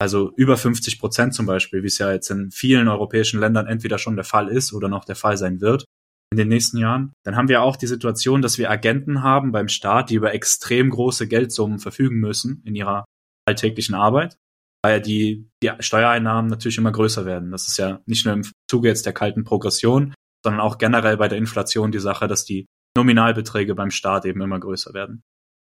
also 0.00 0.32
über 0.36 0.56
50 0.56 0.98
Prozent 0.98 1.32
zum 1.32 1.46
Beispiel, 1.46 1.82
wie 1.84 1.86
es 1.86 1.98
ja 1.98 2.12
jetzt 2.12 2.28
in 2.30 2.50
vielen 2.50 2.88
europäischen 2.88 3.38
Ländern 3.38 3.68
entweder 3.68 3.98
schon 3.98 4.16
der 4.16 4.24
Fall 4.24 4.48
ist 4.48 4.72
oder 4.72 4.88
noch 4.88 5.04
der 5.04 5.14
Fall 5.14 5.36
sein 5.36 5.60
wird 5.60 5.84
in 6.32 6.38
den 6.38 6.48
nächsten 6.48 6.78
Jahren, 6.78 7.12
dann 7.24 7.36
haben 7.36 7.48
wir 7.48 7.62
auch 7.62 7.76
die 7.76 7.86
Situation, 7.86 8.42
dass 8.42 8.58
wir 8.58 8.70
Agenten 8.70 9.22
haben 9.22 9.52
beim 9.52 9.68
Staat, 9.68 10.10
die 10.10 10.14
über 10.16 10.34
extrem 10.34 10.90
große 10.90 11.28
Geldsummen 11.28 11.78
verfügen 11.78 12.18
müssen 12.18 12.62
in 12.64 12.74
ihrer 12.74 13.04
alltäglichen 13.46 13.94
Arbeit, 13.94 14.36
weil 14.82 15.00
die, 15.00 15.48
die 15.62 15.70
Steuereinnahmen 15.78 16.50
natürlich 16.50 16.78
immer 16.78 16.90
größer 16.90 17.24
werden. 17.24 17.52
Das 17.52 17.68
ist 17.68 17.76
ja 17.76 18.00
nicht 18.06 18.24
nur 18.24 18.34
im 18.34 18.42
Zuge 18.68 18.88
jetzt 18.88 19.06
der 19.06 19.12
kalten 19.12 19.44
Progression, 19.44 20.14
sondern 20.44 20.60
auch 20.60 20.78
generell 20.78 21.16
bei 21.16 21.28
der 21.28 21.38
Inflation 21.38 21.92
die 21.92 22.00
Sache, 22.00 22.26
dass 22.26 22.44
die 22.44 22.66
Nominalbeträge 22.96 23.74
beim 23.74 23.90
Staat 23.90 24.24
eben 24.24 24.40
immer 24.40 24.60
größer 24.60 24.94
werden. 24.94 25.22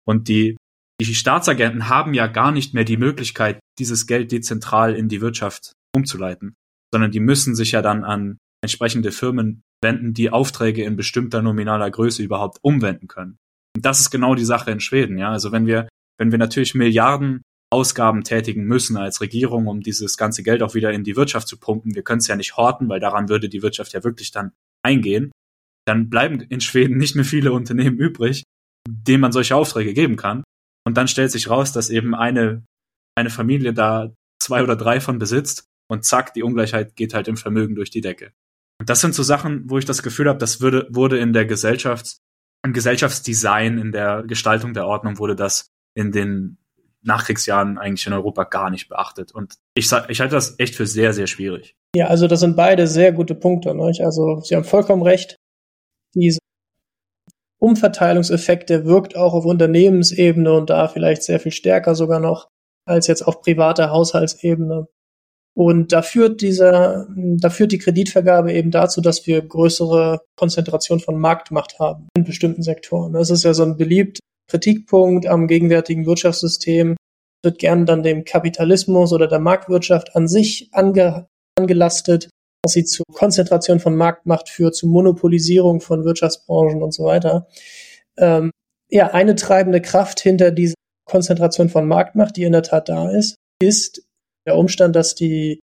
Und 0.06 0.28
die, 0.28 0.56
die 1.00 1.14
Staatsagenten 1.14 1.88
haben 1.88 2.14
ja 2.14 2.26
gar 2.26 2.52
nicht 2.52 2.74
mehr 2.74 2.84
die 2.84 2.96
Möglichkeit, 2.96 3.58
dieses 3.78 4.06
Geld 4.06 4.32
dezentral 4.32 4.94
in 4.94 5.08
die 5.08 5.20
Wirtschaft 5.20 5.72
umzuleiten, 5.94 6.54
sondern 6.92 7.10
die 7.10 7.20
müssen 7.20 7.54
sich 7.54 7.72
ja 7.72 7.82
dann 7.82 8.04
an 8.04 8.38
entsprechende 8.62 9.12
Firmen 9.12 9.62
wenden, 9.82 10.14
die 10.14 10.30
Aufträge 10.30 10.84
in 10.84 10.96
bestimmter 10.96 11.42
nominaler 11.42 11.90
Größe 11.90 12.22
überhaupt 12.22 12.58
umwenden 12.62 13.08
können. 13.08 13.36
Und 13.76 13.84
das 13.84 14.00
ist 14.00 14.10
genau 14.10 14.34
die 14.34 14.44
Sache 14.44 14.70
in 14.70 14.80
Schweden, 14.80 15.18
ja. 15.18 15.30
Also 15.30 15.52
wenn 15.52 15.66
wir, 15.66 15.88
wenn 16.18 16.30
wir 16.30 16.38
natürlich 16.38 16.74
Milliarden 16.74 17.42
Ausgaben 17.70 18.22
tätigen 18.22 18.64
müssen 18.64 18.96
als 18.96 19.20
Regierung, 19.20 19.66
um 19.66 19.80
dieses 19.80 20.16
ganze 20.16 20.42
Geld 20.42 20.62
auch 20.62 20.74
wieder 20.74 20.92
in 20.92 21.02
die 21.02 21.16
Wirtschaft 21.16 21.48
zu 21.48 21.58
pumpen. 21.58 21.94
Wir 21.94 22.02
können 22.02 22.20
es 22.20 22.28
ja 22.28 22.36
nicht 22.36 22.56
horten, 22.56 22.88
weil 22.88 23.00
daran 23.00 23.28
würde 23.28 23.48
die 23.48 23.62
Wirtschaft 23.62 23.92
ja 23.92 24.04
wirklich 24.04 24.30
dann 24.30 24.52
eingehen. 24.82 25.32
Dann 25.86 26.10
bleiben 26.10 26.40
in 26.40 26.60
Schweden 26.60 26.98
nicht 26.98 27.14
mehr 27.14 27.24
viele 27.24 27.52
Unternehmen 27.52 27.98
übrig, 27.98 28.44
denen 28.88 29.20
man 29.20 29.32
solche 29.32 29.56
Aufträge 29.56 29.94
geben 29.94 30.16
kann. 30.16 30.42
Und 30.86 30.96
dann 30.96 31.08
stellt 31.08 31.32
sich 31.32 31.50
raus, 31.50 31.72
dass 31.72 31.90
eben 31.90 32.14
eine, 32.14 32.64
eine 33.16 33.30
Familie 33.30 33.72
da 33.72 34.12
zwei 34.40 34.62
oder 34.62 34.76
drei 34.76 35.00
von 35.00 35.18
besitzt 35.18 35.64
und 35.88 36.04
zack, 36.04 36.34
die 36.34 36.42
Ungleichheit 36.42 36.96
geht 36.96 37.14
halt 37.14 37.28
im 37.28 37.36
Vermögen 37.36 37.74
durch 37.74 37.90
die 37.90 38.00
Decke. 38.00 38.32
Und 38.78 38.90
das 38.90 39.00
sind 39.00 39.14
so 39.14 39.22
Sachen, 39.22 39.70
wo 39.70 39.78
ich 39.78 39.84
das 39.84 40.02
Gefühl 40.02 40.28
habe, 40.28 40.38
das 40.38 40.60
würde, 40.60 40.86
wurde 40.90 41.18
in 41.18 41.32
der 41.32 41.48
Gesellschafts-, 41.48 42.18
im 42.64 42.72
Gesellschaftsdesign, 42.72 43.78
in 43.78 43.92
der 43.92 44.24
Gestaltung 44.24 44.74
der 44.74 44.86
Ordnung 44.86 45.18
wurde 45.18 45.36
das 45.36 45.68
in 45.94 46.12
den 46.12 46.58
Nachkriegsjahren 47.02 47.78
eigentlich 47.78 48.06
in 48.06 48.12
Europa 48.12 48.44
gar 48.44 48.70
nicht 48.70 48.88
beachtet. 48.88 49.32
Und 49.32 49.54
ich, 49.74 49.90
ich 50.08 50.20
halte 50.20 50.34
das 50.34 50.58
echt 50.58 50.74
für 50.74 50.86
sehr, 50.86 51.12
sehr 51.12 51.26
schwierig. 51.26 51.74
Ja, 51.94 52.08
also 52.08 52.26
das 52.26 52.40
sind 52.40 52.56
beide 52.56 52.86
sehr 52.86 53.12
gute 53.12 53.34
Punkte. 53.34 53.74
Ne? 53.74 53.92
Also 54.00 54.40
Sie 54.40 54.54
haben 54.54 54.64
vollkommen 54.64 55.02
recht. 55.02 55.36
Diese 56.16 56.38
Umverteilungseffekt, 57.58 58.70
der 58.70 58.84
wirkt 58.86 59.16
auch 59.16 59.34
auf 59.34 59.44
Unternehmensebene 59.44 60.52
und 60.52 60.70
da 60.70 60.88
vielleicht 60.88 61.22
sehr 61.22 61.40
viel 61.40 61.52
stärker 61.52 61.94
sogar 61.94 62.20
noch 62.20 62.48
als 62.86 63.06
jetzt 63.06 63.22
auf 63.22 63.40
privater 63.40 63.90
Haushaltsebene. 63.90 64.86
Und 65.54 65.92
da 65.92 66.02
führt 66.02 66.42
dieser, 66.42 67.06
da 67.16 67.50
führt 67.50 67.72
die 67.72 67.78
Kreditvergabe 67.78 68.52
eben 68.52 68.70
dazu, 68.70 69.00
dass 69.00 69.26
wir 69.26 69.40
größere 69.40 70.20
Konzentration 70.38 71.00
von 71.00 71.18
Marktmacht 71.18 71.78
haben 71.78 72.08
in 72.16 72.24
bestimmten 72.24 72.62
Sektoren. 72.62 73.14
Das 73.14 73.30
ist 73.30 73.42
ja 73.42 73.54
so 73.54 73.62
ein 73.62 73.76
beliebter 73.76 74.20
Kritikpunkt 74.50 75.26
am 75.26 75.46
gegenwärtigen 75.46 76.06
Wirtschaftssystem. 76.06 76.96
Wird 77.42 77.58
gern 77.58 77.86
dann 77.86 78.02
dem 78.02 78.24
Kapitalismus 78.24 79.12
oder 79.12 79.28
der 79.28 79.38
Marktwirtschaft 79.38 80.14
an 80.14 80.28
sich 80.28 80.68
ange, 80.72 81.26
angelastet, 81.58 82.28
dass 82.66 82.72
sie 82.72 82.84
zu 82.84 83.04
Konzentration 83.12 83.78
von 83.78 83.94
Marktmacht 83.94 84.48
führt, 84.48 84.74
zu 84.74 84.88
Monopolisierung 84.88 85.80
von 85.80 86.04
Wirtschaftsbranchen 86.04 86.82
und 86.82 86.92
so 86.92 87.04
weiter. 87.04 87.46
Ähm, 88.16 88.50
ja, 88.88 89.12
eine 89.12 89.36
treibende 89.36 89.80
Kraft 89.80 90.18
hinter 90.18 90.50
dieser 90.50 90.74
Konzentration 91.08 91.68
von 91.68 91.86
Marktmacht, 91.86 92.36
die 92.36 92.42
in 92.42 92.50
der 92.50 92.64
Tat 92.64 92.88
da 92.88 93.08
ist, 93.08 93.36
ist 93.62 94.02
der 94.46 94.56
Umstand, 94.56 94.96
dass 94.96 95.14
die 95.14 95.60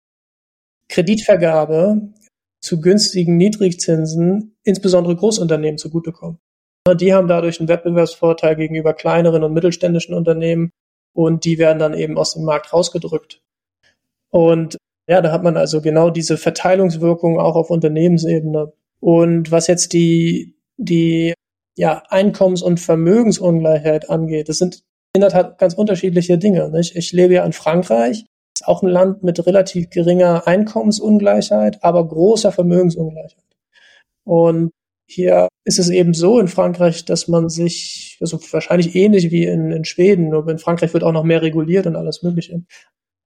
Kreditvergabe 0.89 2.13
zu 2.61 2.81
günstigen 2.81 3.37
Niedrigzinsen 3.37 4.55
insbesondere 4.63 5.17
Großunternehmen 5.17 5.79
zugutekommt. 5.79 6.39
Die 6.97 7.13
haben 7.13 7.27
dadurch 7.27 7.59
einen 7.59 7.69
Wettbewerbsvorteil 7.69 8.55
gegenüber 8.55 8.95
kleineren 8.95 9.43
und 9.43 9.55
mittelständischen 9.55 10.15
Unternehmen 10.15 10.71
und 11.15 11.45
die 11.45 11.59
werden 11.59 11.81
dann 11.81 11.95
eben 11.95 12.17
aus 12.17 12.35
dem 12.35 12.45
Markt 12.45 12.73
rausgedrückt. 12.73 13.41
Und 14.31 14.77
ja, 15.09 15.21
da 15.21 15.33
hat 15.33 15.43
man 15.43 15.57
also 15.57 15.81
genau 15.81 16.11
diese 16.11 16.37
Verteilungswirkung 16.37 17.39
auch 17.39 17.57
auf 17.57 17.71
Unternehmensebene. 17.71 18.73
Und 19.01 19.51
was 19.51 19.67
jetzt 19.67 19.93
die, 19.93 20.57
die 20.77 21.35
ja, 21.77 22.03
Einkommens- 22.09 22.63
und 22.63 22.79
Vermögensungleichheit 22.79 24.11
angeht, 24.11 24.49
das 24.49 24.59
sind 24.59 24.83
in 25.15 25.21
der 25.21 25.31
Tat 25.31 25.59
ganz 25.59 25.75
unterschiedliche 25.75 26.39
Dinge. 26.39 26.71
Nicht? 26.71 26.97
Ich 26.97 27.13
lebe 27.13 27.35
ja 27.35 27.45
in 27.45 27.53
Frankreich 27.53 28.25
ist 28.55 28.67
auch 28.69 28.83
ein 28.83 28.89
Land 28.89 29.23
mit 29.23 29.45
relativ 29.47 29.91
geringer 29.91 30.47
Einkommensungleichheit, 30.47 31.83
aber 31.83 32.07
großer 32.07 32.53
Vermögensungleichheit. 32.53 33.45
Und 34.25 34.73
hier 35.07 35.49
ist 35.65 35.79
es 35.79 35.89
eben 35.91 36.15
so 36.15 36.39
in 36.39 36.49
Frankreich, 36.49 37.05
dass 37.05 37.29
man 37.29 37.49
sich, 37.49 38.19
also 38.21 38.39
wahrscheinlich 38.51 38.95
ähnlich 38.95 39.31
wie 39.31 39.45
in, 39.45 39.71
in 39.73 39.85
Schweden, 39.85 40.29
nur 40.29 40.47
in 40.49 40.59
Frankreich 40.59 40.93
wird 40.93 41.05
auch 41.05 41.13
noch 41.13 41.25
mehr 41.25 41.43
reguliert 41.43 41.87
und 41.87 41.97
alles 41.97 42.23
Mögliche. 42.23 42.63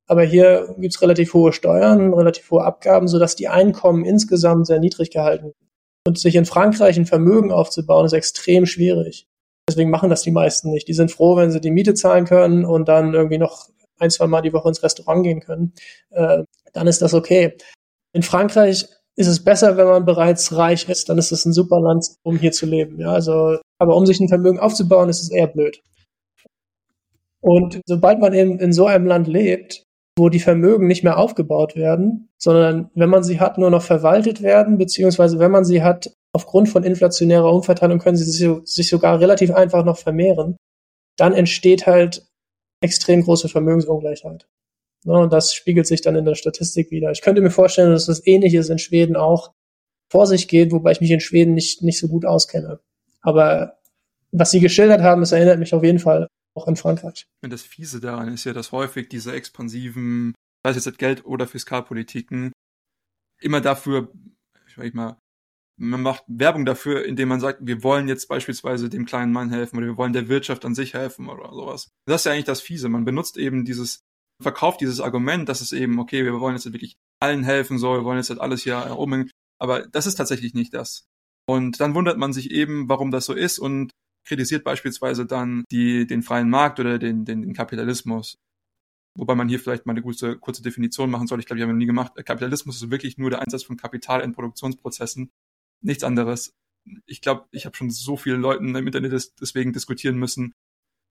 Aber 0.07 0.23
hier 0.23 0.75
gibt's 0.79 1.03
relativ 1.03 1.35
hohe 1.35 1.53
Steuern, 1.53 2.15
relativ 2.15 2.51
hohe 2.51 2.65
Abgaben, 2.65 3.09
sodass 3.09 3.37
die 3.37 3.49
Einkommen 3.49 4.05
insgesamt 4.05 4.67
sehr 4.67 4.79
niedrig 4.79 5.11
gehalten 5.11 5.47
werden. 5.47 5.69
Und 6.07 6.19
sich 6.19 6.37
in 6.37 6.45
Frankreich 6.45 6.97
ein 6.97 7.07
Vermögen 7.07 7.51
aufzubauen, 7.51 8.07
ist 8.07 8.13
extrem 8.13 8.65
schwierig. 8.65 9.27
Deswegen 9.69 9.91
machen 9.91 10.11
das 10.11 10.23
die 10.23 10.31
meisten 10.31 10.71
nicht. 10.71 10.87
Die 10.87 10.95
sind 10.95 11.11
froh, 11.11 11.37
wenn 11.37 11.51
sie 11.51 11.61
die 11.61 11.73
Miete 11.73 11.95
zahlen 11.95 12.25
können 12.25 12.65
und 12.65 12.87
dann 12.87 13.15
irgendwie 13.15 13.39
noch 13.39 13.69
ein, 13.99 14.11
zwei 14.11 14.29
Mal 14.29 14.43
die 14.43 14.53
Woche 14.53 14.69
ins 14.69 14.83
Restaurant 14.83 15.25
gehen 15.25 15.41
können, 15.41 15.73
äh, 16.11 16.45
dann 16.73 16.87
ist 16.87 17.03
das 17.03 17.15
okay. 17.15 17.57
In 18.13 18.23
Frankreich 18.23 18.87
ist 19.17 19.27
es 19.27 19.43
besser, 19.43 19.77
wenn 19.77 19.87
man 19.87 20.05
bereits 20.05 20.55
reich 20.57 20.89
ist, 20.89 21.09
dann 21.09 21.19
ist 21.19 21.33
es 21.33 21.45
ein 21.45 21.53
super 21.53 21.81
Land, 21.81 22.07
um 22.23 22.39
hier 22.39 22.53
zu 22.53 22.67
leben. 22.67 23.01
Ja, 23.01 23.13
also, 23.13 23.59
aber 23.79 23.97
um 23.97 24.07
sich 24.07 24.21
ein 24.21 24.29
Vermögen 24.29 24.61
aufzubauen, 24.61 25.09
ist 25.09 25.23
es 25.23 25.31
eher 25.31 25.47
blöd. 25.47 25.83
Und 27.41 27.81
sobald 27.87 28.21
man 28.21 28.35
eben 28.35 28.59
in 28.59 28.73
so 28.73 28.87
einem 28.87 29.07
Land 29.07 29.27
lebt, 29.27 29.86
wo 30.19 30.29
die 30.31 30.41
Vermögen 30.41 30.87
nicht 30.87 31.05
mehr 31.05 31.19
aufgebaut 31.19 31.77
werden, 31.77 32.31
sondern 32.39 32.91
wenn 32.95 33.11
man 33.11 33.23
sie 33.23 33.39
hat, 33.39 33.59
nur 33.59 33.71
noch 33.71 33.83
verwaltet 33.83 34.43
werden, 34.43 34.79
beziehungsweise 34.79 35.39
wenn 35.39 35.51
man 35.51 35.65
sie 35.65 35.83
hat, 35.83 36.11
aufgrund 36.33 36.69
von 36.69 36.85
inflationärer 36.85 37.53
Umverteilung 37.53 37.99
können 37.99 38.17
sie 38.17 38.61
sich 38.65 38.89
sogar 38.89 39.21
relativ 39.21 39.51
einfach 39.51 39.85
noch 39.85 39.99
vermehren, 39.99 40.57
dann 41.17 41.33
entsteht 41.33 41.87
halt 41.87 42.27
extrem 42.83 43.23
große 43.23 43.49
Vermögensungleichheit. 43.49 44.47
Ne, 45.05 45.19
und 45.19 45.33
das 45.33 45.55
spiegelt 45.55 45.87
sich 45.87 46.01
dann 46.01 46.17
in 46.17 46.25
der 46.25 46.35
Statistik 46.35 46.91
wieder. 46.91 47.11
Ich 47.11 47.23
könnte 47.23 47.41
mir 47.41 47.51
vorstellen, 47.51 47.93
dass 47.93 48.07
das 48.07 48.27
Ähnliches 48.27 48.71
in 48.71 48.79
Schweden 48.79 49.17
auch 49.17 49.53
vor 50.11 50.27
sich 50.27 50.49
geht, 50.49 50.73
wobei 50.73 50.93
ich 50.93 51.01
mich 51.01 51.11
in 51.11 51.21
Schweden 51.21 51.55
nicht, 51.55 51.83
nicht 51.83 51.99
so 51.99 52.09
gut 52.09 52.25
auskenne. 52.25 52.81
Aber 53.21 53.79
was 54.33 54.51
Sie 54.51 54.61
geschildert 54.61 55.03
haben, 55.03 55.23
es 55.23 55.33
erinnert 55.33 55.59
mich 55.59 55.75
auf 55.75 55.85
jeden 55.85 55.99
Fall 55.99 56.27
auch 56.57 56.67
an 56.67 56.77
Frankreich. 56.77 57.27
Und 57.43 57.53
das 57.53 57.63
Fiese 57.63 58.01
daran 58.01 58.33
ist 58.33 58.45
ja, 58.45 58.53
dass 58.53 58.73
häufig 58.73 59.09
diese 59.09 59.33
expansiven, 59.33 60.35
sei 60.65 60.71
es 60.71 60.85
jetzt 60.85 60.99
Geld- 60.99 61.25
oder 61.25 61.47
Fiskalpolitiken, 61.47 62.53
immer 63.41 63.61
dafür, 63.61 64.13
ich 64.67 64.75
sag 64.77 64.95
mal, 64.95 65.19
man 65.79 66.03
macht 66.03 66.25
Werbung 66.27 66.65
dafür, 66.65 67.05
indem 67.05 67.29
man 67.29 67.41
sagt, 67.41 67.61
wir 67.63 67.83
wollen 67.83 68.09
jetzt 68.09 68.29
beispielsweise 68.29 68.89
dem 68.89 69.05
kleinen 69.05 69.33
Mann 69.33 69.51
helfen 69.51 69.77
oder 69.77 69.87
wir 69.87 69.97
wollen 69.99 70.15
der 70.15 70.29
Wirtschaft 70.29 70.65
an 70.65 70.75
sich 70.75 70.95
helfen 70.95 71.29
oder 71.29 71.53
sowas. 71.53 71.91
Das 72.07 72.23
ist 72.23 72.25
ja 72.25 72.33
eigentlich 72.33 72.47
das 72.47 72.63
Fiese. 72.63 72.89
Man 72.89 73.05
benutzt 73.05 73.37
eben 73.37 73.65
dieses, 73.65 74.01
verkauft 74.43 74.81
dieses 74.81 75.01
Argument, 75.01 75.49
dass 75.49 75.61
es 75.61 75.73
eben, 75.73 75.99
okay, 75.99 76.25
wir 76.25 76.41
wollen 76.41 76.57
jetzt 76.57 76.73
wirklich 76.73 76.97
allen 77.21 77.45
helfen 77.45 77.79
soll, 77.79 78.01
wir 78.01 78.05
wollen 78.05 78.19
jetzt 78.19 78.31
halt 78.31 78.41
alles 78.41 78.63
hier 78.63 78.75
erobern. 78.75 79.31
Aber 79.61 79.87
das 79.87 80.07
ist 80.07 80.17
tatsächlich 80.17 80.55
nicht 80.55 80.73
das. 80.73 81.05
Und 81.47 81.81
dann 81.81 81.95
wundert 81.95 82.19
man 82.19 82.33
sich 82.33 82.51
eben, 82.51 82.89
warum 82.89 83.11
das 83.11 83.27
so 83.27 83.35
ist 83.35 83.59
und 83.59 83.93
kritisiert 84.27 84.65
beispielsweise 84.65 85.25
dann 85.25 85.65
die, 85.71 86.07
den 86.07 86.23
freien 86.23 86.51
Markt 86.51 86.81
oder 86.81 86.99
den, 86.99 87.25
den, 87.25 87.43
den 87.43 87.55
Kapitalismus. 87.55 88.39
Wobei 89.15 89.35
man 89.35 89.49
hier 89.49 89.59
vielleicht 89.59 89.87
mal 89.87 89.93
eine 89.93 90.03
kurze, 90.03 90.37
kurze 90.37 90.63
Definition 90.63 91.11
machen 91.11 91.27
soll. 91.27 91.41
Ich 91.41 91.47
glaube, 91.47 91.63
haben 91.63 91.71
wir 91.71 91.73
noch 91.73 91.79
nie 91.79 91.87
gemacht. 91.87 92.13
Kapitalismus 92.17 92.83
ist 92.83 92.91
wirklich 92.91 93.17
nur 93.17 93.31
der 93.31 93.41
Einsatz 93.41 93.63
von 93.63 93.77
Kapital 93.77 94.21
in 94.21 94.33
Produktionsprozessen 94.33 95.31
nichts 95.81 96.05
anderes. 96.05 96.55
Ich 97.07 97.21
glaube, 97.23 97.47
ich 97.51 97.65
habe 97.65 97.77
schon 97.77 97.91
so 97.91 98.17
viele 98.17 98.37
Leuten 98.37 98.75
im 98.75 98.87
Internet 98.87 99.13
des, 99.13 99.35
deswegen 99.35 99.73
diskutieren 99.73 100.17
müssen. 100.17 100.55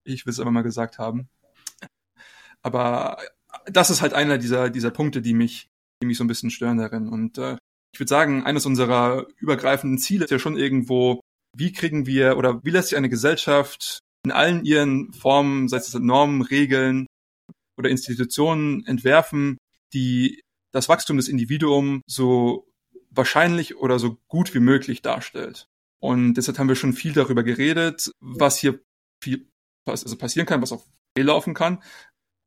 Ich 0.03 0.25
will 0.25 0.31
es 0.31 0.39
aber 0.39 0.51
mal 0.51 0.61
gesagt 0.61 0.99
haben. 0.99 1.29
Aber 2.61 3.17
das 3.65 3.89
ist 3.89 4.01
halt 4.01 4.13
einer 4.13 4.37
dieser, 4.37 4.69
dieser 4.69 4.91
Punkte, 4.91 5.21
die 5.21 5.33
mich, 5.33 5.69
die 6.01 6.07
mich 6.07 6.17
so 6.17 6.23
ein 6.23 6.27
bisschen 6.27 6.51
stören 6.51 6.77
darin. 6.77 7.09
Und 7.09 7.37
äh, 7.37 7.57
ich 7.91 7.99
würde 7.99 8.09
sagen, 8.09 8.43
eines 8.43 8.65
unserer 8.65 9.27
übergreifenden 9.37 9.97
Ziele 9.97 10.25
ist 10.25 10.31
ja 10.31 10.39
schon 10.39 10.57
irgendwo, 10.57 11.21
wie 11.55 11.71
kriegen 11.71 12.05
wir 12.05 12.37
oder 12.37 12.63
wie 12.63 12.69
lässt 12.69 12.89
sich 12.89 12.97
eine 12.97 13.09
Gesellschaft 13.09 13.99
in 14.25 14.31
allen 14.31 14.65
ihren 14.65 15.13
Formen, 15.13 15.67
sei 15.67 15.77
es 15.77 15.93
Normen, 15.93 16.41
Regeln 16.41 17.07
oder 17.77 17.89
Institutionen 17.89 18.85
entwerfen, 18.85 19.57
die 19.93 20.41
das 20.73 20.89
Wachstum 20.89 21.17
des 21.17 21.29
Individuums 21.29 22.01
so 22.07 22.67
wahrscheinlich 23.09 23.77
oder 23.77 23.99
so 23.99 24.17
gut 24.27 24.53
wie 24.53 24.59
möglich 24.59 25.01
darstellt. 25.01 25.67
Und 26.01 26.35
deshalb 26.35 26.59
haben 26.59 26.67
wir 26.67 26.75
schon 26.75 26.93
viel 26.93 27.13
darüber 27.13 27.43
geredet, 27.43 28.11
was 28.19 28.57
hier 28.57 28.79
viel 29.23 29.47
also 29.85 30.17
passieren 30.17 30.45
kann, 30.45 30.61
was 30.61 30.71
auch 30.71 30.85
laufen 31.17 31.53
kann. 31.53 31.81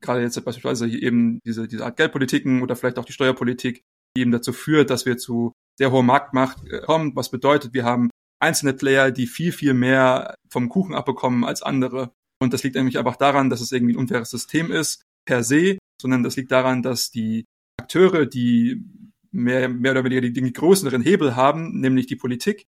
Gerade 0.02 0.22
jetzt 0.22 0.42
beispielsweise 0.44 0.86
hier 0.86 1.02
eben 1.02 1.40
diese, 1.44 1.66
diese 1.66 1.84
Art 1.84 1.96
Geldpolitiken 1.96 2.62
oder 2.62 2.76
vielleicht 2.76 2.98
auch 2.98 3.04
die 3.04 3.12
Steuerpolitik, 3.12 3.82
die 4.16 4.20
eben 4.20 4.30
dazu 4.30 4.52
führt, 4.52 4.90
dass 4.90 5.06
wir 5.06 5.16
zu 5.16 5.52
sehr 5.78 5.90
hoher 5.90 6.02
Marktmacht 6.02 6.64
äh, 6.66 6.80
kommen, 6.80 7.16
was 7.16 7.30
bedeutet, 7.30 7.72
wir 7.72 7.84
haben 7.84 8.10
einzelne 8.40 8.74
Player, 8.74 9.10
die 9.10 9.26
viel, 9.26 9.52
viel 9.52 9.74
mehr 9.74 10.34
vom 10.48 10.68
Kuchen 10.68 10.94
abbekommen 10.94 11.44
als 11.44 11.62
andere. 11.62 12.12
Und 12.40 12.52
das 12.52 12.62
liegt 12.62 12.76
nämlich 12.76 12.98
einfach 12.98 13.16
daran, 13.16 13.50
dass 13.50 13.60
es 13.60 13.72
irgendwie 13.72 13.94
ein 13.94 13.98
unfaires 13.98 14.30
System 14.30 14.70
ist, 14.70 15.02
per 15.26 15.42
se, 15.42 15.78
sondern 16.00 16.22
das 16.22 16.36
liegt 16.36 16.52
daran, 16.52 16.82
dass 16.82 17.10
die 17.10 17.44
Akteure, 17.80 18.26
die 18.26 18.84
mehr, 19.30 19.68
mehr 19.68 19.92
oder 19.92 20.04
weniger 20.04 20.20
die, 20.20 20.32
die 20.32 20.52
größeren 20.52 21.02
Hebel 21.02 21.36
haben, 21.36 21.80
nämlich 21.80 22.06
die 22.06 22.16
Politik 22.16 22.64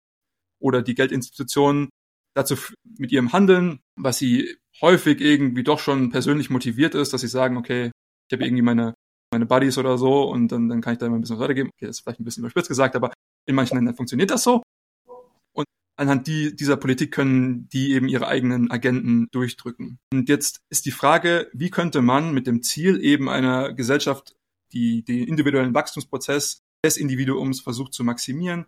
oder 0.60 0.82
die 0.82 0.94
Geldinstitutionen 0.94 1.88
dazu 2.34 2.56
mit 2.98 3.12
ihrem 3.12 3.32
Handeln, 3.32 3.80
was 3.96 4.18
sie 4.18 4.56
häufig 4.80 5.20
irgendwie 5.20 5.64
doch 5.64 5.78
schon 5.78 6.10
persönlich 6.10 6.50
motiviert 6.50 6.94
ist, 6.94 7.12
dass 7.12 7.22
sie 7.22 7.28
sagen, 7.28 7.56
okay, 7.56 7.90
ich 8.28 8.36
habe 8.36 8.44
irgendwie 8.44 8.62
meine, 8.62 8.94
meine 9.32 9.46
Buddies 9.46 9.78
oder 9.78 9.98
so 9.98 10.24
und 10.24 10.48
dann, 10.52 10.68
dann 10.68 10.80
kann 10.80 10.94
ich 10.94 10.98
da 10.98 11.08
mal 11.08 11.16
ein 11.16 11.20
bisschen 11.22 11.36
was 11.36 11.44
weitergeben. 11.44 11.70
Okay, 11.74 11.86
das 11.86 11.96
ist 11.96 12.00
vielleicht 12.02 12.20
ein 12.20 12.24
bisschen 12.24 12.42
überspitzt 12.42 12.68
gesagt, 12.68 12.96
aber 12.96 13.12
in 13.46 13.54
manchen 13.54 13.76
Ländern 13.76 13.94
funktioniert 13.94 14.30
das 14.30 14.42
so. 14.42 14.62
Und 15.56 15.66
anhand 15.96 16.26
die, 16.26 16.54
dieser 16.54 16.76
Politik 16.76 17.12
können 17.12 17.68
die 17.68 17.92
eben 17.92 18.08
ihre 18.08 18.28
eigenen 18.28 18.70
Agenten 18.70 19.28
durchdrücken. 19.30 19.98
Und 20.12 20.28
jetzt 20.28 20.60
ist 20.70 20.86
die 20.86 20.90
Frage, 20.90 21.48
wie 21.52 21.70
könnte 21.70 22.02
man 22.02 22.34
mit 22.34 22.46
dem 22.46 22.62
Ziel 22.62 23.00
eben 23.02 23.28
einer 23.28 23.72
Gesellschaft 23.72 24.36
die 24.72 25.02
den 25.04 25.26
individuellen 25.28 25.74
Wachstumsprozess 25.74 26.62
des 26.84 26.96
Individuums 26.96 27.60
versucht 27.60 27.94
zu 27.94 28.04
maximieren, 28.04 28.66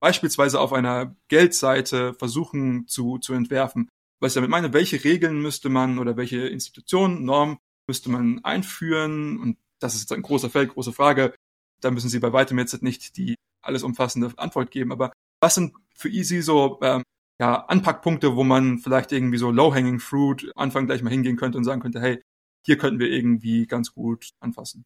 beispielsweise 0.00 0.60
auf 0.60 0.72
einer 0.72 1.16
Geldseite 1.28 2.14
versuchen 2.14 2.86
zu, 2.86 3.18
zu 3.18 3.32
entwerfen. 3.32 3.88
Was 4.20 4.32
ich 4.32 4.34
damit 4.34 4.50
meine, 4.50 4.72
welche 4.72 5.02
Regeln 5.02 5.40
müsste 5.40 5.68
man 5.68 5.98
oder 5.98 6.16
welche 6.16 6.48
Institutionen, 6.48 7.24
Normen 7.24 7.58
müsste 7.86 8.10
man 8.10 8.44
einführen? 8.44 9.38
Und 9.38 9.56
das 9.78 9.94
ist 9.94 10.02
jetzt 10.02 10.12
ein 10.12 10.22
großer 10.22 10.50
Feld, 10.50 10.70
große 10.70 10.92
Frage. 10.92 11.34
Da 11.80 11.90
müssen 11.90 12.10
Sie 12.10 12.18
bei 12.18 12.32
weitem 12.32 12.58
jetzt 12.58 12.82
nicht 12.82 13.16
die 13.16 13.34
alles 13.62 13.82
umfassende 13.82 14.32
Antwort 14.36 14.70
geben. 14.70 14.92
Aber 14.92 15.12
was 15.40 15.54
sind 15.54 15.74
für 15.94 16.08
Easy 16.08 16.42
so 16.42 16.78
ähm, 16.82 17.02
ja, 17.40 17.64
Anpackpunkte, 17.66 18.36
wo 18.36 18.44
man 18.44 18.78
vielleicht 18.78 19.12
irgendwie 19.12 19.38
so 19.38 19.50
low-hanging 19.50 19.98
fruit 19.98 20.50
Anfang 20.56 20.86
gleich 20.86 21.02
mal 21.02 21.10
hingehen 21.10 21.36
könnte 21.36 21.56
und 21.56 21.64
sagen 21.64 21.80
könnte, 21.80 22.00
hey, 22.00 22.20
hier 22.66 22.76
könnten 22.76 23.00
wir 23.00 23.08
irgendwie 23.08 23.66
ganz 23.66 23.94
gut 23.94 24.30
anfassen. 24.40 24.84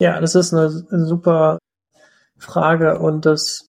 Ja, 0.00 0.20
das 0.20 0.34
ist 0.34 0.52
eine, 0.52 0.70
super 0.70 1.58
Frage 2.38 2.98
und 2.98 3.26
das, 3.26 3.66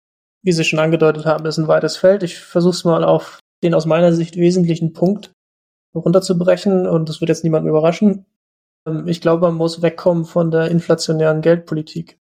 wie 0.44 0.52
Sie 0.52 0.62
schon 0.62 0.78
angedeutet 0.78 1.26
haben, 1.26 1.44
ist 1.46 1.58
ein 1.58 1.68
weites 1.68 1.96
Feld. 1.96 2.22
Ich 2.22 2.38
versuche 2.38 2.74
es 2.74 2.84
mal 2.84 3.02
auf 3.02 3.40
den 3.64 3.74
aus 3.74 3.86
meiner 3.86 4.12
Sicht 4.12 4.36
wesentlichen 4.36 4.92
Punkt 4.92 5.32
runterzubrechen 5.94 6.86
und 6.86 7.08
das 7.08 7.20
wird 7.20 7.30
jetzt 7.30 7.44
niemanden 7.44 7.68
überraschen. 7.68 8.26
Ähm, 8.86 9.08
ich 9.08 9.20
glaube, 9.20 9.46
man 9.46 9.56
muss 9.56 9.82
wegkommen 9.82 10.24
von 10.24 10.50
der 10.50 10.70
inflationären 10.70 11.40
Geldpolitik. 11.40 12.18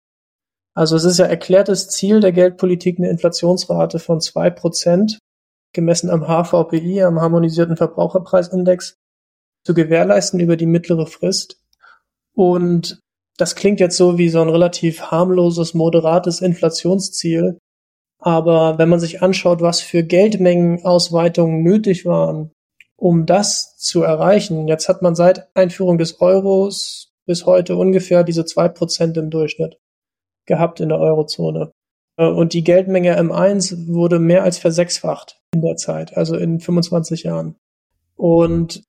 Also 0.73 0.95
es 0.95 1.03
ist 1.03 1.19
ja 1.19 1.25
erklärtes 1.25 1.89
Ziel 1.89 2.21
der 2.21 2.31
Geldpolitik 2.31 2.97
eine 2.97 3.09
Inflationsrate 3.09 3.99
von 3.99 4.21
zwei 4.21 4.49
Prozent, 4.49 5.19
gemessen 5.73 6.09
am 6.09 6.23
HVPI, 6.23 7.03
am 7.03 7.19
harmonisierten 7.19 7.77
Verbraucherpreisindex, 7.77 8.95
zu 9.65 9.73
gewährleisten 9.73 10.39
über 10.39 10.55
die 10.55 10.65
mittlere 10.65 11.07
Frist. 11.07 11.61
Und 12.33 12.99
das 13.37 13.55
klingt 13.55 13.79
jetzt 13.79 13.97
so 13.97 14.17
wie 14.17 14.29
so 14.29 14.41
ein 14.41 14.49
relativ 14.49 15.11
harmloses, 15.11 15.73
moderates 15.73 16.41
Inflationsziel. 16.41 17.57
Aber 18.19 18.77
wenn 18.77 18.89
man 18.89 18.99
sich 18.99 19.21
anschaut, 19.21 19.61
was 19.61 19.81
für 19.81 20.03
Geldmengenausweitungen 20.03 21.63
nötig 21.63 22.05
waren, 22.05 22.51
um 22.95 23.25
das 23.25 23.75
zu 23.77 24.03
erreichen, 24.03 24.67
jetzt 24.67 24.87
hat 24.87 25.01
man 25.01 25.15
seit 25.15 25.49
Einführung 25.55 25.97
des 25.97 26.21
Euros 26.21 27.11
bis 27.25 27.45
heute 27.45 27.75
ungefähr 27.75 28.23
diese 28.23 28.45
zwei 28.45 28.67
Prozent 28.67 29.17
im 29.17 29.31
Durchschnitt 29.31 29.81
gehabt 30.45 30.79
in 30.79 30.89
der 30.89 30.99
Eurozone. 30.99 31.71
Äh, 32.17 32.27
und 32.27 32.53
die 32.53 32.63
Geldmenge 32.63 33.19
M1 33.19 33.87
wurde 33.87 34.19
mehr 34.19 34.43
als 34.43 34.57
versechsfacht 34.57 35.41
in 35.53 35.61
der 35.61 35.75
Zeit, 35.75 36.15
also 36.17 36.35
in 36.35 36.59
25 36.59 37.23
Jahren. 37.23 37.55
Und 38.15 38.83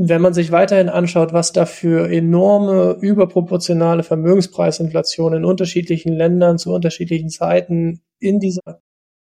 wenn 0.00 0.22
man 0.22 0.32
sich 0.32 0.52
weiterhin 0.52 0.88
anschaut, 0.88 1.32
was 1.32 1.52
da 1.52 1.66
für 1.66 2.08
enorme 2.08 2.96
überproportionale 3.00 4.04
Vermögenspreisinflation 4.04 5.34
in 5.34 5.44
unterschiedlichen 5.44 6.12
Ländern 6.12 6.56
zu 6.56 6.72
unterschiedlichen 6.72 7.30
Zeiten 7.30 8.00
in 8.20 8.38
dieser 8.38 8.80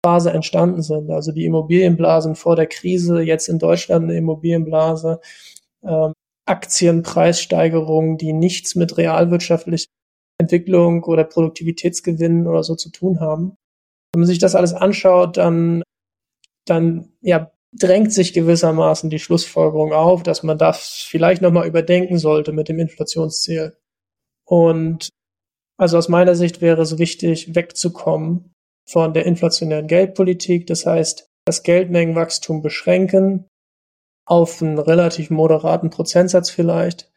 Phase 0.03 0.31
entstanden 0.31 0.81
sind, 0.81 1.11
also 1.11 1.33
die 1.33 1.43
Immobilienblasen 1.43 2.35
vor 2.35 2.55
der 2.55 2.67
Krise, 2.67 3.21
jetzt 3.21 3.49
in 3.49 3.59
Deutschland 3.59 4.05
eine 4.05 4.15
Immobilienblase, 4.15 5.19
ähm, 5.83 6.13
Aktienpreissteigerungen, 6.45 8.17
die 8.17 8.31
nichts 8.31 8.75
mit 8.75 8.97
realwirtschaftlicher 8.97 9.89
Entwicklung 10.41 11.03
oder 11.03 11.23
Produktivitätsgewinnen 11.23 12.47
oder 12.47 12.63
so 12.63 12.75
zu 12.75 12.89
tun 12.91 13.19
haben. 13.19 13.55
Wenn 14.13 14.21
man 14.21 14.27
sich 14.27 14.39
das 14.39 14.55
alles 14.55 14.73
anschaut, 14.73 15.37
dann, 15.37 15.83
dann 16.65 17.13
ja, 17.21 17.51
drängt 17.73 18.11
sich 18.11 18.33
gewissermaßen 18.33 19.09
die 19.09 19.19
Schlussfolgerung 19.19 19.93
auf, 19.93 20.23
dass 20.23 20.43
man 20.43 20.57
das 20.57 21.05
vielleicht 21.07 21.41
nochmal 21.41 21.67
überdenken 21.67 22.17
sollte 22.17 22.51
mit 22.51 22.67
dem 22.67 22.79
Inflationsziel. 22.79 23.77
Und 24.45 25.09
also 25.77 25.97
aus 25.97 26.09
meiner 26.09 26.35
Sicht 26.35 26.61
wäre 26.61 26.81
es 26.81 26.97
wichtig, 26.97 27.55
wegzukommen 27.55 28.53
von 28.87 29.13
der 29.13 29.25
inflationären 29.25 29.87
Geldpolitik. 29.87 30.67
Das 30.67 30.85
heißt, 30.85 31.27
das 31.45 31.63
Geldmengenwachstum 31.63 32.61
beschränken 32.61 33.47
auf 34.27 34.61
einen 34.61 34.77
relativ 34.77 35.29
moderaten 35.29 35.89
Prozentsatz 35.89 36.49
vielleicht. 36.49 37.10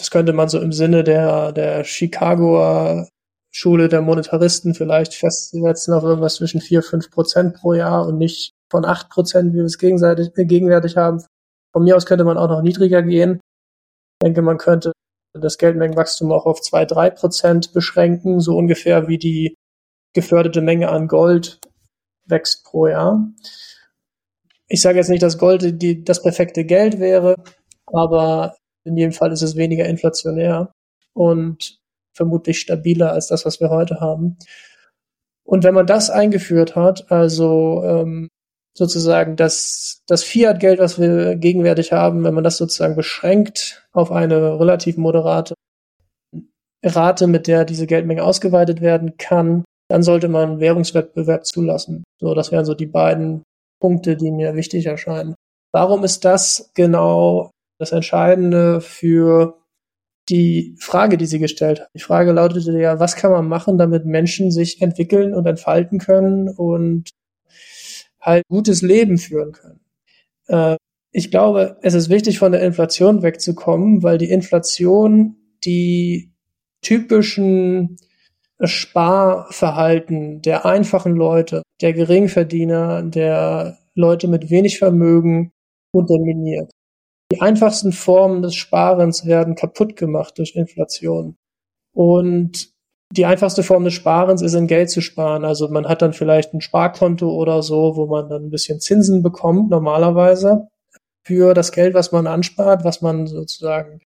Das 0.00 0.10
könnte 0.10 0.32
man 0.32 0.48
so 0.48 0.58
im 0.58 0.72
Sinne 0.72 1.04
der, 1.04 1.52
der 1.52 1.84
Chicagoer 1.84 3.06
Schule 3.52 3.90
der 3.90 4.00
Monetaristen 4.00 4.72
vielleicht 4.74 5.14
festsetzen 5.14 5.92
auf 5.92 6.04
irgendwas 6.04 6.36
zwischen 6.36 6.62
vier 6.62 6.82
fünf 6.82 7.10
Prozent 7.10 7.56
pro 7.56 7.74
Jahr 7.74 8.06
und 8.06 8.16
nicht 8.16 8.52
von 8.70 8.86
acht 8.86 9.10
Prozent, 9.10 9.52
wie 9.52 9.58
wir 9.58 9.64
es 9.64 9.76
gegenseitig, 9.76 10.30
äh, 10.38 10.46
gegenwärtig 10.46 10.96
haben. 10.96 11.22
Von 11.74 11.84
mir 11.84 11.96
aus 11.96 12.06
könnte 12.06 12.24
man 12.24 12.38
auch 12.38 12.48
noch 12.48 12.62
niedriger 12.62 13.02
gehen. 13.02 13.40
Ich 14.22 14.26
denke, 14.26 14.40
man 14.40 14.56
könnte 14.56 14.92
das 15.34 15.58
Geldmengenwachstum 15.58 16.32
auch 16.32 16.46
auf 16.46 16.62
zwei 16.62 16.86
drei 16.86 17.10
Prozent 17.10 17.74
beschränken, 17.74 18.40
so 18.40 18.56
ungefähr 18.56 19.06
wie 19.06 19.18
die 19.18 19.54
geförderte 20.14 20.62
Menge 20.62 20.88
an 20.88 21.08
Gold 21.08 21.58
wächst 22.24 22.64
pro 22.64 22.86
Jahr. 22.86 23.28
Ich 24.66 24.80
sage 24.80 24.96
jetzt 24.96 25.10
nicht, 25.10 25.22
dass 25.22 25.36
Gold 25.36 25.82
die, 25.82 26.04
das 26.04 26.22
perfekte 26.22 26.64
Geld 26.64 27.00
wäre, 27.00 27.34
aber 27.84 28.56
in 28.90 28.96
jedem 28.96 29.12
Fall 29.12 29.32
ist 29.32 29.42
es 29.42 29.56
weniger 29.56 29.86
inflationär 29.86 30.72
und 31.14 31.78
vermutlich 32.12 32.60
stabiler 32.60 33.12
als 33.12 33.28
das, 33.28 33.46
was 33.46 33.60
wir 33.60 33.70
heute 33.70 34.00
haben. 34.00 34.36
Und 35.44 35.64
wenn 35.64 35.74
man 35.74 35.86
das 35.86 36.10
eingeführt 36.10 36.76
hat, 36.76 37.10
also 37.10 37.82
ähm, 37.84 38.28
sozusagen 38.76 39.36
das, 39.36 40.02
das 40.06 40.22
Fiat-Geld, 40.22 40.78
was 40.78 41.00
wir 41.00 41.36
gegenwärtig 41.36 41.92
haben, 41.92 42.24
wenn 42.24 42.34
man 42.34 42.44
das 42.44 42.56
sozusagen 42.56 42.96
beschränkt 42.96 43.86
auf 43.92 44.12
eine 44.12 44.60
relativ 44.60 44.96
moderate 44.96 45.54
Rate, 46.84 47.26
mit 47.26 47.46
der 47.46 47.64
diese 47.64 47.86
Geldmenge 47.86 48.24
ausgeweitet 48.24 48.80
werden 48.80 49.16
kann, 49.18 49.64
dann 49.88 50.02
sollte 50.02 50.28
man 50.28 50.60
Währungswettbewerb 50.60 51.44
zulassen. 51.44 52.04
So, 52.20 52.34
das 52.34 52.52
wären 52.52 52.64
so 52.64 52.74
die 52.74 52.86
beiden 52.86 53.42
Punkte, 53.80 54.16
die 54.16 54.30
mir 54.30 54.54
wichtig 54.54 54.86
erscheinen. 54.86 55.34
Warum 55.72 56.04
ist 56.04 56.24
das 56.24 56.70
genau 56.74 57.50
das 57.80 57.92
Entscheidende 57.92 58.80
für 58.80 59.58
die 60.28 60.76
Frage, 60.78 61.16
die 61.16 61.26
sie 61.26 61.38
gestellt 61.38 61.80
hat? 61.80 61.88
Die 61.94 62.00
Frage 62.00 62.32
lautete 62.32 62.78
ja, 62.78 63.00
was 63.00 63.16
kann 63.16 63.32
man 63.32 63.48
machen, 63.48 63.78
damit 63.78 64.04
Menschen 64.04 64.50
sich 64.50 64.80
entwickeln 64.82 65.34
und 65.34 65.46
entfalten 65.46 65.98
können 65.98 66.48
und 66.48 67.10
halt 68.20 68.44
gutes 68.48 68.82
Leben 68.82 69.18
führen 69.18 69.52
können. 69.52 69.80
Äh, 70.48 70.76
ich 71.10 71.30
glaube, 71.30 71.78
es 71.82 71.94
ist 71.94 72.10
wichtig, 72.10 72.38
von 72.38 72.52
der 72.52 72.62
Inflation 72.62 73.22
wegzukommen, 73.22 74.02
weil 74.02 74.18
die 74.18 74.30
Inflation 74.30 75.36
die 75.64 76.32
typischen 76.82 77.96
Sparverhalten 78.62 80.42
der 80.42 80.66
einfachen 80.66 81.16
Leute, 81.16 81.62
der 81.80 81.94
Geringverdiener, 81.94 83.02
der 83.02 83.78
Leute 83.94 84.28
mit 84.28 84.50
wenig 84.50 84.78
Vermögen 84.78 85.50
unterminiert. 85.92 86.70
Die 87.32 87.40
einfachsten 87.40 87.92
Formen 87.92 88.42
des 88.42 88.54
Sparens 88.54 89.24
werden 89.24 89.54
kaputt 89.54 89.96
gemacht 89.96 90.38
durch 90.38 90.56
Inflation. 90.56 91.36
Und 91.94 92.72
die 93.12 93.26
einfachste 93.26 93.62
Form 93.62 93.84
des 93.84 93.94
Sparens 93.94 94.42
ist 94.42 94.54
in 94.54 94.66
Geld 94.66 94.90
zu 94.90 95.00
sparen. 95.00 95.44
Also 95.44 95.68
man 95.68 95.88
hat 95.88 96.02
dann 96.02 96.12
vielleicht 96.12 96.54
ein 96.54 96.60
Sparkonto 96.60 97.28
oder 97.30 97.62
so, 97.62 97.96
wo 97.96 98.06
man 98.06 98.28
dann 98.28 98.44
ein 98.44 98.50
bisschen 98.50 98.80
Zinsen 98.80 99.22
bekommt 99.22 99.70
normalerweise 99.70 100.68
für 101.26 101.54
das 101.54 101.72
Geld, 101.72 101.94
was 101.94 102.12
man 102.12 102.26
anspart, 102.26 102.84
was 102.84 103.02
man 103.02 103.26
sozusagen 103.26 104.00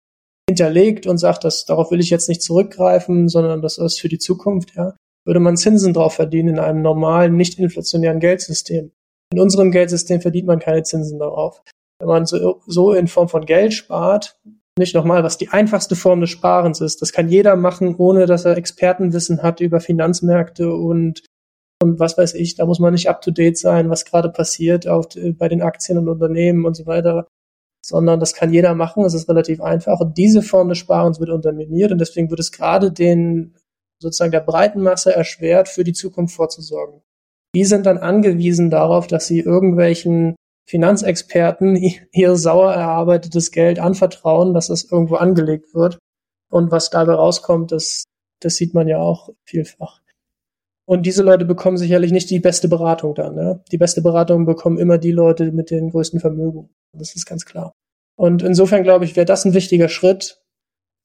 hinterlegt 0.48 1.06
und 1.06 1.18
sagt, 1.18 1.44
dass 1.44 1.64
darauf 1.64 1.90
will 1.90 2.00
ich 2.00 2.10
jetzt 2.10 2.28
nicht 2.28 2.42
zurückgreifen, 2.42 3.28
sondern 3.28 3.62
das 3.62 3.78
ist 3.78 4.00
für 4.00 4.08
die 4.08 4.18
Zukunft, 4.18 4.74
ja, 4.74 4.94
würde 5.26 5.40
man 5.40 5.56
Zinsen 5.56 5.94
drauf 5.94 6.14
verdienen 6.14 6.50
in 6.50 6.58
einem 6.58 6.82
normalen, 6.82 7.36
nicht 7.36 7.58
inflationären 7.58 8.20
Geldsystem. 8.20 8.90
In 9.32 9.40
unserem 9.40 9.70
Geldsystem 9.70 10.20
verdient 10.20 10.46
man 10.46 10.58
keine 10.58 10.82
Zinsen 10.82 11.18
darauf. 11.18 11.62
Wenn 12.04 12.14
man 12.14 12.26
so, 12.26 12.60
so 12.66 12.92
in 12.92 13.08
Form 13.08 13.28
von 13.28 13.46
Geld 13.46 13.72
spart, 13.72 14.38
nicht 14.78 14.94
nochmal, 14.94 15.22
was 15.22 15.38
die 15.38 15.50
einfachste 15.50 15.94
Form 15.94 16.20
des 16.20 16.30
Sparens 16.30 16.80
ist. 16.80 17.00
Das 17.00 17.12
kann 17.12 17.28
jeder 17.28 17.56
machen, 17.56 17.94
ohne 17.96 18.26
dass 18.26 18.44
er 18.44 18.56
Expertenwissen 18.56 19.42
hat 19.42 19.60
über 19.60 19.80
Finanzmärkte 19.80 20.72
und, 20.72 21.22
und 21.80 22.00
was 22.00 22.18
weiß 22.18 22.34
ich. 22.34 22.56
Da 22.56 22.66
muss 22.66 22.80
man 22.80 22.92
nicht 22.92 23.08
up 23.08 23.22
to 23.22 23.30
date 23.30 23.56
sein, 23.56 23.88
was 23.88 24.04
gerade 24.04 24.30
passiert 24.30 24.88
auf, 24.88 25.06
bei 25.38 25.48
den 25.48 25.62
Aktien 25.62 25.98
und 25.98 26.08
Unternehmen 26.08 26.64
und 26.64 26.74
so 26.74 26.86
weiter. 26.86 27.28
Sondern 27.86 28.18
das 28.18 28.34
kann 28.34 28.52
jeder 28.52 28.74
machen. 28.74 29.04
Es 29.04 29.14
ist 29.14 29.28
relativ 29.28 29.60
einfach. 29.60 30.00
Und 30.00 30.18
diese 30.18 30.42
Form 30.42 30.68
des 30.70 30.78
Sparens 30.78 31.20
wird 31.20 31.30
unterminiert 31.30 31.92
und 31.92 32.00
deswegen 32.00 32.30
wird 32.30 32.40
es 32.40 32.50
gerade 32.50 32.90
den, 32.90 33.54
sozusagen 34.00 34.32
der 34.32 34.40
breiten 34.40 34.80
Masse 34.80 35.14
erschwert, 35.14 35.68
für 35.68 35.84
die 35.84 35.92
Zukunft 35.92 36.34
vorzusorgen. 36.34 37.02
Die 37.54 37.64
sind 37.64 37.86
dann 37.86 37.98
angewiesen 37.98 38.70
darauf, 38.70 39.06
dass 39.06 39.28
sie 39.28 39.38
irgendwelchen 39.38 40.34
Finanzexperten 40.66 41.76
ihr 42.12 42.36
sauer 42.36 42.72
erarbeitetes 42.72 43.50
Geld 43.50 43.78
anvertrauen, 43.78 44.54
dass 44.54 44.70
es 44.70 44.90
irgendwo 44.90 45.16
angelegt 45.16 45.74
wird. 45.74 45.98
Und 46.50 46.70
was 46.70 46.90
dabei 46.90 47.14
rauskommt, 47.14 47.72
das, 47.72 48.04
das 48.40 48.56
sieht 48.56 48.74
man 48.74 48.88
ja 48.88 48.98
auch 48.98 49.28
vielfach. 49.44 50.00
Und 50.86 51.06
diese 51.06 51.22
Leute 51.22 51.44
bekommen 51.44 51.76
sicherlich 51.78 52.12
nicht 52.12 52.30
die 52.30 52.40
beste 52.40 52.68
Beratung 52.68 53.14
dann. 53.14 53.34
Ne? 53.34 53.62
Die 53.72 53.78
beste 53.78 54.02
Beratung 54.02 54.44
bekommen 54.44 54.78
immer 54.78 54.98
die 54.98 55.12
Leute 55.12 55.50
mit 55.52 55.70
den 55.70 55.90
größten 55.90 56.20
Vermögen. 56.20 56.70
Das 56.92 57.16
ist 57.16 57.26
ganz 57.26 57.46
klar. 57.46 57.72
Und 58.16 58.42
insofern 58.42 58.82
glaube 58.82 59.04
ich, 59.04 59.16
wäre 59.16 59.24
das 59.24 59.44
ein 59.44 59.54
wichtiger 59.54 59.88
Schritt, 59.88 60.42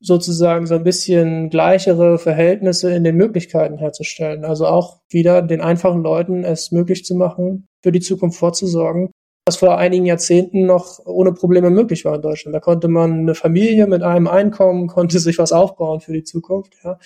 sozusagen 0.02 0.68
so 0.68 0.76
ein 0.76 0.84
bisschen 0.84 1.50
gleichere 1.50 2.20
Verhältnisse 2.20 2.94
in 2.94 3.04
den 3.04 3.16
Möglichkeiten 3.16 3.78
herzustellen. 3.78 4.46
Also 4.46 4.68
auch 4.68 5.02
wieder 5.10 5.42
den 5.42 5.62
einfachen 5.62 6.04
Leuten 6.04 6.44
es 6.44 6.72
möglich 6.72 7.04
zu 7.06 7.16
machen, 7.16 7.68
für 7.82 7.92
die 7.92 8.00
Zukunft 8.02 8.38
vorzusorgen 8.38 9.12
was 9.46 9.58
vor 9.58 9.78
einigen 9.78 10.06
Jahrzehnten 10.06 10.66
noch 10.66 11.00
ohne 11.06 11.34
Probleme 11.34 11.70
möglich 11.70 12.06
war 12.06 12.16
in 12.16 12.22
Deutschland. 12.22 12.56
Da 12.56 12.60
konnte 12.60 12.88
man 12.88 13.20
eine 13.20 13.36
Familie 13.36 13.88
mit 13.88 14.04
einem 14.04 14.28
Einkommen, 14.28 14.88
konnte 14.88 15.20
sich 15.20 15.38
was 15.38 15.52
aufbauen 15.52 16.02
für 16.02 16.14
die 16.14 16.24
Zukunft. 16.24 16.76
Ja. 16.84 17.00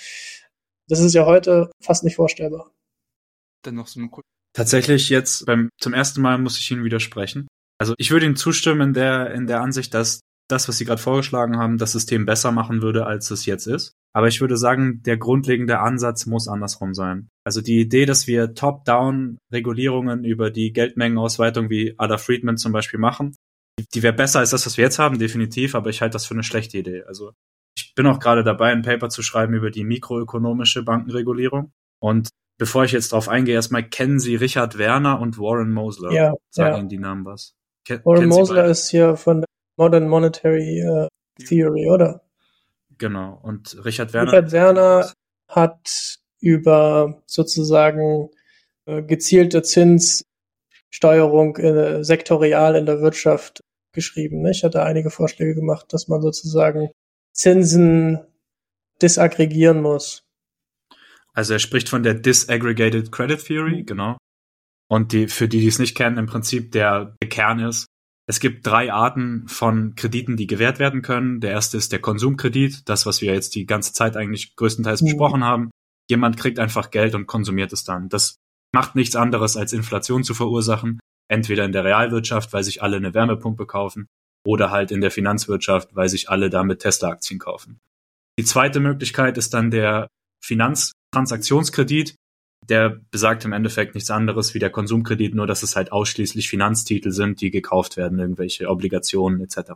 Das 0.88 1.00
ist 1.00 1.14
ja 1.14 1.26
heute 1.26 1.72
fast 1.80 2.04
nicht 2.04 2.16
vorstellbar. 2.16 2.72
Dann 3.64 3.76
noch 3.76 3.88
so 3.88 4.00
eine 4.00 4.10
Tatsächlich 4.54 5.10
jetzt 5.10 5.46
beim, 5.46 5.70
zum 5.80 5.94
ersten 5.94 6.22
Mal 6.22 6.38
muss 6.38 6.60
ich 6.60 6.70
Ihnen 6.70 6.84
widersprechen. 6.84 7.48
Also 7.80 7.96
ich 7.98 8.12
würde 8.12 8.26
Ihnen 8.26 8.36
zustimmen 8.36 8.90
in 8.90 8.94
der, 8.94 9.32
in 9.32 9.48
der 9.48 9.62
Ansicht, 9.62 9.94
dass 9.94 10.20
das, 10.50 10.68
was 10.68 10.78
Sie 10.78 10.86
gerade 10.86 11.02
vorgeschlagen 11.02 11.58
haben, 11.58 11.78
das 11.78 11.94
System 11.94 12.26
besser 12.26 12.52
machen 12.52 12.82
würde, 12.82 13.06
als 13.06 13.32
es 13.32 13.46
jetzt 13.46 13.68
ist. 13.68 13.94
Aber 14.16 14.28
ich 14.28 14.42
würde 14.42 14.58
sagen, 14.58 15.02
der 15.04 15.18
grundlegende 15.18 15.80
Ansatz 15.80 16.26
muss 16.26 16.48
andersrum 16.48 16.94
sein. 16.94 17.30
Also 17.44 17.62
die 17.62 17.80
Idee, 17.80 18.06
dass 18.06 18.28
wir 18.28 18.54
Top-Down-Regulierungen 18.54 20.24
über 20.24 20.52
die 20.52 20.72
Geldmengenausweitung 20.72 21.70
wie 21.70 21.96
Ada 21.98 22.18
Friedman 22.18 22.58
zum 22.58 22.72
Beispiel 22.74 23.00
machen, 23.00 23.36
die 23.94 24.04
wäre 24.04 24.14
besser 24.14 24.40
als 24.40 24.52
das, 24.52 24.66
was 24.66 24.78
wir 24.78 24.84
jetzt 24.84 25.00
haben, 25.00 25.18
definitiv, 25.18 25.74
aber 25.74 25.90
ich 25.90 26.02
halte 26.02 26.14
das 26.14 26.26
für 26.26 26.36
eine 26.36 26.44
schlechte 26.44 26.78
Idee. 26.78 27.04
Also 27.08 27.32
Ich 27.76 27.96
bin 27.96 28.06
auch 28.06 28.20
gerade 28.20 28.44
dabei, 28.44 28.72
ein 28.72 28.84
Paper 28.84 29.10
zu 29.10 29.24
schreiben 29.24 29.56
über 29.56 29.72
die 29.72 29.84
mikroökonomische 29.84 30.84
Bankenregulierung. 30.84 31.72
Und 32.00 32.30
bevor 32.60 32.84
ich 32.84 32.92
jetzt 32.92 33.14
darauf 33.14 33.30
eingehe, 33.30 33.56
erstmal 33.56 33.84
kennen 33.84 34.20
Sie 34.20 34.36
Richard 34.36 34.78
Werner 34.78 35.20
und 35.20 35.40
Warren 35.40 35.72
Mosler. 35.72 36.12
Ja, 36.12 36.34
Sagen 36.52 36.74
ja. 36.74 36.80
Ihnen 36.80 36.90
die 36.90 37.00
Namen 37.00 37.26
was? 37.26 37.56
Ken 37.86 38.02
Warren 38.06 38.30
Mosler 38.30 38.66
ist 38.66 38.90
hier 38.90 39.16
von 39.16 39.42
der 39.42 39.48
Modern 39.78 40.08
Monetary 40.08 40.80
äh, 40.80 41.08
Theory, 41.46 41.90
oder? 41.90 42.22
Genau. 42.98 43.40
Und 43.42 43.84
Richard 43.86 44.14
Werner. 44.14 44.32
Richard 44.32 44.52
Werner 44.52 45.12
hat 45.48 46.20
über 46.40 47.22
sozusagen 47.26 48.30
äh, 48.86 49.02
gezielte 49.02 49.62
Zinssteuerung 49.64 51.58
äh, 51.58 52.04
sektorial 52.04 52.76
in 52.76 52.86
der 52.86 53.02
Wirtschaft 53.02 53.62
geschrieben. 53.94 54.42
Ne? 54.42 54.52
Ich 54.52 54.64
hatte 54.64 54.84
einige 54.84 55.10
Vorschläge 55.10 55.56
gemacht, 55.56 55.88
dass 55.94 56.08
man 56.08 56.22
sozusagen 56.22 56.90
Zinsen 57.34 58.20
disaggregieren 59.02 59.82
muss. 59.82 60.24
Also 61.34 61.54
er 61.54 61.60
spricht 61.60 61.90
von 61.90 62.04
der 62.04 62.14
Disaggregated 62.14 63.12
Credit 63.12 63.44
Theory, 63.44 63.82
Mhm. 63.82 63.86
genau. 63.86 64.18
Und 64.88 65.14
die, 65.14 65.28
für 65.28 65.48
die, 65.48 65.60
die 65.62 65.68
es 65.68 65.80
nicht 65.80 65.96
kennen, 65.96 66.18
im 66.18 66.28
Prinzip 66.28 66.72
der, 66.72 67.16
der 67.22 67.30
Kern 67.30 67.60
ist, 67.60 67.88
es 68.26 68.40
gibt 68.40 68.66
drei 68.66 68.92
Arten 68.92 69.48
von 69.48 69.96
Krediten, 69.96 70.38
die 70.38 70.48
gewährt 70.48 70.80
werden 70.80 71.02
können. 71.02 71.40
Der 71.42 71.52
erste 71.52 71.78
ist 71.78 71.92
der 71.92 72.00
Konsumkredit, 72.00 72.88
das, 72.88 73.06
was 73.06 73.22
wir 73.22 73.34
jetzt 73.34 73.56
die 73.56 73.66
ganze 73.66 73.94
Zeit 73.94 74.16
eigentlich 74.16 74.56
größtenteils 74.56 75.02
Mhm. 75.02 75.06
besprochen 75.06 75.44
haben. 75.44 75.72
Jemand 76.10 76.38
kriegt 76.38 76.60
einfach 76.60 76.92
Geld 76.92 77.16
und 77.16 77.28
konsumiert 77.28 77.74
es 77.74 77.84
dann. 77.84 78.10
Das 78.10 78.36
macht 78.74 78.96
nichts 78.96 79.16
anderes, 79.16 79.58
als 79.58 79.74
Inflation 79.74 80.24
zu 80.24 80.34
verursachen. 80.34 81.00
Entweder 81.30 81.66
in 81.66 81.72
der 81.72 81.84
Realwirtschaft, 81.84 82.54
weil 82.54 82.64
sich 82.64 82.82
alle 82.82 82.98
eine 82.98 83.14
Wärmepumpe 83.14 83.66
kaufen, 83.66 84.08
oder 84.46 84.72
halt 84.72 84.92
in 84.92 85.02
der 85.02 85.12
Finanzwirtschaft, 85.12 85.96
weil 85.96 86.10
sich 86.10 86.30
alle 86.30 86.50
damit 86.50 86.80
Tesla-Aktien 86.80 87.40
kaufen. 87.40 87.80
Die 88.38 88.44
zweite 88.44 88.80
Möglichkeit 88.80 89.38
ist 89.38 89.54
dann 89.54 89.72
der 89.72 90.08
Finanztransaktionskredit. 90.44 92.16
Der 92.70 93.02
besagt 93.12 93.46
im 93.46 93.54
Endeffekt 93.54 93.96
nichts 93.96 94.10
anderes 94.10 94.54
wie 94.54 94.60
der 94.60 94.70
Konsumkredit, 94.70 95.36
nur 95.36 95.48
dass 95.48 95.64
es 95.64 95.76
halt 95.76 95.92
ausschließlich 95.92 96.50
Finanztitel 96.50 97.12
sind, 97.12 97.42
die 97.42 97.52
gekauft 97.52 97.98
werden, 97.98 98.20
irgendwelche 98.20 98.70
Obligationen 98.70 99.42
etc. 99.42 99.72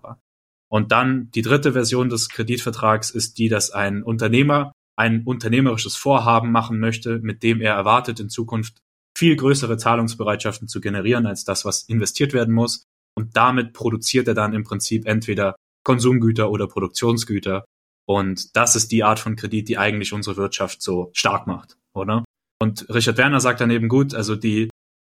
Und 0.69 0.91
dann 0.91 1.29
die 1.31 1.41
dritte 1.41 1.73
Version 1.73 2.09
des 2.09 2.29
Kreditvertrags 2.29 3.09
ist 3.09 3.37
die, 3.37 3.49
dass 3.49 3.71
ein 3.71 4.03
Unternehmer 4.03 4.71
ein 4.97 5.23
unternehmerisches 5.23 5.95
Vorhaben 5.95 6.51
machen 6.51 6.79
möchte, 6.79 7.19
mit 7.19 7.43
dem 7.43 7.61
er 7.61 7.75
erwartet, 7.75 8.19
in 8.19 8.29
Zukunft 8.29 8.79
viel 9.15 9.35
größere 9.35 9.77
Zahlungsbereitschaften 9.77 10.67
zu 10.67 10.81
generieren 10.81 11.25
als 11.25 11.43
das, 11.43 11.65
was 11.65 11.83
investiert 11.83 12.33
werden 12.33 12.53
muss. 12.53 12.83
Und 13.15 13.37
damit 13.37 13.73
produziert 13.73 14.27
er 14.27 14.33
dann 14.33 14.53
im 14.53 14.63
Prinzip 14.63 15.07
entweder 15.07 15.55
Konsumgüter 15.83 16.51
oder 16.51 16.67
Produktionsgüter. 16.67 17.65
Und 18.07 18.55
das 18.55 18.75
ist 18.75 18.91
die 18.91 19.03
Art 19.03 19.19
von 19.19 19.35
Kredit, 19.35 19.69
die 19.69 19.77
eigentlich 19.77 20.13
unsere 20.13 20.37
Wirtschaft 20.37 20.81
so 20.81 21.11
stark 21.13 21.47
macht, 21.47 21.77
oder? 21.93 22.23
Und 22.59 22.87
Richard 22.89 23.17
Werner 23.17 23.39
sagt 23.39 23.61
dann 23.61 23.71
eben 23.71 23.87
gut, 23.87 24.13
also 24.13 24.35
die, 24.35 24.69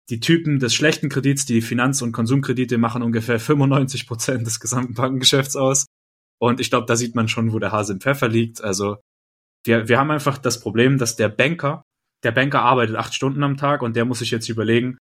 die 0.10 0.20
Typen 0.20 0.60
des 0.60 0.74
schlechten 0.74 1.10
Kredits, 1.10 1.46
die 1.46 1.62
Finanz- 1.62 2.02
und 2.02 2.12
Konsumkredite 2.12 2.78
machen 2.78 3.04
ungefähr 3.04 3.40
95 3.40 4.08
Prozent 4.08 4.48
des 4.48 4.60
gesamten 4.60 4.94
Bankengeschäfts 4.94 5.56
aus. 5.56 5.86
Und 6.40 6.60
ich 6.60 6.70
glaube, 6.70 6.86
da 6.86 6.96
sieht 6.96 7.16
man 7.16 7.28
schon, 7.28 7.52
wo 7.52 7.60
der 7.60 7.72
Hase 7.72 7.94
im 7.94 8.02
Pfeffer 8.02 8.28
liegt. 8.28 8.64
Also 8.64 8.98
wir, 9.66 9.88
wir 9.88 10.00
haben 10.00 10.12
einfach 10.12 10.38
das 10.38 10.60
Problem, 10.60 10.98
dass 10.98 11.16
der 11.16 11.30
Banker, 11.30 11.84
der 12.24 12.32
Banker 12.32 12.62
arbeitet 12.62 12.96
acht 12.96 13.14
Stunden 13.14 13.44
am 13.44 13.58
Tag 13.58 13.82
und 13.82 13.96
der 13.96 14.06
muss 14.06 14.20
sich 14.20 14.32
jetzt 14.32 14.50
überlegen, 14.50 14.98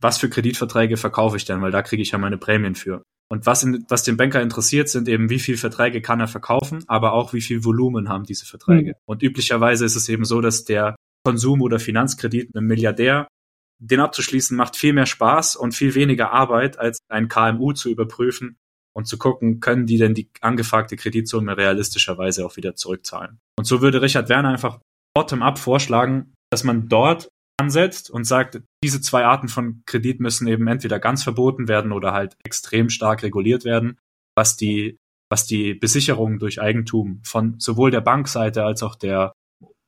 was 0.00 0.18
für 0.18 0.28
Kreditverträge 0.28 0.96
verkaufe 0.96 1.36
ich 1.36 1.44
denn, 1.44 1.60
weil 1.60 1.72
da 1.72 1.82
kriege 1.82 2.02
ich 2.02 2.10
ja 2.10 2.18
meine 2.18 2.38
Prämien 2.38 2.74
für. 2.74 3.02
Und 3.30 3.44
was, 3.44 3.62
in, 3.62 3.84
was 3.88 4.04
den 4.04 4.16
Banker 4.16 4.40
interessiert, 4.40 4.88
sind 4.88 5.06
eben, 5.08 5.28
wie 5.28 5.38
viel 5.38 5.58
Verträge 5.58 6.00
kann 6.00 6.20
er 6.20 6.28
verkaufen, 6.28 6.84
aber 6.86 7.12
auch 7.12 7.34
wie 7.34 7.42
viel 7.42 7.64
Volumen 7.64 8.08
haben 8.08 8.24
diese 8.24 8.46
Verträge. 8.46 8.90
Mhm. 8.90 8.94
Und 9.04 9.22
üblicherweise 9.22 9.84
ist 9.84 9.96
es 9.96 10.08
eben 10.08 10.24
so, 10.24 10.40
dass 10.40 10.64
der 10.64 10.96
Konsum- 11.24 11.62
oder 11.62 11.78
Finanzkredit 11.78 12.54
einem 12.54 12.66
Milliardär, 12.66 13.28
den 13.80 14.00
abzuschließen, 14.00 14.56
macht 14.56 14.76
viel 14.76 14.92
mehr 14.92 15.06
Spaß 15.06 15.56
und 15.56 15.74
viel 15.74 15.94
weniger 15.94 16.32
Arbeit, 16.32 16.78
als 16.78 16.98
ein 17.08 17.28
KMU 17.28 17.72
zu 17.72 17.90
überprüfen 17.90 18.56
und 18.96 19.06
zu 19.06 19.18
gucken, 19.18 19.60
können 19.60 19.86
die 19.86 19.98
denn 19.98 20.14
die 20.14 20.30
angefragte 20.40 20.96
Kreditsumme 20.96 21.56
realistischerweise 21.56 22.44
auch 22.44 22.56
wieder 22.56 22.74
zurückzahlen. 22.74 23.38
Und 23.56 23.64
so 23.64 23.80
würde 23.80 24.02
Richard 24.02 24.28
Werner 24.28 24.48
einfach 24.48 24.80
bottom-up 25.14 25.58
vorschlagen, 25.58 26.34
dass 26.50 26.64
man 26.64 26.88
dort 26.88 27.28
ansetzt 27.60 28.10
und 28.10 28.24
sagt, 28.24 28.60
diese 28.82 29.00
zwei 29.00 29.24
Arten 29.24 29.48
von 29.48 29.82
Kredit 29.86 30.20
müssen 30.20 30.46
eben 30.48 30.66
entweder 30.66 30.98
ganz 30.98 31.22
verboten 31.22 31.68
werden 31.68 31.92
oder 31.92 32.12
halt 32.12 32.36
extrem 32.44 32.88
stark 32.88 33.22
reguliert 33.22 33.64
werden, 33.64 33.98
was 34.36 34.56
die, 34.56 34.96
was 35.30 35.46
die 35.46 35.74
Besicherung 35.74 36.38
durch 36.38 36.60
Eigentum 36.60 37.20
von 37.24 37.58
sowohl 37.58 37.90
der 37.90 38.00
Bankseite 38.00 38.64
als 38.64 38.82
auch 38.82 38.94
der 38.94 39.32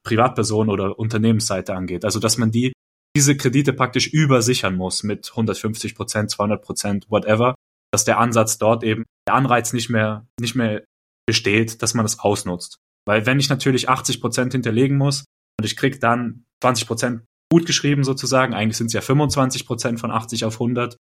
Privatperson 0.05 0.69
oder 0.69 0.99
Unternehmensseite 0.99 1.75
angeht. 1.75 2.05
Also, 2.05 2.21
dass 2.21 2.39
man 2.39 2.51
die, 2.51 2.73
diese 3.17 3.37
Kredite 3.37 3.73
praktisch 3.73 4.09
übersichern 4.09 4.77
muss 4.77 5.03
mit 5.03 5.31
150 5.31 5.95
Prozent, 5.95 6.31
200 6.31 6.63
Prozent, 6.63 7.07
whatever, 7.09 7.55
dass 7.93 8.05
der 8.05 8.19
Ansatz 8.19 8.59
dort 8.59 8.85
eben, 8.85 9.05
der 9.27 9.35
Anreiz 9.35 9.73
nicht 9.73 9.91
mehr, 9.91 10.27
nicht 10.41 10.55
mehr 10.55 10.85
besteht, 11.27 11.83
dass 11.83 11.95
man 11.95 12.05
das 12.05 12.19
ausnutzt. 12.19 12.79
Weil 13.07 13.27
wenn 13.27 13.41
ich 13.41 13.49
natürlich 13.49 13.89
80 13.89 14.21
Prozent 14.21 14.53
hinterlegen 14.53 14.97
muss 14.97 15.25
und 15.59 15.65
ich 15.65 15.77
krieg 15.77 16.01
dann 16.01 16.45
20 16.63 16.87
Prozent 16.87 17.23
gut 17.53 17.67
geschrieben 17.67 18.05
sozusagen, 18.05 18.55
eigentlich 18.55 18.77
sind 18.77 18.89
es 18.89 18.93
ja 18.93 19.01
25 19.01 19.67
Prozent 19.67 20.01
von 20.01 20.11
80 20.11 20.45
auf 20.45 20.55
100, 20.55 20.97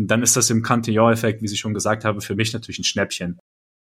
dann 0.00 0.22
ist 0.22 0.36
das 0.36 0.48
im 0.50 0.62
Cantillon-Effekt, 0.62 1.42
wie 1.42 1.48
Sie 1.48 1.58
schon 1.58 1.74
gesagt 1.74 2.04
haben, 2.04 2.20
für 2.20 2.34
mich 2.34 2.52
natürlich 2.52 2.78
ein 2.78 2.84
Schnäppchen. 2.84 3.38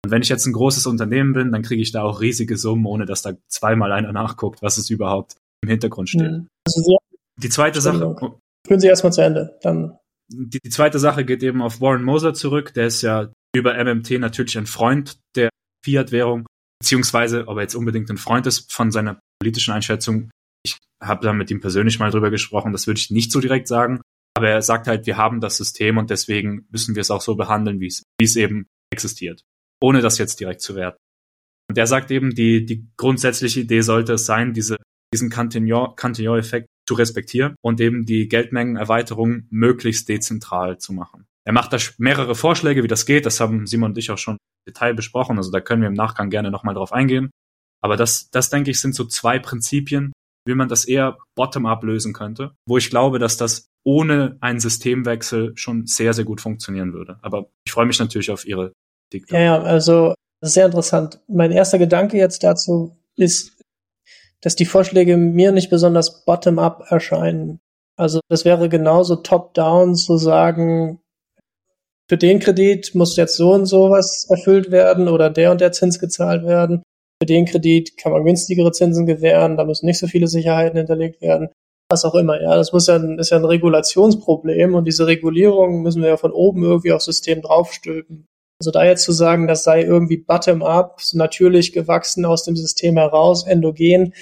Und 0.04 0.12
wenn 0.12 0.22
ich 0.22 0.30
jetzt 0.30 0.46
ein 0.46 0.54
großes 0.54 0.88
Unternehmen 0.88 1.34
bin, 1.34 1.52
dann 1.52 1.62
kriege 1.62 1.82
ich 1.82 1.92
da 1.92 2.04
auch 2.04 2.22
riesige 2.22 2.58
Summen, 2.58 2.86
ohne 2.86 3.06
dass 3.06 3.22
da 3.22 3.34
zweimal 3.48 3.92
einer 3.92 4.14
nachguckt, 4.14 4.62
was 4.62 4.78
es 4.78 4.90
überhaupt 4.90 5.36
im 5.62 5.70
Hintergrund 5.70 6.10
steht. 6.10 6.32
Mhm. 6.32 6.48
Also 6.66 6.98
Die 7.38 7.50
zweite 7.50 7.82
Sache, 7.82 8.04
Entschuldigung. 8.04 8.40
führen 8.66 8.80
Sie 8.80 8.88
erstmal 8.88 9.14
zu 9.14 9.22
Ende, 9.22 9.58
dann 9.62 9.98
die, 10.32 10.60
die 10.64 10.70
zweite 10.70 11.00
Sache 11.00 11.26
geht 11.26 11.44
eben 11.44 11.62
auf 11.62 11.82
Warren 11.82 12.04
Moser 12.04 12.34
zurück. 12.34 12.74
Der 12.74 12.88
ist 12.88 13.02
ja 13.02 13.32
über 13.56 13.74
MMT 13.84 14.12
natürlich 14.20 14.58
ein 14.58 14.68
Freund 14.68 15.18
der 15.36 15.50
Fiat-Währung, 15.84 16.46
beziehungsweise 16.80 17.48
ob 17.48 17.58
er 17.58 17.64
jetzt 17.64 17.76
unbedingt 17.76 18.10
ein 18.10 18.18
Freund 18.18 18.46
ist 18.48 18.72
von 18.72 18.92
seiner 18.92 19.20
politischen 19.42 19.74
Einschätzung. 19.74 20.30
Ich 20.64 20.78
habe 21.02 21.26
da 21.26 21.34
mit 21.34 21.50
ihm 21.50 21.62
persönlich 21.62 22.00
mal 22.00 22.12
drüber 22.12 22.30
gesprochen, 22.30 22.72
das 22.72 22.88
würde 22.88 23.00
ich 23.00 23.10
nicht 23.10 23.32
so 23.32 23.40
direkt 23.40 23.68
sagen. 23.68 24.02
Aber 24.36 24.50
er 24.50 24.62
sagt 24.62 24.88
halt, 24.88 25.06
wir 25.08 25.18
haben 25.18 25.42
das 25.42 25.58
System 25.58 25.98
und 25.98 26.10
deswegen 26.10 26.68
müssen 26.70 26.96
wir 26.96 27.02
es 27.02 27.12
auch 27.12 27.22
so 27.22 27.36
behandeln, 27.36 27.80
wie 27.80 27.88
es, 27.88 28.04
wie 28.20 28.26
es 28.26 28.36
eben 28.36 28.68
existiert. 28.92 29.44
Ohne 29.82 30.02
das 30.02 30.18
jetzt 30.18 30.40
direkt 30.40 30.62
zu 30.62 30.76
werten. 30.76 30.98
Und 31.70 31.78
er 31.78 31.88
sagt 31.88 32.12
eben, 32.12 32.34
die, 32.34 32.66
die 32.66 32.88
grundsätzliche 32.98 33.62
Idee 33.62 33.82
sollte 33.82 34.14
es 34.14 34.26
sein, 34.26 34.54
diese, 34.54 34.78
diesen 35.14 35.30
Cantillon- 35.30 35.96
Cantillon-Effekt 35.96 36.68
zu 36.88 36.96
respektieren 36.96 37.56
und 37.62 37.80
eben 37.80 38.06
die 38.06 38.28
Geldmengenerweiterung 38.28 39.44
möglichst 39.52 40.10
dezentral 40.10 40.80
zu 40.80 40.92
machen. 40.94 41.26
Er 41.46 41.54
macht 41.54 41.72
da 41.72 41.78
mehrere 42.00 42.36
Vorschläge, 42.36 42.84
wie 42.84 42.88
das 42.88 43.06
geht. 43.06 43.26
Das 43.26 43.40
haben 43.40 43.68
Simon 43.68 43.92
und 43.92 43.98
ich 43.98 44.10
auch 44.12 44.18
schon 44.18 44.36
im 44.36 44.74
Detail 44.74 44.94
besprochen. 44.96 45.38
Also 45.38 45.52
da 45.52 45.62
können 45.62 45.82
wir 45.82 45.88
im 45.88 45.94
Nachgang 45.94 46.30
gerne 46.30 46.50
nochmal 46.50 46.74
drauf 46.74 46.92
eingehen. 46.92 47.30
Aber 47.82 47.96
das, 47.96 48.30
das 48.32 48.50
denke 48.50 48.72
ich, 48.72 48.80
sind 48.80 48.96
so 48.96 49.06
zwei 49.06 49.40
Prinzipien, 49.40 50.12
wie 50.48 50.56
man 50.56 50.68
das 50.68 50.86
eher 50.86 51.18
bottom-up 51.36 51.84
lösen 51.84 52.14
könnte, 52.14 52.56
wo 52.68 52.78
ich 52.78 52.90
glaube, 52.90 53.20
dass 53.20 53.38
das 53.38 53.68
ohne 53.86 54.38
einen 54.42 54.60
Systemwechsel 54.60 55.54
schon 55.56 55.86
sehr, 55.86 56.14
sehr 56.14 56.26
gut 56.26 56.42
funktionieren 56.42 56.94
würde. 56.94 57.20
Aber 57.22 57.50
ich 57.66 57.72
freue 57.72 57.86
mich 57.86 58.00
natürlich 58.00 58.32
auf 58.32 58.46
Ihre 58.46 58.74
Kritik. 59.10 59.32
Ja, 59.32 59.40
ja, 59.40 59.62
also 59.62 60.14
sehr 60.42 60.66
interessant. 60.66 61.20
Mein 61.28 61.52
erster 61.52 61.78
Gedanke 61.78 62.18
jetzt 62.18 62.44
dazu 62.44 62.98
ist, 63.16 63.58
dass 64.42 64.56
die 64.56 64.66
Vorschläge 64.66 65.18
mir 65.18 65.52
nicht 65.52 65.70
besonders 65.70 66.24
bottom-up 66.24 66.86
erscheinen. 66.90 67.60
Also 67.98 68.22
das 68.30 68.46
wäre 68.46 68.70
genauso 68.70 69.18
top-down 69.18 69.96
zu 69.96 70.18
sagen, 70.18 71.02
für 72.08 72.18
den 72.18 72.40
Kredit 72.40 72.96
muss 72.96 73.18
jetzt 73.18 73.36
so 73.36 73.54
und 73.54 73.66
so 73.66 73.90
was 73.90 74.26
erfüllt 74.30 74.72
werden 74.72 75.10
oder 75.10 75.30
der 75.30 75.52
und 75.52 75.62
der 75.62 75.74
Zins 75.74 76.00
gezahlt 76.00 76.44
werden. 76.46 76.82
Für 77.22 77.28
den 77.28 77.46
Kredit 77.46 77.98
kann 77.98 78.14
man 78.14 78.24
günstigere 78.24 78.72
Zinsen 78.72 79.06
gewähren, 79.06 79.58
da 79.58 79.66
müssen 79.66 79.86
nicht 79.86 80.00
so 80.00 80.08
viele 80.08 80.28
Sicherheiten 80.28 80.78
hinterlegt 80.78 81.22
werden. 81.22 81.50
Was 81.92 82.06
auch 82.06 82.16
immer, 82.16 82.42
ja. 82.42 82.56
Das 82.56 82.72
muss 82.72 82.88
ja 82.88 82.96
ein, 82.96 83.20
ist 83.20 83.32
ja 83.32 83.38
ein 83.38 83.46
Regulationsproblem 83.46 84.76
und 84.76 84.86
diese 84.86 85.06
Regulierung 85.06 85.82
müssen 85.82 86.02
wir 86.02 86.10
ja 86.10 86.18
von 86.18 86.32
oben 86.32 86.64
irgendwie 86.64 86.94
aufs 86.94 87.06
System 87.06 87.42
draufstülpen. 87.42 88.26
Also 88.62 88.72
da 88.72 88.84
jetzt 88.84 89.04
zu 89.04 89.14
sagen, 89.14 89.48
das 89.48 89.64
sei 89.64 89.84
irgendwie 89.84 90.18
bottom-up, 90.18 91.02
natürlich 91.14 91.72
gewachsen 91.72 92.26
aus 92.26 92.44
dem 92.44 92.58
System 92.58 92.98
heraus, 92.98 93.48
endogen, 93.48 94.14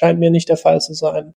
scheint 0.00 0.20
mir 0.20 0.30
nicht 0.30 0.48
der 0.48 0.56
Fall 0.56 0.80
zu 0.80 0.94
sein. 0.94 1.34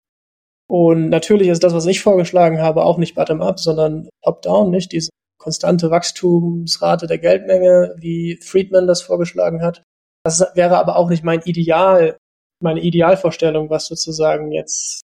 Und 0.69 1.09
natürlich 1.09 1.49
ist 1.49 1.65
das, 1.65 1.75
was 1.75 1.87
ich 1.87 2.01
vorgeschlagen 2.01 2.61
habe, 2.61 2.85
auch 2.85 2.99
nicht 2.99 3.15
bottom-up, 3.15 3.59
sondern 3.59 4.09
top-down, 4.23 4.71
nicht? 4.71 4.93
Diese 4.93 5.11
konstante 5.41 5.91
Wachstumsrate 5.91 7.07
der 7.07 7.19
Geldmenge, 7.19 7.95
wie 7.97 8.39
Friedman 8.43 8.87
das 8.87 9.03
vorgeschlagen 9.03 9.63
hat. 9.63 9.83
Das 10.23 10.45
wäre 10.55 10.79
aber 10.79 10.97
auch 10.97 11.09
nicht 11.09 11.25
mein 11.25 11.41
Ideal, 11.41 12.19
meine 12.63 12.81
Idealvorstellung, 12.81 13.71
was 13.71 13.87
sozusagen 13.87 14.53
jetzt 14.53 15.01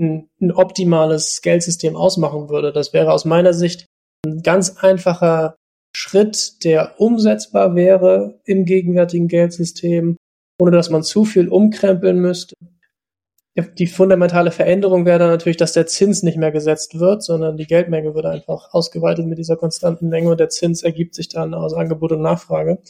ein, 0.00 0.28
ein 0.40 0.50
optimales 0.50 1.42
Geldsystem 1.42 1.94
ausmachen 1.94 2.48
würde. 2.48 2.72
Das 2.72 2.94
wäre 2.94 3.12
aus 3.12 3.26
meiner 3.26 3.52
Sicht 3.52 3.86
ein 4.26 4.42
ganz 4.42 4.78
einfacher 4.78 5.56
Schritt, 5.96 6.64
der 6.64 7.00
umsetzbar 7.00 7.74
wäre 7.74 8.40
im 8.44 8.64
gegenwärtigen 8.64 9.28
Geldsystem, 9.28 10.16
ohne 10.60 10.72
dass 10.72 10.90
man 10.90 11.02
zu 11.02 11.24
viel 11.24 11.48
umkrempeln 11.48 12.18
müsste. 12.18 12.54
Die 13.78 13.86
fundamentale 13.86 14.50
Veränderung 14.50 15.06
wäre 15.06 15.20
dann 15.20 15.28
natürlich, 15.28 15.56
dass 15.56 15.72
der 15.72 15.86
Zins 15.86 16.24
nicht 16.24 16.36
mehr 16.36 16.50
gesetzt 16.50 16.98
wird, 16.98 17.22
sondern 17.22 17.56
die 17.56 17.68
Geldmenge 17.68 18.12
wird 18.14 18.26
einfach 18.26 18.74
ausgeweitet 18.74 19.26
mit 19.26 19.38
dieser 19.38 19.56
konstanten 19.56 20.08
Menge 20.08 20.30
und 20.30 20.40
der 20.40 20.48
Zins 20.48 20.82
ergibt 20.82 21.14
sich 21.14 21.28
dann 21.28 21.54
aus 21.54 21.72
Angebot 21.72 22.10
und 22.10 22.22
Nachfrage. 22.22 22.82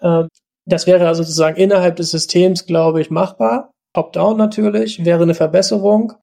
Ähm, 0.00 0.28
das 0.64 0.86
wäre 0.86 1.06
also 1.06 1.22
sozusagen 1.22 1.56
innerhalb 1.56 1.96
des 1.96 2.10
Systems, 2.10 2.64
glaube 2.64 3.02
ich, 3.02 3.10
machbar. 3.10 3.70
Top-down 3.94 4.38
natürlich, 4.38 5.04
wäre 5.04 5.22
eine 5.22 5.34
Verbesserung. 5.34 6.14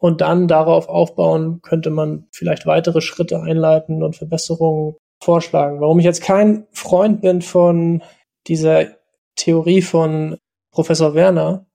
Und 0.00 0.20
dann 0.20 0.48
darauf 0.48 0.88
aufbauen 0.88 1.60
könnte 1.62 1.90
man 1.90 2.26
vielleicht 2.32 2.66
weitere 2.66 3.00
Schritte 3.00 3.40
einleiten 3.40 4.02
und 4.02 4.16
Verbesserungen 4.16 4.96
vorschlagen. 5.22 5.80
Warum 5.80 5.98
ich 5.98 6.04
jetzt 6.04 6.22
kein 6.22 6.66
Freund 6.72 7.20
bin 7.20 7.42
von 7.42 8.02
dieser 8.46 8.96
Theorie 9.36 9.82
von 9.82 10.38
Professor 10.70 11.14
Werner, 11.14 11.66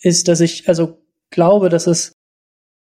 ist, 0.00 0.28
dass 0.28 0.40
ich 0.40 0.68
also 0.68 0.98
glaube, 1.30 1.68
dass 1.68 1.86
es, 1.86 2.12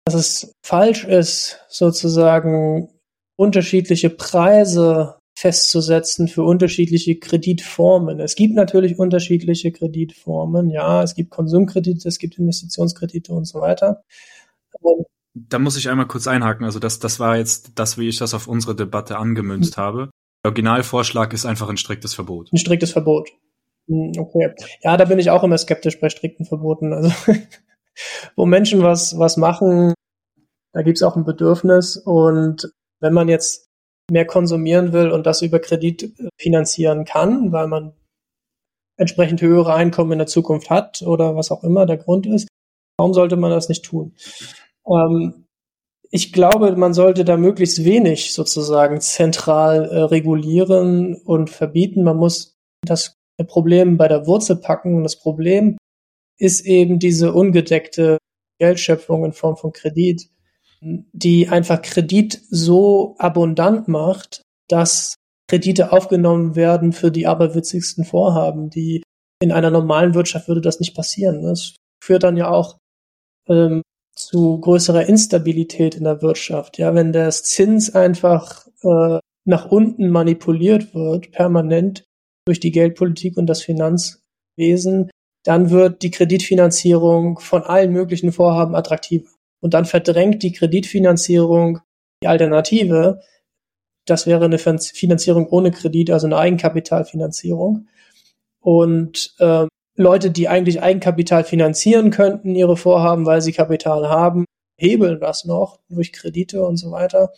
dass 0.05 0.14
es 0.14 0.52
falsch 0.62 1.05
ist, 1.05 1.61
sozusagen 1.68 2.90
unterschiedliche 3.36 4.11
Preise 4.11 5.16
festzusetzen 5.36 6.28
für 6.28 6.44
unterschiedliche 6.44 7.18
Kreditformen. 7.18 8.20
Es 8.20 8.36
gibt 8.36 8.55
natürlich 8.55 8.98
unterschiedliche 8.98 9.72
Kreditformen. 9.72 10.70
Ja, 10.70 11.02
es 11.02 11.14
gibt 11.14 11.30
Konsumkredite, 11.30 12.09
es 12.09 12.18
gibt 12.18 12.38
Investitionskredite 12.38 13.32
und 13.32 13.44
so 13.44 13.61
weiter. 13.61 14.02
Und 14.80 15.07
da 15.35 15.59
muss 15.59 15.76
ich 15.76 15.89
einmal 15.89 16.07
kurz 16.07 16.26
einhaken. 16.26 16.64
Also 16.64 16.78
das, 16.78 17.01
das 17.01 17.20
war 17.20 17.37
jetzt 17.37 17.72
das, 17.78 17.99
wie 17.99 18.09
ich 18.09 18.18
das 18.18 18.35
auf 18.35 18.47
unsere 18.47 18.74
Debatte 18.74 19.18
angemünzt 19.18 19.76
hm. 19.76 19.82
habe. 19.82 20.11
Der 20.45 20.51
Originalvorschlag 20.51 21.32
ist 21.32 21.47
einfach 21.47 21.68
ein 21.68 21.76
striktes 21.76 22.14
Verbot. 22.14 22.53
Ein 22.53 22.59
striktes 22.59 22.93
Verbot. 22.93 23.30
Hm, 23.89 24.12
okay. 24.18 24.55
Ja, 24.82 24.97
da 24.97 25.05
bin 25.07 25.18
ich 25.18 25.30
auch 25.30 25.43
immer 25.43 25.59
skeptisch 25.59 26.01
bei 26.01 26.09
strikten 26.09 26.47
Verboten. 26.47 26.93
Also 26.93 27.11
wo 28.37 28.47
Menschen 28.47 28.82
was, 28.82 29.18
was 29.18 29.37
machen, 29.37 29.95
da 30.72 30.82
gibt's 30.82 31.03
auch 31.03 31.16
ein 31.16 31.24
Bedürfnis. 31.24 31.97
Und 31.97 32.72
wenn 33.01 33.12
man 33.12 33.28
jetzt 33.28 33.68
mehr 34.11 34.26
konsumieren 34.26 34.93
will 34.93 35.11
und 35.11 35.26
das 35.26 35.43
über 35.43 35.59
Kredit 35.59 36.14
finanzieren 36.39 37.05
kann, 37.05 37.53
weil 37.53 37.68
man 37.68 37.95
entsprechend 38.97 39.41
höhere 39.41 39.74
Einkommen 39.74 40.12
in 40.12 40.18
der 40.18 40.26
Zukunft 40.26 40.70
hat 40.70 41.03
oder 41.03 41.35
was 41.35 41.51
auch 41.51 41.64
immer 41.64 41.87
der 41.87 41.97
Grund 41.97 42.26
ist, 42.26 42.47
warum 42.99 43.14
sollte 43.14 43.37
man 43.37 43.51
das 43.51 43.68
nicht 43.68 43.85
tun? 43.85 44.14
Ähm, 44.87 45.45
ich 46.11 46.32
glaube, 46.32 46.76
man 46.76 46.95
sollte 46.95 47.24
da 47.24 47.37
möglichst 47.37 47.85
wenig 47.85 48.32
sozusagen 48.32 49.01
zentral 49.01 49.85
äh, 49.87 49.99
regulieren 50.03 51.16
und 51.16 51.51
verbieten. 51.51 52.05
Man 52.05 52.16
muss 52.16 52.57
das 52.82 53.16
Problem 53.47 53.97
bei 53.97 54.09
der 54.09 54.26
Wurzel 54.26 54.57
packen. 54.57 54.97
Und 54.97 55.03
das 55.03 55.18
Problem 55.18 55.76
ist 56.39 56.64
eben 56.66 56.99
diese 56.99 57.32
ungedeckte 57.32 58.18
Geldschöpfung 58.59 59.24
in 59.24 59.32
Form 59.32 59.57
von 59.57 59.72
Kredit, 59.72 60.28
die 60.80 61.49
einfach 61.49 61.82
Kredit 61.82 62.41
so 62.51 63.16
abundant 63.18 63.89
macht, 63.89 64.43
dass 64.68 65.16
Kredite 65.49 65.93
aufgenommen 65.93 66.57
werden 66.57 66.93
für 66.93 67.11
die 67.11 67.26
aberwitzigsten 67.26 68.05
Vorhaben, 68.05 68.70
die 68.70 69.03
in 69.41 69.53
einer 69.53 69.70
normalen 69.70 70.14
Wirtschaft 70.14 70.49
würde 70.49 70.61
das 70.61 70.80
nicht 70.80 70.95
passieren. 70.95 71.43
Das 71.43 71.74
führt 72.03 72.22
dann 72.22 72.37
ja 72.37 72.51
auch 72.51 72.78
ähm, 73.49 73.82
zu 74.15 74.61
größerer 74.61 75.07
Instabilität 75.07 75.95
in 75.95 76.05
der 76.05 76.23
Wirtschaft. 76.23 76.79
Ja, 76.79 76.95
wenn 76.95 77.12
der 77.12 77.31
Zins 77.31 77.95
einfach 77.95 78.67
äh, 78.83 79.19
nach 79.45 79.71
unten 79.71 80.09
manipuliert 80.09 80.95
wird, 80.95 81.33
permanent 81.33 82.05
durch 82.47 82.61
die 82.61 82.73
Geldpolitik 82.73 83.37
und 83.37 83.47
das 83.47 83.62
Finanzwesen, 83.62 85.11
dann 85.45 85.71
wird 85.71 86.03
die 86.03 86.11
Kreditfinanzierung 86.11 87.39
von 87.39 87.62
allen 87.62 87.93
möglichen 87.93 88.33
Vorhaben 88.33 88.75
attraktiver. 88.75 89.31
Und 89.61 89.75
dann 89.75 89.85
verdrängt 89.85 90.43
die 90.43 90.53
Kreditfinanzierung 90.53 91.81
die 92.23 92.29
Alternative. 92.29 93.21
Das 94.07 94.27
wäre 94.27 94.45
eine 94.45 94.59
Finanzierung 94.59 95.49
ohne 95.49 95.71
Kredit, 95.71 96.11
also 96.11 96.27
eine 96.27 96.39
Eigenkapitalfinanzierung. 96.39 97.89
Und 98.61 99.35
äh, 99.39 99.67
Leute, 99.97 100.30
die 100.30 100.49
eigentlich 100.49 100.82
Eigenkapital 100.82 101.45
finanzieren 101.45 102.11
könnten, 102.11 102.55
ihre 102.55 102.76
Vorhaben, 102.76 103.26
weil 103.26 103.40
sie 103.40 103.53
Kapital 103.53 104.09
haben, 104.09 104.45
hebeln 104.76 105.20
das 105.20 105.45
noch 105.45 105.80
durch 105.88 106.12
Kredite 106.12 106.64
und 106.64 106.76
so 106.76 106.90
weiter. 106.90 107.32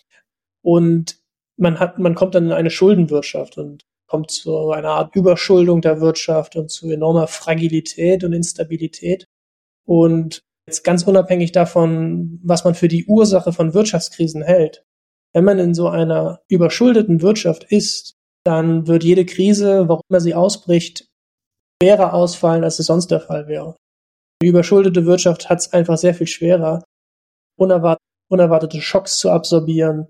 Und 0.62 1.18
man 1.59 1.78
hat, 1.78 1.98
man 1.98 2.14
kommt 2.14 2.34
dann 2.34 2.46
in 2.46 2.52
eine 2.52 2.70
Schuldenwirtschaft 2.70 3.59
und 3.59 3.84
kommt 4.09 4.30
zu 4.30 4.70
einer 4.70 4.90
Art 4.90 5.14
Überschuldung 5.14 5.80
der 5.80 6.00
Wirtschaft 6.00 6.57
und 6.57 6.70
zu 6.70 6.90
enormer 6.90 7.26
Fragilität 7.26 8.24
und 8.24 8.32
Instabilität. 8.32 9.26
Und 9.86 10.42
jetzt 10.66 10.84
ganz 10.84 11.02
unabhängig 11.02 11.52
davon, 11.52 12.40
was 12.42 12.64
man 12.64 12.74
für 12.74 12.88
die 12.88 13.07
Ursache 13.07 13.52
von 13.52 13.74
Wirtschaftskrisen 13.74 14.42
hält, 14.42 14.84
wenn 15.34 15.44
man 15.44 15.59
in 15.59 15.74
so 15.74 15.88
einer 15.88 16.40
überschuldeten 16.48 17.20
Wirtschaft 17.20 17.64
ist, 17.64 18.14
dann 18.44 18.86
wird 18.86 19.04
jede 19.04 19.26
Krise, 19.26 19.88
warum 19.88 20.02
immer 20.09 20.20
sie 20.20 20.34
ausbricht, 20.34 21.05
schwerer 21.83 22.14
ausfallen, 22.14 22.64
als 22.64 22.79
es 22.79 22.87
sonst 22.87 23.11
der 23.11 23.20
Fall 23.20 23.49
wäre. 23.49 23.77
Die 24.43 24.49
überschuldete 24.49 25.07
Wirtschaft 25.07 25.49
hat 25.49 25.61
es 25.61 25.72
einfach 25.72 25.97
sehr 25.99 26.14
viel 26.14 26.27
schwerer, 26.27 26.83
unerwart 27.59 27.99
unerwartete 28.29 28.81
Schocks 28.81 29.18
zu 29.18 29.31
absorbieren, 29.31 30.09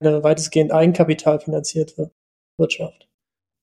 eine 0.00 0.22
weitestgehend 0.22 0.72
eigenkapitalfinanzierte 0.72 2.10
Wirtschaft. 2.58 3.06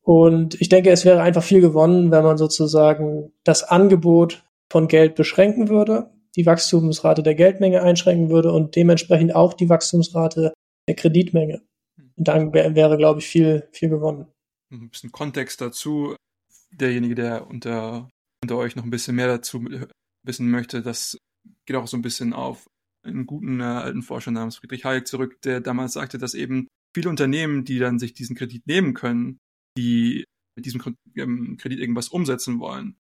Und 0.03 0.59
ich 0.59 0.69
denke, 0.69 0.91
es 0.91 1.05
wäre 1.05 1.21
einfach 1.21 1.43
viel 1.43 1.61
gewonnen, 1.61 2.11
wenn 2.11 2.23
man 2.23 2.37
sozusagen 2.37 3.31
das 3.43 3.63
Angebot 3.63 4.43
von 4.71 4.87
Geld 4.87 5.15
beschränken 5.15 5.69
würde, 5.69 6.11
die 6.35 6.45
Wachstumsrate 6.45 7.23
der 7.23 7.35
Geldmenge 7.35 7.81
einschränken 7.81 8.29
würde 8.29 8.51
und 8.51 8.75
dementsprechend 8.75 9.35
auch 9.35 9.53
die 9.53 9.69
Wachstumsrate 9.69 10.53
der 10.87 10.95
Kreditmenge. 10.95 11.61
Und 12.17 12.27
dann 12.27 12.53
wäre, 12.53 12.97
glaube 12.97 13.19
ich, 13.19 13.27
viel, 13.27 13.67
viel 13.71 13.89
gewonnen. 13.89 14.27
Ein 14.71 14.89
bisschen 14.89 15.11
Kontext 15.11 15.59
dazu 15.59 16.15
derjenige, 16.73 17.15
der 17.15 17.47
unter, 17.47 18.09
unter 18.43 18.57
euch 18.57 18.75
noch 18.75 18.83
ein 18.83 18.89
bisschen 18.89 19.15
mehr 19.15 19.27
dazu 19.27 19.65
wissen 20.25 20.51
möchte, 20.51 20.81
das 20.81 21.17
geht 21.65 21.75
auch 21.75 21.87
so 21.87 21.97
ein 21.97 22.01
bisschen 22.01 22.33
auf 22.33 22.67
einen 23.03 23.25
guten 23.25 23.59
äh, 23.59 23.63
alten 23.63 24.03
Forscher 24.03 24.31
namens 24.31 24.57
Friedrich 24.57 24.85
Hayek 24.85 25.07
zurück, 25.07 25.41
der 25.41 25.59
damals 25.59 25.93
sagte, 25.93 26.17
dass 26.17 26.33
eben 26.33 26.67
viele 26.95 27.09
Unternehmen, 27.09 27.65
die 27.65 27.79
dann 27.79 27.99
sich 27.99 28.13
diesen 28.13 28.35
Kredit 28.35 28.67
nehmen 28.67 28.93
können, 28.93 29.39
die 29.77 30.25
mit 30.55 30.65
diesem 30.65 30.97
ähm, 31.15 31.57
Kredit 31.57 31.79
irgendwas 31.79 32.09
umsetzen 32.09 32.59
wollen, 32.59 32.97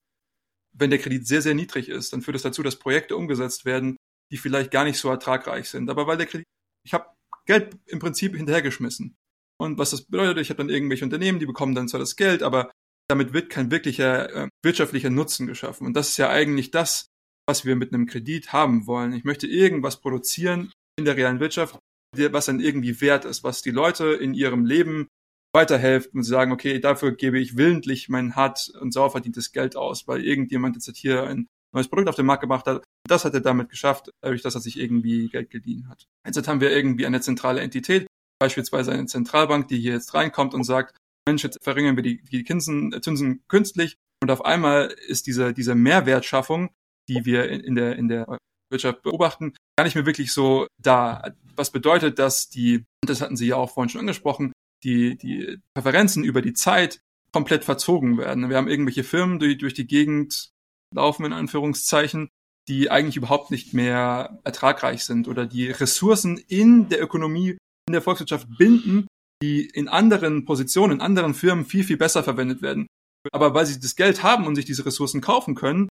wenn 0.73 0.89
der 0.89 0.99
Kredit 0.99 1.25
sehr, 1.25 1.41
sehr 1.41 1.55
niedrig 1.55 1.89
ist, 1.89 2.13
dann 2.13 2.21
führt 2.21 2.35
das 2.35 2.43
dazu, 2.43 2.61
dass 2.61 2.77
Projekte 2.77 3.15
umgesetzt 3.15 3.65
werden, 3.65 3.97
die 4.31 4.37
vielleicht 4.37 4.71
gar 4.71 4.83
nicht 4.83 4.99
so 4.99 5.09
ertragreich 5.09 5.69
sind. 5.69 5.89
Aber 5.89 6.05
weil 6.05 6.17
der 6.17 6.27
Kredit, 6.27 6.45
ich 6.85 6.93
habe 6.93 7.07
Geld 7.45 7.77
im 7.85 7.99
Prinzip 7.99 8.35
hinterhergeschmissen. 8.35 9.15
Und 9.59 9.77
was 9.77 9.91
das 9.91 10.03
bedeutet, 10.03 10.39
ich 10.39 10.49
habe 10.49 10.57
dann 10.57 10.69
irgendwelche 10.69 11.05
Unternehmen, 11.05 11.39
die 11.39 11.45
bekommen 11.45 11.73
dann 11.73 11.87
zwar 11.87 11.99
das 11.99 12.15
Geld, 12.15 12.43
aber 12.43 12.71
damit 13.07 13.33
wird 13.33 13.49
kein 13.49 13.71
wirklicher 13.71 14.33
äh, 14.33 14.49
wirtschaftlicher 14.63 15.09
Nutzen 15.09 15.47
geschaffen. 15.47 15.87
Und 15.87 15.93
das 15.93 16.09
ist 16.09 16.17
ja 16.17 16.29
eigentlich 16.29 16.71
das, 16.71 17.07
was 17.47 17.65
wir 17.65 17.75
mit 17.75 17.93
einem 17.93 18.05
Kredit 18.05 18.51
haben 18.51 18.87
wollen. 18.87 19.13
Ich 19.13 19.23
möchte 19.23 19.47
irgendwas 19.47 20.01
produzieren 20.01 20.71
in 20.97 21.05
der 21.05 21.15
realen 21.15 21.39
Wirtschaft, 21.39 21.79
was 22.15 22.45
dann 22.45 22.59
irgendwie 22.59 22.99
wert 23.01 23.25
ist, 23.25 23.43
was 23.43 23.61
die 23.61 23.71
Leute 23.71 24.07
in 24.07 24.33
ihrem 24.33 24.65
Leben 24.65 25.07
weiterhilft 25.53 26.13
und 26.13 26.23
sagen, 26.23 26.51
okay, 26.51 26.79
dafür 26.79 27.15
gebe 27.15 27.39
ich 27.39 27.57
willentlich 27.57 28.09
mein 28.09 28.35
hart 28.35 28.69
und 28.81 28.93
sauer 28.93 29.11
verdientes 29.11 29.51
Geld 29.51 29.75
aus, 29.75 30.07
weil 30.07 30.23
irgendjemand 30.23 30.75
jetzt 30.75 30.95
hier 30.97 31.23
ein 31.23 31.47
neues 31.73 31.87
Produkt 31.87 32.09
auf 32.09 32.15
den 32.15 32.25
Markt 32.25 32.41
gebracht 32.41 32.65
hat. 32.67 32.83
Das 33.07 33.23
hat 33.23 33.33
er 33.33 33.41
damit 33.41 33.69
geschafft, 33.69 34.11
dadurch, 34.21 34.41
dass 34.41 34.55
er 34.55 34.61
sich 34.61 34.77
irgendwie 34.77 35.29
Geld 35.29 35.49
geliehen 35.49 35.87
hat. 35.89 36.05
Jetzt 36.25 36.47
haben 36.47 36.61
wir 36.61 36.71
irgendwie 36.71 37.05
eine 37.05 37.21
zentrale 37.21 37.61
Entität, 37.61 38.07
beispielsweise 38.39 38.91
eine 38.91 39.05
Zentralbank, 39.05 39.67
die 39.67 39.79
hier 39.79 39.93
jetzt 39.93 40.13
reinkommt 40.13 40.53
und 40.53 40.63
sagt, 40.63 40.97
Mensch, 41.27 41.43
jetzt 41.43 41.63
verringern 41.63 41.95
wir 41.95 42.03
die, 42.03 42.23
die 42.23 42.43
Zinsen, 42.43 42.99
Zinsen 43.01 43.43
künstlich 43.47 43.97
und 44.21 44.31
auf 44.31 44.43
einmal 44.43 44.87
ist 45.07 45.27
diese, 45.27 45.53
diese 45.53 45.75
Mehrwertschaffung, 45.75 46.71
die 47.07 47.25
wir 47.25 47.49
in, 47.49 47.59
in, 47.61 47.75
der, 47.75 47.95
in 47.97 48.07
der 48.07 48.37
Wirtschaft 48.71 49.03
beobachten, 49.03 49.53
gar 49.77 49.85
nicht 49.85 49.95
mehr 49.95 50.05
wirklich 50.05 50.33
so 50.33 50.67
da. 50.81 51.33
Was 51.55 51.71
bedeutet, 51.71 52.19
dass 52.19 52.49
die, 52.49 52.85
das 53.05 53.21
hatten 53.21 53.37
Sie 53.37 53.47
ja 53.47 53.55
auch 53.55 53.71
vorhin 53.71 53.89
schon 53.89 54.01
angesprochen, 54.01 54.53
die, 54.83 55.17
die 55.17 55.59
Präferenzen 55.73 56.23
über 56.23 56.41
die 56.41 56.53
Zeit 56.53 56.99
komplett 57.31 57.63
verzogen 57.63 58.17
werden. 58.17 58.49
Wir 58.49 58.57
haben 58.57 58.67
irgendwelche 58.67 59.03
Firmen, 59.03 59.39
die 59.39 59.57
durch 59.57 59.73
die 59.73 59.87
Gegend 59.87 60.49
laufen, 60.93 61.25
in 61.25 61.33
Anführungszeichen, 61.33 62.29
die 62.67 62.89
eigentlich 62.91 63.17
überhaupt 63.17 63.51
nicht 63.51 63.73
mehr 63.73 64.39
ertragreich 64.43 65.03
sind 65.03 65.27
oder 65.27 65.45
die 65.45 65.69
Ressourcen 65.69 66.37
in 66.37 66.89
der 66.89 67.01
Ökonomie, 67.01 67.57
in 67.87 67.93
der 67.93 68.01
Volkswirtschaft 68.01 68.47
binden, 68.57 69.07
die 69.41 69.65
in 69.65 69.87
anderen 69.87 70.45
Positionen, 70.45 70.93
in 70.93 71.01
anderen 71.01 71.33
Firmen 71.33 71.65
viel, 71.65 71.83
viel 71.83 71.97
besser 71.97 72.23
verwendet 72.23 72.61
werden. 72.61 72.87
Aber 73.31 73.53
weil 73.53 73.65
sie 73.65 73.79
das 73.79 73.95
Geld 73.95 74.23
haben 74.23 74.47
und 74.47 74.55
sich 74.55 74.65
diese 74.65 74.85
Ressourcen 74.85 75.21
kaufen 75.21 75.55
können, 75.55 75.89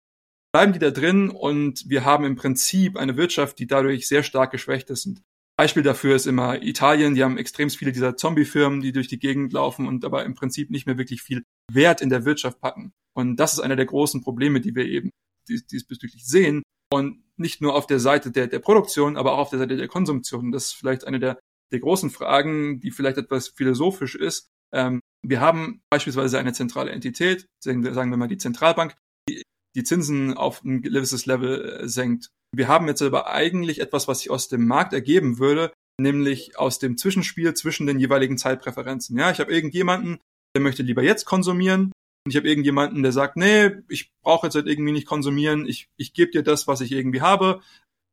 bleiben 0.53 0.73
die 0.73 0.79
da 0.79 0.91
drin 0.91 1.29
und 1.29 1.89
wir 1.89 2.05
haben 2.05 2.25
im 2.25 2.35
Prinzip 2.35 2.95
eine 2.95 3.17
Wirtschaft, 3.17 3.59
die 3.59 3.67
dadurch 3.67 4.07
sehr 4.07 4.23
stark 4.23 4.51
geschwächt 4.51 4.89
ist. 4.89 5.05
Und 5.05 5.21
Beispiel 5.57 5.83
dafür 5.83 6.15
ist 6.15 6.27
immer 6.27 6.61
Italien. 6.61 7.15
Die 7.15 7.23
haben 7.23 7.37
extrem 7.37 7.69
viele 7.69 7.91
dieser 7.91 8.15
Zombie-Firmen, 8.15 8.81
die 8.81 8.91
durch 8.91 9.07
die 9.07 9.19
Gegend 9.19 9.53
laufen 9.53 9.87
und 9.87 10.05
aber 10.05 10.25
im 10.25 10.35
Prinzip 10.35 10.69
nicht 10.69 10.85
mehr 10.85 10.97
wirklich 10.97 11.21
viel 11.21 11.43
Wert 11.71 12.01
in 12.01 12.09
der 12.09 12.25
Wirtschaft 12.25 12.59
packen. 12.59 12.93
Und 13.15 13.37
das 13.37 13.53
ist 13.53 13.59
einer 13.59 13.75
der 13.75 13.85
großen 13.85 14.21
Probleme, 14.21 14.61
die 14.61 14.75
wir 14.75 14.85
eben 14.85 15.09
diesbezüglich 15.47 16.25
sehen. 16.25 16.63
Und 16.91 17.23
nicht 17.37 17.61
nur 17.61 17.75
auf 17.75 17.87
der 17.87 17.99
Seite 17.99 18.31
der, 18.31 18.47
der 18.47 18.59
Produktion, 18.59 19.17
aber 19.17 19.33
auch 19.33 19.39
auf 19.39 19.49
der 19.49 19.59
Seite 19.59 19.77
der 19.77 19.87
Konsumtion. 19.87 20.51
Das 20.51 20.65
ist 20.65 20.73
vielleicht 20.73 21.05
eine 21.05 21.19
der, 21.19 21.39
der 21.71 21.79
großen 21.79 22.09
Fragen, 22.09 22.79
die 22.79 22.91
vielleicht 22.91 23.17
etwas 23.17 23.47
philosophisch 23.47 24.15
ist. 24.15 24.49
Ähm, 24.73 24.99
wir 25.25 25.39
haben 25.39 25.81
beispielsweise 25.89 26.39
eine 26.39 26.53
zentrale 26.53 26.91
Entität, 26.91 27.47
sagen 27.63 27.83
wir, 27.83 28.17
mal 28.17 28.27
die 28.27 28.37
Zentralbank, 28.37 28.95
die 29.29 29.43
die 29.75 29.83
Zinsen 29.83 30.35
auf 30.35 30.63
ein 30.63 30.81
gewisses 30.81 31.25
Level 31.25 31.81
äh, 31.81 31.87
senkt. 31.87 32.29
Wir 32.55 32.67
haben 32.67 32.87
jetzt 32.87 33.01
aber 33.01 33.31
eigentlich 33.31 33.79
etwas, 33.79 34.07
was 34.07 34.19
sich 34.19 34.29
aus 34.29 34.47
dem 34.47 34.67
Markt 34.67 34.93
ergeben 34.93 35.39
würde, 35.39 35.73
nämlich 35.99 36.57
aus 36.57 36.79
dem 36.79 36.97
Zwischenspiel 36.97 37.53
zwischen 37.53 37.87
den 37.87 37.99
jeweiligen 37.99 38.37
Zeitpräferenzen. 38.37 39.17
Ja, 39.17 39.31
ich 39.31 39.39
habe 39.39 39.53
irgendjemanden, 39.53 40.19
der 40.55 40.61
möchte 40.61 40.83
lieber 40.83 41.01
jetzt 41.01 41.25
konsumieren 41.25 41.91
und 42.25 42.29
ich 42.29 42.35
habe 42.35 42.47
irgendjemanden, 42.47 43.01
der 43.01 43.11
sagt, 43.11 43.37
nee, 43.37 43.71
ich 43.89 44.11
brauche 44.23 44.47
jetzt 44.47 44.55
halt 44.55 44.67
irgendwie 44.67 44.91
nicht 44.91 45.07
konsumieren, 45.07 45.67
ich, 45.67 45.87
ich 45.97 46.13
gebe 46.13 46.31
dir 46.31 46.43
das, 46.43 46.67
was 46.67 46.81
ich 46.81 46.91
irgendwie 46.91 47.21
habe 47.21 47.61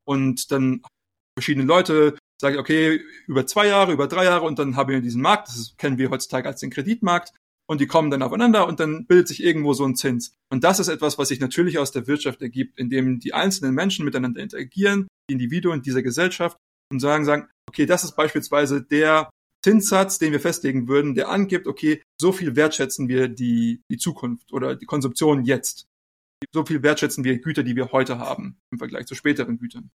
und 0.06 0.50
dann 0.50 0.82
verschiedene 1.38 1.66
Leute 1.66 2.16
sagen, 2.40 2.58
okay, 2.58 3.02
über 3.26 3.46
zwei 3.46 3.66
Jahre, 3.66 3.92
über 3.92 4.08
drei 4.08 4.24
Jahre 4.24 4.44
und 4.46 4.58
dann 4.58 4.76
haben 4.76 4.90
wir 4.90 5.00
diesen 5.00 5.22
Markt, 5.22 5.48
das 5.48 5.74
kennen 5.76 5.98
wir 5.98 6.10
heutzutage 6.10 6.48
als 6.48 6.60
den 6.60 6.70
Kreditmarkt 6.70 7.32
und 7.68 7.80
die 7.80 7.86
kommen 7.86 8.10
dann 8.10 8.22
aufeinander 8.22 8.66
und 8.66 8.80
dann 8.80 9.06
bildet 9.06 9.28
sich 9.28 9.42
irgendwo 9.42 9.74
so 9.74 9.84
ein 9.84 9.94
Zins. 9.94 10.32
Und 10.50 10.64
das 10.64 10.80
ist 10.80 10.88
etwas, 10.88 11.18
was 11.18 11.28
sich 11.28 11.38
natürlich 11.38 11.78
aus 11.78 11.92
der 11.92 12.06
Wirtschaft 12.06 12.42
ergibt, 12.42 12.78
indem 12.78 13.20
die 13.20 13.34
einzelnen 13.34 13.74
Menschen 13.74 14.04
miteinander 14.04 14.40
interagieren, 14.40 15.06
die 15.28 15.34
Individuen 15.34 15.82
dieser 15.82 16.02
Gesellschaft 16.02 16.56
und 16.90 16.98
sagen, 16.98 17.24
sagen, 17.24 17.48
okay, 17.68 17.86
das 17.86 18.04
ist 18.04 18.16
beispielsweise 18.16 18.82
der 18.82 19.30
Zinssatz, 19.62 20.18
den 20.18 20.32
wir 20.32 20.40
festlegen 20.40 20.88
würden, 20.88 21.14
der 21.14 21.28
angibt, 21.28 21.66
okay, 21.66 22.02
so 22.18 22.32
viel 22.32 22.56
wertschätzen 22.56 23.08
wir 23.08 23.28
die, 23.28 23.82
die 23.90 23.98
Zukunft 23.98 24.52
oder 24.52 24.74
die 24.74 24.86
Konsumption 24.86 25.44
jetzt. 25.44 25.86
So 26.52 26.64
viel 26.64 26.82
wertschätzen 26.82 27.22
wir 27.22 27.38
Güter, 27.38 27.62
die 27.62 27.76
wir 27.76 27.92
heute 27.92 28.18
haben 28.18 28.58
im 28.72 28.78
Vergleich 28.78 29.04
zu 29.04 29.14
späteren 29.14 29.58
Gütern. 29.58 29.90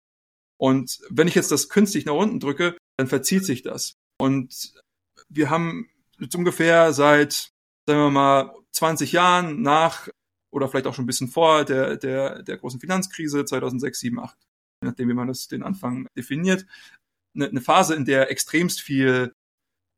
Und 0.59 1.01
wenn 1.11 1.29
ich 1.29 1.35
jetzt 1.35 1.51
das 1.51 1.69
künstlich 1.69 2.07
nach 2.07 2.15
unten 2.15 2.41
drücke, 2.41 2.77
dann 2.97 3.07
verzieht 3.07 3.45
sich 3.45 3.63
das. 3.63 3.95
Und 4.19 4.73
wir 5.29 5.51
haben 5.51 5.89
jetzt 6.19 6.37
ungefähr 6.37 6.93
seit 6.93 7.55
sagen 7.87 8.01
wir 8.01 8.11
mal, 8.11 8.55
20 8.73 9.13
Jahren 9.13 9.63
nach 9.63 10.09
oder 10.53 10.69
vielleicht 10.69 10.87
auch 10.87 10.95
schon 10.95 11.05
ein 11.05 11.09
bisschen 11.09 11.29
vor 11.29 11.65
der, 11.65 11.97
der, 11.97 12.43
der 12.43 12.57
großen 12.57 12.81
Finanzkrise 12.81 13.45
2006, 13.45 14.01
7, 14.01 14.21
8, 14.21 14.39
je 14.83 14.89
nachdem, 14.89 15.09
wie 15.09 15.15
man 15.15 15.29
das 15.29 15.49
den 15.49 15.63
Anfang 15.63 16.07
definiert, 16.17 16.67
eine, 17.35 17.49
eine 17.49 17.61
Phase, 17.61 17.95
in 17.95 18.05
der 18.05 18.31
extremst 18.31 18.81
viel 18.81 19.35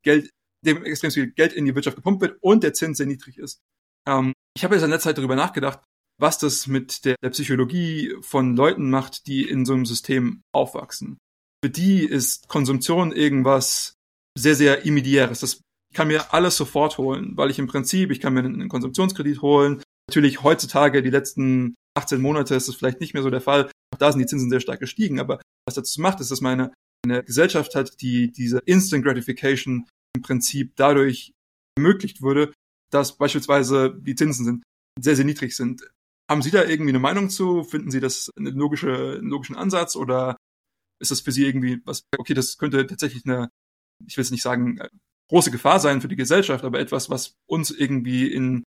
Geld, 0.02 0.30
dem 0.64 0.84
extrem 0.84 1.10
viel 1.10 1.30
Geld 1.30 1.52
in 1.52 1.66
die 1.66 1.74
Wirtschaft 1.74 1.96
gepumpt 1.96 2.22
wird 2.22 2.38
und 2.40 2.62
der 2.62 2.74
Zins 2.74 2.98
sehr 2.98 3.06
niedrig 3.06 3.38
ist. 3.38 3.60
Ähm, 4.08 4.32
ich 4.56 4.64
habe 4.64 4.74
jetzt 4.74 4.84
in 4.84 4.90
der 4.90 5.00
Zeit 5.00 5.18
darüber 5.18 5.36
nachgedacht, 5.36 5.80
was 6.18 6.38
das 6.38 6.66
mit 6.66 7.04
der, 7.04 7.16
Psychologie 7.30 8.14
von 8.20 8.56
Leuten 8.56 8.90
macht, 8.90 9.26
die 9.26 9.42
in 9.42 9.64
so 9.66 9.74
einem 9.74 9.86
System 9.86 10.42
aufwachsen. 10.52 11.18
Für 11.64 11.70
die 11.70 12.04
ist 12.04 12.48
Konsumption 12.48 13.12
irgendwas 13.12 13.94
sehr, 14.38 14.54
sehr 14.54 14.84
immediäres. 14.84 15.40
Das 15.40 15.60
kann 15.94 16.08
mir 16.08 16.32
alles 16.32 16.56
sofort 16.56 16.98
holen, 16.98 17.36
weil 17.36 17.50
ich 17.50 17.58
im 17.58 17.66
Prinzip, 17.66 18.10
ich 18.10 18.20
kann 18.20 18.34
mir 18.34 18.40
einen 18.40 18.68
Konsumptionskredit 18.68 19.42
holen. 19.42 19.82
Natürlich 20.08 20.42
heutzutage, 20.42 21.02
die 21.02 21.10
letzten 21.10 21.74
18 21.96 22.20
Monate 22.20 22.54
ist 22.54 22.68
es 22.68 22.76
vielleicht 22.76 23.00
nicht 23.00 23.14
mehr 23.14 23.22
so 23.22 23.30
der 23.30 23.40
Fall. 23.40 23.70
Auch 23.92 23.98
da 23.98 24.12
sind 24.12 24.20
die 24.20 24.26
Zinsen 24.26 24.50
sehr 24.50 24.60
stark 24.60 24.80
gestiegen. 24.80 25.18
Aber 25.18 25.40
was 25.66 25.74
dazu 25.74 26.00
macht, 26.00 26.20
ist, 26.20 26.30
dass 26.30 26.40
meine 26.40 26.72
eine 27.04 27.22
Gesellschaft 27.22 27.74
hat, 27.74 28.00
die 28.00 28.30
diese 28.32 28.58
Instant 28.66 29.04
Gratification 29.04 29.88
im 30.14 30.22
Prinzip 30.22 30.72
dadurch 30.76 31.32
ermöglicht 31.76 32.22
würde, 32.22 32.52
dass 32.90 33.16
beispielsweise 33.16 33.94
die 33.98 34.14
Zinsen 34.14 34.44
sind, 34.44 34.62
sehr, 35.00 35.16
sehr 35.16 35.24
niedrig 35.24 35.56
sind. 35.56 35.82
Haben 36.28 36.42
Sie 36.42 36.50
da 36.50 36.64
irgendwie 36.64 36.90
eine 36.90 36.98
Meinung 36.98 37.30
zu? 37.30 37.62
Finden 37.62 37.90
Sie 37.90 38.00
das 38.00 38.30
einen, 38.36 38.56
logische, 38.56 39.18
logischen 39.22 39.56
Ansatz 39.56 39.96
oder 39.96 40.36
ist 41.00 41.10
das 41.10 41.20
für 41.20 41.32
Sie 41.32 41.44
irgendwie 41.44 41.80
was, 41.84 42.02
okay, 42.18 42.34
das 42.34 42.58
könnte 42.58 42.86
tatsächlich 42.86 43.24
eine, 43.26 43.48
ich 44.06 44.16
will 44.16 44.22
es 44.22 44.30
nicht 44.30 44.42
sagen, 44.42 44.80
große 45.28 45.50
Gefahr 45.50 45.80
sein 45.80 46.00
für 46.00 46.08
die 46.08 46.16
Gesellschaft, 46.16 46.64
aber 46.64 46.80
etwas, 46.80 47.10
was 47.10 47.34
uns 47.46 47.70
irgendwie 47.70 48.32
in, 48.32 48.64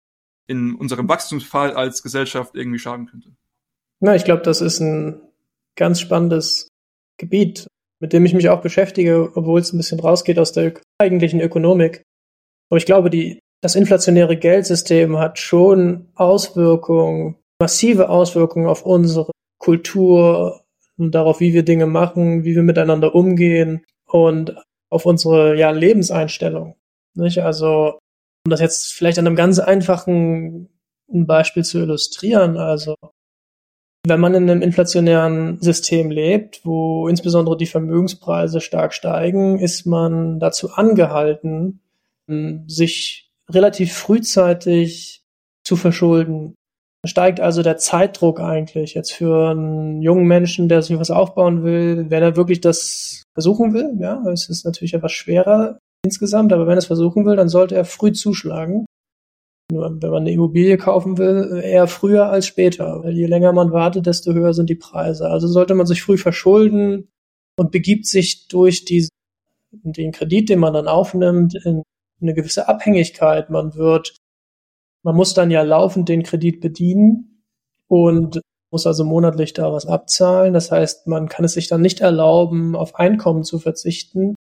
in 0.46 0.74
unserem 0.74 1.08
Wachstumsfall 1.08 1.72
als 1.72 2.02
Gesellschaft 2.02 2.54
irgendwie 2.54 2.78
schaden 2.78 3.06
könnte. 3.06 3.30
Na, 4.00 4.14
ich 4.14 4.24
glaube, 4.24 4.42
das 4.42 4.60
ist 4.60 4.80
ein 4.80 5.20
ganz 5.76 6.00
spannendes 6.00 6.68
Gebiet, 7.18 7.66
mit 8.00 8.12
dem 8.12 8.26
ich 8.26 8.34
mich 8.34 8.48
auch 8.48 8.60
beschäftige, 8.60 9.32
obwohl 9.34 9.60
es 9.60 9.72
ein 9.72 9.76
bisschen 9.76 10.00
rausgeht 10.00 10.38
aus 10.38 10.52
der 10.52 10.74
eigentlichen 10.98 11.40
Ökonomik. 11.40 12.02
Aber 12.70 12.78
ich 12.78 12.86
glaube, 12.86 13.10
die, 13.10 13.40
das 13.60 13.76
inflationäre 13.76 14.36
Geldsystem 14.36 15.18
hat 15.18 15.38
schon 15.38 16.08
Auswirkungen, 16.14 17.36
massive 17.60 18.08
Auswirkungen 18.08 18.66
auf 18.66 18.84
unsere 18.84 19.30
Kultur 19.58 20.64
und 20.96 21.14
darauf, 21.14 21.40
wie 21.40 21.52
wir 21.52 21.64
Dinge 21.64 21.86
machen, 21.86 22.44
wie 22.44 22.54
wir 22.54 22.62
miteinander 22.62 23.14
umgehen 23.14 23.84
und 24.06 24.54
auf 24.90 25.06
unsere 25.06 25.56
ja, 25.56 25.70
Lebenseinstellung. 25.70 26.76
Nicht? 27.14 27.38
Also, 27.42 27.98
um 28.46 28.50
das 28.50 28.60
jetzt 28.60 28.92
vielleicht 28.92 29.18
an 29.18 29.26
einem 29.26 29.36
ganz 29.36 29.58
einfachen 29.58 30.68
Beispiel 31.08 31.64
zu 31.64 31.78
illustrieren, 31.78 32.56
also 32.56 32.94
wenn 34.06 34.20
man 34.20 34.34
in 34.34 34.50
einem 34.50 34.62
inflationären 34.62 35.60
System 35.62 36.10
lebt, 36.10 36.60
wo 36.64 37.08
insbesondere 37.08 37.56
die 37.56 37.66
Vermögenspreise 37.66 38.60
stark 38.60 38.92
steigen, 38.92 39.58
ist 39.58 39.86
man 39.86 40.38
dazu 40.40 40.72
angehalten, 40.72 41.80
sich 42.66 43.32
relativ 43.48 43.94
frühzeitig 43.94 45.22
zu 45.62 45.76
verschulden. 45.76 46.54
Steigt 47.04 47.40
also 47.40 47.62
der 47.62 47.76
Zeitdruck 47.76 48.40
eigentlich 48.40 48.94
jetzt 48.94 49.12
für 49.12 49.50
einen 49.50 50.00
jungen 50.00 50.26
Menschen, 50.26 50.68
der 50.68 50.82
sich 50.82 50.98
was 50.98 51.10
aufbauen 51.10 51.62
will, 51.62 52.06
wenn 52.08 52.22
er 52.22 52.36
wirklich 52.36 52.60
das 52.60 53.22
versuchen 53.34 53.74
will. 53.74 53.94
Ja, 53.98 54.22
es 54.32 54.48
ist 54.48 54.64
natürlich 54.64 54.94
etwas 54.94 55.12
schwerer 55.12 55.78
insgesamt, 56.04 56.52
aber 56.52 56.66
wenn 56.66 56.74
er 56.74 56.78
es 56.78 56.86
versuchen 56.86 57.24
will, 57.26 57.36
dann 57.36 57.48
sollte 57.48 57.74
er 57.74 57.84
früh 57.84 58.12
zuschlagen. 58.12 58.86
Wenn 59.70 59.98
man 59.98 60.22
eine 60.22 60.30
Immobilie 60.30 60.76
kaufen 60.76 61.16
will, 61.18 61.60
eher 61.62 61.86
früher 61.86 62.28
als 62.28 62.46
später, 62.46 63.02
weil 63.02 63.14
je 63.14 63.26
länger 63.26 63.52
man 63.52 63.72
wartet, 63.72 64.06
desto 64.06 64.32
höher 64.32 64.52
sind 64.52 64.68
die 64.68 64.74
Preise. 64.74 65.28
Also 65.30 65.48
sollte 65.48 65.74
man 65.74 65.86
sich 65.86 66.02
früh 66.02 66.18
verschulden 66.18 67.08
und 67.56 67.72
begibt 67.72 68.06
sich 68.06 68.48
durch 68.48 68.84
die, 68.84 69.08
den 69.72 70.12
Kredit, 70.12 70.50
den 70.50 70.58
man 70.58 70.74
dann 70.74 70.86
aufnimmt, 70.86 71.54
in 71.64 71.82
eine 72.20 72.34
gewisse 72.34 72.68
Abhängigkeit. 72.68 73.48
Man 73.50 73.74
wird, 73.74 74.16
man 75.04 75.14
muss 75.14 75.34
dann 75.34 75.50
ja 75.50 75.62
laufend 75.62 76.08
den 76.08 76.22
Kredit 76.22 76.60
bedienen 76.60 77.42
und 77.88 78.40
muss 78.72 78.86
also 78.86 79.04
monatlich 79.04 79.52
da 79.52 79.72
was 79.72 79.86
abzahlen. 79.86 80.52
Das 80.52 80.72
heißt, 80.72 81.06
man 81.06 81.28
kann 81.28 81.44
es 81.44 81.52
sich 81.52 81.68
dann 81.68 81.82
nicht 81.82 82.00
erlauben, 82.00 82.74
auf 82.74 82.96
Einkommen 82.96 83.44
zu 83.44 83.60
verzichten. 83.60 84.34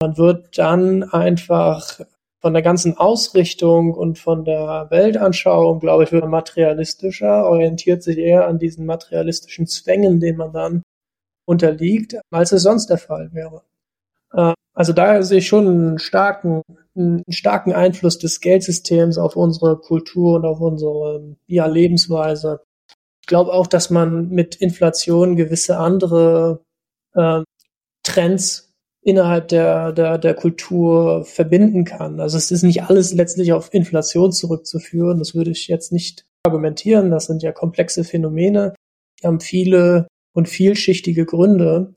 Man 0.00 0.16
wird 0.16 0.56
dann 0.56 1.02
einfach 1.02 2.00
von 2.40 2.52
der 2.52 2.62
ganzen 2.62 2.96
Ausrichtung 2.96 3.92
und 3.92 4.18
von 4.18 4.44
der 4.44 4.86
Weltanschauung, 4.90 5.80
glaube 5.80 6.04
ich, 6.04 6.12
wird 6.12 6.26
materialistischer, 6.28 7.44
orientiert 7.44 8.02
sich 8.02 8.18
eher 8.18 8.46
an 8.46 8.58
diesen 8.58 8.86
materialistischen 8.86 9.66
Zwängen, 9.66 10.20
denen 10.20 10.38
man 10.38 10.52
dann 10.52 10.82
unterliegt, 11.46 12.16
als 12.30 12.52
es 12.52 12.62
sonst 12.62 12.86
der 12.88 12.98
Fall 12.98 13.30
wäre. 13.32 13.62
Äh, 14.32 14.54
also 14.74 14.92
da 14.92 15.22
sehe 15.22 15.38
ich 15.38 15.48
schon 15.48 15.66
einen 15.66 15.98
starken, 15.98 16.62
einen 16.96 17.22
starken 17.28 17.72
Einfluss 17.72 18.18
des 18.18 18.40
Geldsystems 18.40 19.18
auf 19.18 19.36
unsere 19.36 19.78
Kultur 19.78 20.36
und 20.36 20.44
auf 20.44 20.60
unsere 20.60 21.36
ja, 21.46 21.66
Lebensweise. 21.66 22.60
Ich 23.22 23.26
glaube 23.26 23.52
auch, 23.52 23.66
dass 23.66 23.90
man 23.90 24.28
mit 24.28 24.56
Inflation 24.56 25.36
gewisse 25.36 25.78
andere 25.78 26.62
äh, 27.14 27.42
Trends 28.02 28.72
innerhalb 29.02 29.48
der, 29.48 29.92
der, 29.92 30.18
der 30.18 30.34
Kultur 30.34 31.24
verbinden 31.24 31.84
kann. 31.84 32.20
Also 32.20 32.36
es 32.36 32.50
ist 32.50 32.62
nicht 32.62 32.84
alles 32.84 33.12
letztlich 33.12 33.52
auf 33.52 33.72
Inflation 33.72 34.32
zurückzuführen. 34.32 35.18
Das 35.18 35.34
würde 35.34 35.50
ich 35.52 35.68
jetzt 35.68 35.92
nicht 35.92 36.24
argumentieren. 36.44 37.10
Das 37.10 37.26
sind 37.26 37.42
ja 37.42 37.52
komplexe 37.52 38.04
Phänomene. 38.04 38.74
Die 39.20 39.26
haben 39.26 39.40
viele 39.40 40.08
und 40.34 40.48
vielschichtige 40.48 41.24
Gründe. 41.24 41.94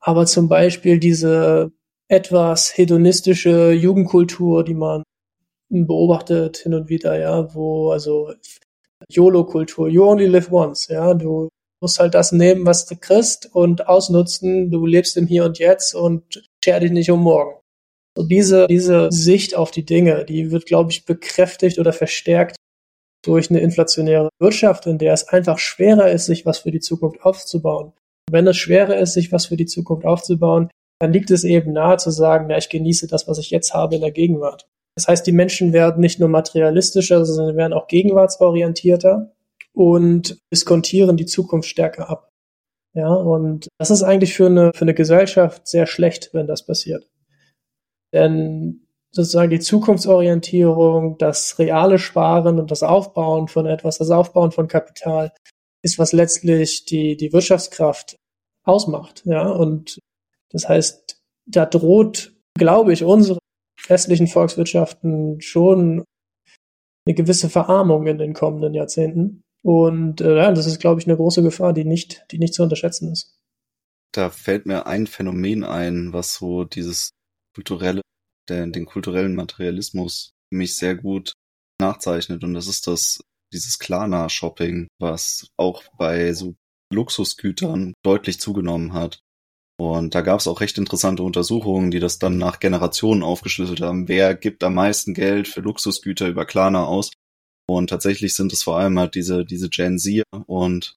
Aber 0.00 0.26
zum 0.26 0.48
Beispiel 0.48 0.98
diese 0.98 1.72
etwas 2.12 2.76
hedonistische 2.76 3.72
Jugendkultur, 3.72 4.64
die 4.64 4.74
man 4.74 5.02
beobachtet 5.70 6.58
hin 6.58 6.74
und 6.74 6.90
wieder, 6.90 7.18
ja, 7.18 7.54
wo 7.54 7.90
also 7.90 8.34
YOLO-Kultur. 9.10 9.88
You 9.88 10.04
only 10.04 10.26
live 10.26 10.52
once, 10.52 10.88
ja. 10.88 11.14
Du 11.14 11.48
musst 11.80 11.98
halt 11.98 12.14
das 12.14 12.30
nehmen, 12.32 12.66
was 12.66 12.84
du 12.84 12.96
kriegst 12.96 13.48
und 13.54 13.88
ausnutzen. 13.88 14.70
Du 14.70 14.84
lebst 14.84 15.16
im 15.16 15.26
Hier 15.26 15.46
und 15.46 15.58
Jetzt 15.58 15.94
und 15.94 16.46
scher 16.62 16.80
dich 16.80 16.92
nicht 16.92 17.10
um 17.10 17.20
morgen. 17.20 17.58
So 18.14 18.24
diese, 18.24 18.66
diese 18.66 19.10
Sicht 19.10 19.56
auf 19.56 19.70
die 19.70 19.86
Dinge, 19.86 20.26
die 20.26 20.50
wird, 20.50 20.66
glaube 20.66 20.90
ich, 20.90 21.06
bekräftigt 21.06 21.78
oder 21.78 21.94
verstärkt 21.94 22.56
durch 23.24 23.48
eine 23.48 23.60
inflationäre 23.60 24.28
Wirtschaft, 24.38 24.86
in 24.86 24.98
der 24.98 25.14
es 25.14 25.28
einfach 25.28 25.58
schwerer 25.58 26.10
ist, 26.10 26.26
sich 26.26 26.44
was 26.44 26.58
für 26.58 26.72
die 26.72 26.80
Zukunft 26.80 27.24
aufzubauen. 27.24 27.94
Wenn 28.30 28.46
es 28.46 28.58
schwerer 28.58 28.98
ist, 28.98 29.14
sich 29.14 29.32
was 29.32 29.46
für 29.46 29.56
die 29.56 29.66
Zukunft 29.66 30.04
aufzubauen, 30.04 30.68
dann 31.02 31.12
liegt 31.12 31.32
es 31.32 31.42
eben 31.42 31.72
nahe 31.72 31.96
zu 31.96 32.12
sagen, 32.12 32.48
ja, 32.48 32.56
ich 32.56 32.68
genieße 32.68 33.08
das, 33.08 33.26
was 33.26 33.38
ich 33.38 33.50
jetzt 33.50 33.74
habe 33.74 33.96
in 33.96 34.02
der 34.02 34.12
Gegenwart. 34.12 34.68
Das 34.94 35.08
heißt, 35.08 35.26
die 35.26 35.32
Menschen 35.32 35.72
werden 35.72 36.00
nicht 36.00 36.20
nur 36.20 36.28
materialistischer, 36.28 37.24
sondern 37.24 37.56
werden 37.56 37.72
auch 37.72 37.88
gegenwartsorientierter 37.88 39.32
und 39.72 40.38
diskontieren 40.52 41.16
die 41.16 41.26
Zukunft 41.26 41.68
stärker 41.68 42.08
ab. 42.08 42.30
Ja, 42.94 43.12
und 43.12 43.66
das 43.78 43.90
ist 43.90 44.04
eigentlich 44.04 44.34
für 44.34 44.46
eine, 44.46 44.70
für 44.76 44.82
eine 44.82 44.94
Gesellschaft 44.94 45.66
sehr 45.66 45.88
schlecht, 45.88 46.30
wenn 46.34 46.46
das 46.46 46.64
passiert. 46.64 47.10
Denn 48.12 48.86
sozusagen 49.10 49.50
die 49.50 49.58
Zukunftsorientierung, 49.58 51.18
das 51.18 51.58
reale 51.58 51.98
Sparen 51.98 52.60
und 52.60 52.70
das 52.70 52.84
Aufbauen 52.84 53.48
von 53.48 53.66
etwas, 53.66 53.98
das 53.98 54.10
Aufbauen 54.10 54.52
von 54.52 54.68
Kapital 54.68 55.32
ist, 55.82 55.98
was 55.98 56.12
letztlich 56.12 56.84
die, 56.84 57.16
die 57.16 57.32
Wirtschaftskraft 57.32 58.20
ausmacht. 58.62 59.24
Ja, 59.26 59.48
und 59.48 59.98
das 60.52 60.68
heißt, 60.68 61.20
da 61.46 61.66
droht, 61.66 62.34
glaube 62.58 62.92
ich, 62.92 63.04
unsere 63.04 63.38
westlichen 63.88 64.26
Volkswirtschaften 64.26 65.40
schon 65.40 66.04
eine 67.06 67.14
gewisse 67.14 67.48
Verarmung 67.48 68.06
in 68.06 68.18
den 68.18 68.32
kommenden 68.32 68.74
Jahrzehnten. 68.74 69.42
Und 69.64 70.20
äh, 70.20 70.34
das 70.34 70.66
ist, 70.66 70.80
glaube 70.80 71.00
ich, 71.00 71.06
eine 71.06 71.16
große 71.16 71.42
Gefahr, 71.42 71.72
die 71.72 71.84
nicht, 71.84 72.24
die 72.30 72.38
nicht 72.38 72.54
zu 72.54 72.62
unterschätzen 72.62 73.12
ist. 73.12 73.36
Da 74.12 74.30
fällt 74.30 74.66
mir 74.66 74.86
ein 74.86 75.06
Phänomen 75.06 75.64
ein, 75.64 76.12
was 76.12 76.34
so 76.34 76.64
dieses 76.64 77.12
kulturelle, 77.54 78.02
der, 78.48 78.66
den 78.66 78.86
kulturellen 78.86 79.34
Materialismus 79.34 80.32
mich 80.50 80.76
sehr 80.76 80.94
gut 80.94 81.32
nachzeichnet. 81.80 82.44
Und 82.44 82.54
das 82.54 82.66
ist 82.66 82.86
das, 82.86 83.20
dieses 83.52 83.78
Klarna-Shopping, 83.78 84.88
was 84.98 85.48
auch 85.56 85.82
bei 85.96 86.32
so 86.34 86.54
Luxusgütern 86.92 87.94
deutlich 88.04 88.40
zugenommen 88.40 88.92
hat. 88.92 89.20
Und 89.78 90.14
da 90.14 90.20
gab 90.20 90.40
es 90.40 90.46
auch 90.46 90.60
recht 90.60 90.78
interessante 90.78 91.22
Untersuchungen, 91.22 91.90
die 91.90 92.00
das 92.00 92.18
dann 92.18 92.38
nach 92.38 92.60
Generationen 92.60 93.22
aufgeschlüsselt 93.22 93.80
haben. 93.80 94.08
Wer 94.08 94.34
gibt 94.34 94.62
am 94.64 94.74
meisten 94.74 95.14
Geld 95.14 95.48
für 95.48 95.60
Luxusgüter 95.60 96.28
über 96.28 96.44
Klarna 96.44 96.84
aus? 96.84 97.10
Und 97.68 97.90
tatsächlich 97.90 98.34
sind 98.34 98.52
es 98.52 98.62
vor 98.62 98.78
allem 98.78 98.98
halt 98.98 99.14
diese, 99.14 99.44
diese 99.44 99.68
Gen 99.70 99.98
Z 99.98 100.24
und 100.46 100.96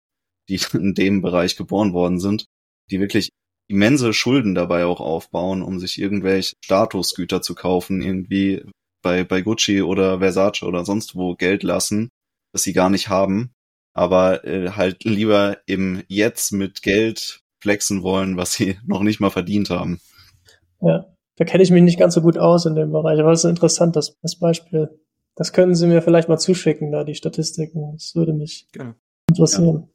die 0.49 0.59
in 0.73 0.93
dem 0.93 1.21
Bereich 1.21 1.55
geboren 1.55 1.93
worden 1.93 2.19
sind, 2.19 2.45
die 2.91 2.99
wirklich 2.99 3.29
immense 3.67 4.13
Schulden 4.13 4.53
dabei 4.53 4.85
auch 4.85 4.99
aufbauen, 4.99 5.63
um 5.63 5.79
sich 5.79 5.99
irgendwelche 5.99 6.53
Statusgüter 6.63 7.41
zu 7.41 7.55
kaufen, 7.55 8.01
irgendwie 8.01 8.63
bei, 9.01 9.23
bei 9.23 9.41
Gucci 9.41 9.81
oder 9.81 10.19
Versace 10.19 10.63
oder 10.63 10.85
sonst 10.85 11.15
wo 11.15 11.35
Geld 11.35 11.63
lassen, 11.63 12.09
das 12.53 12.63
sie 12.63 12.73
gar 12.73 12.89
nicht 12.89 13.09
haben, 13.09 13.51
aber 13.93 14.45
äh, 14.45 14.71
halt 14.71 15.03
lieber 15.03 15.59
im 15.65 16.03
Jetzt 16.07 16.51
mit 16.51 16.81
Geld 16.81 17.41
flexen 17.65 18.03
wollen, 18.03 18.37
was 18.37 18.53
sie 18.53 18.77
noch 18.85 19.01
nicht 19.01 19.19
mal 19.19 19.31
verdient 19.31 19.71
haben. 19.71 19.99
Ja, 20.81 21.07
da 21.35 21.45
kenne 21.45 21.63
ich 21.63 21.71
mich 21.71 21.81
nicht 21.81 21.99
ganz 21.99 22.13
so 22.13 22.21
gut 22.21 22.37
aus 22.37 22.65
in 22.67 22.75
dem 22.75 22.91
Bereich, 22.91 23.19
aber 23.19 23.31
es 23.31 23.43
ist 23.43 23.49
interessant, 23.49 23.95
das, 23.95 24.15
das 24.21 24.37
Beispiel. 24.37 24.99
Das 25.35 25.51
können 25.51 25.75
Sie 25.75 25.87
mir 25.87 26.01
vielleicht 26.01 26.29
mal 26.29 26.37
zuschicken, 26.37 26.91
da 26.91 27.03
die 27.03 27.15
Statistiken. 27.15 27.91
Das 27.93 28.15
würde 28.15 28.33
mich 28.33 28.67
Gerne. 28.71 28.95
interessieren. 29.29 29.89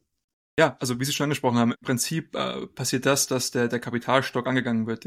Ja. 0.59 0.65
ja. 0.65 0.77
also 0.79 0.99
wie 0.99 1.05
Sie 1.05 1.13
schon 1.13 1.23
angesprochen 1.23 1.57
haben, 1.57 1.71
im 1.71 1.77
Prinzip 1.83 2.35
äh, 2.35 2.67
passiert 2.67 3.05
das, 3.05 3.25
dass 3.25 3.49
der, 3.51 3.67
der 3.67 3.79
Kapitalstock 3.79 4.45
angegangen 4.45 4.85
wird. 4.85 5.05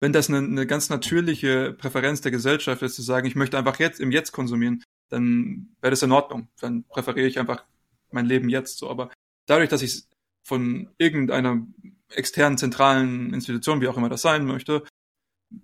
Wenn 0.00 0.12
das 0.12 0.28
eine, 0.28 0.38
eine 0.38 0.66
ganz 0.66 0.90
natürliche 0.90 1.72
Präferenz 1.72 2.20
der 2.20 2.30
Gesellschaft 2.30 2.82
ist, 2.82 2.94
zu 2.94 3.02
sagen, 3.02 3.26
ich 3.26 3.34
möchte 3.34 3.58
einfach 3.58 3.80
jetzt 3.80 3.98
im 3.98 4.12
Jetzt 4.12 4.30
konsumieren, 4.30 4.84
dann 5.08 5.70
wäre 5.80 5.90
das 5.90 6.02
in 6.02 6.12
Ordnung. 6.12 6.48
Dann 6.60 6.84
präferiere 6.84 7.26
ich 7.26 7.40
einfach 7.40 7.64
mein 8.12 8.26
Leben 8.26 8.48
jetzt 8.48 8.78
so. 8.78 8.88
Aber 8.88 9.10
dadurch, 9.46 9.70
dass 9.70 9.82
ich 9.82 10.04
von 10.48 10.88
irgendeiner 10.96 11.66
externen 12.08 12.56
zentralen 12.56 13.34
Institution, 13.34 13.80
wie 13.82 13.88
auch 13.88 13.98
immer 13.98 14.08
das 14.08 14.22
sein 14.22 14.46
möchte, 14.46 14.82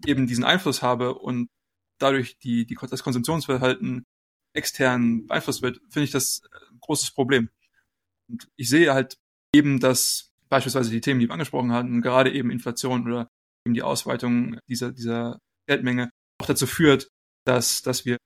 eben 0.06 0.26
diesen 0.26 0.44
Einfluss 0.44 0.82
habe 0.82 1.14
und 1.14 1.48
dadurch 1.98 2.38
die, 2.38 2.66
die, 2.66 2.76
das 2.90 3.02
Konsumtionsverhalten 3.02 4.04
extern 4.52 5.26
beeinflusst 5.26 5.62
wird, 5.62 5.80
finde 5.88 6.04
ich 6.04 6.10
das 6.10 6.42
ein 6.70 6.80
großes 6.80 7.12
Problem. 7.12 7.48
Und 8.28 8.48
ich 8.56 8.68
sehe 8.68 8.92
halt 8.92 9.16
eben, 9.54 9.80
dass 9.80 10.30
beispielsweise 10.50 10.90
die 10.90 11.00
Themen, 11.00 11.20
die 11.20 11.28
wir 11.28 11.32
angesprochen 11.32 11.72
hatten, 11.72 12.02
gerade 12.02 12.32
eben 12.32 12.50
Inflation 12.50 13.06
oder 13.06 13.30
eben 13.64 13.74
die 13.74 13.82
Ausweitung 13.82 14.58
dieser, 14.68 14.92
dieser 14.92 15.40
Geldmenge 15.66 16.10
auch 16.38 16.46
dazu 16.46 16.66
führt, 16.66 17.08
dass, 17.44 17.80
dass 17.80 18.04
wir 18.04 18.18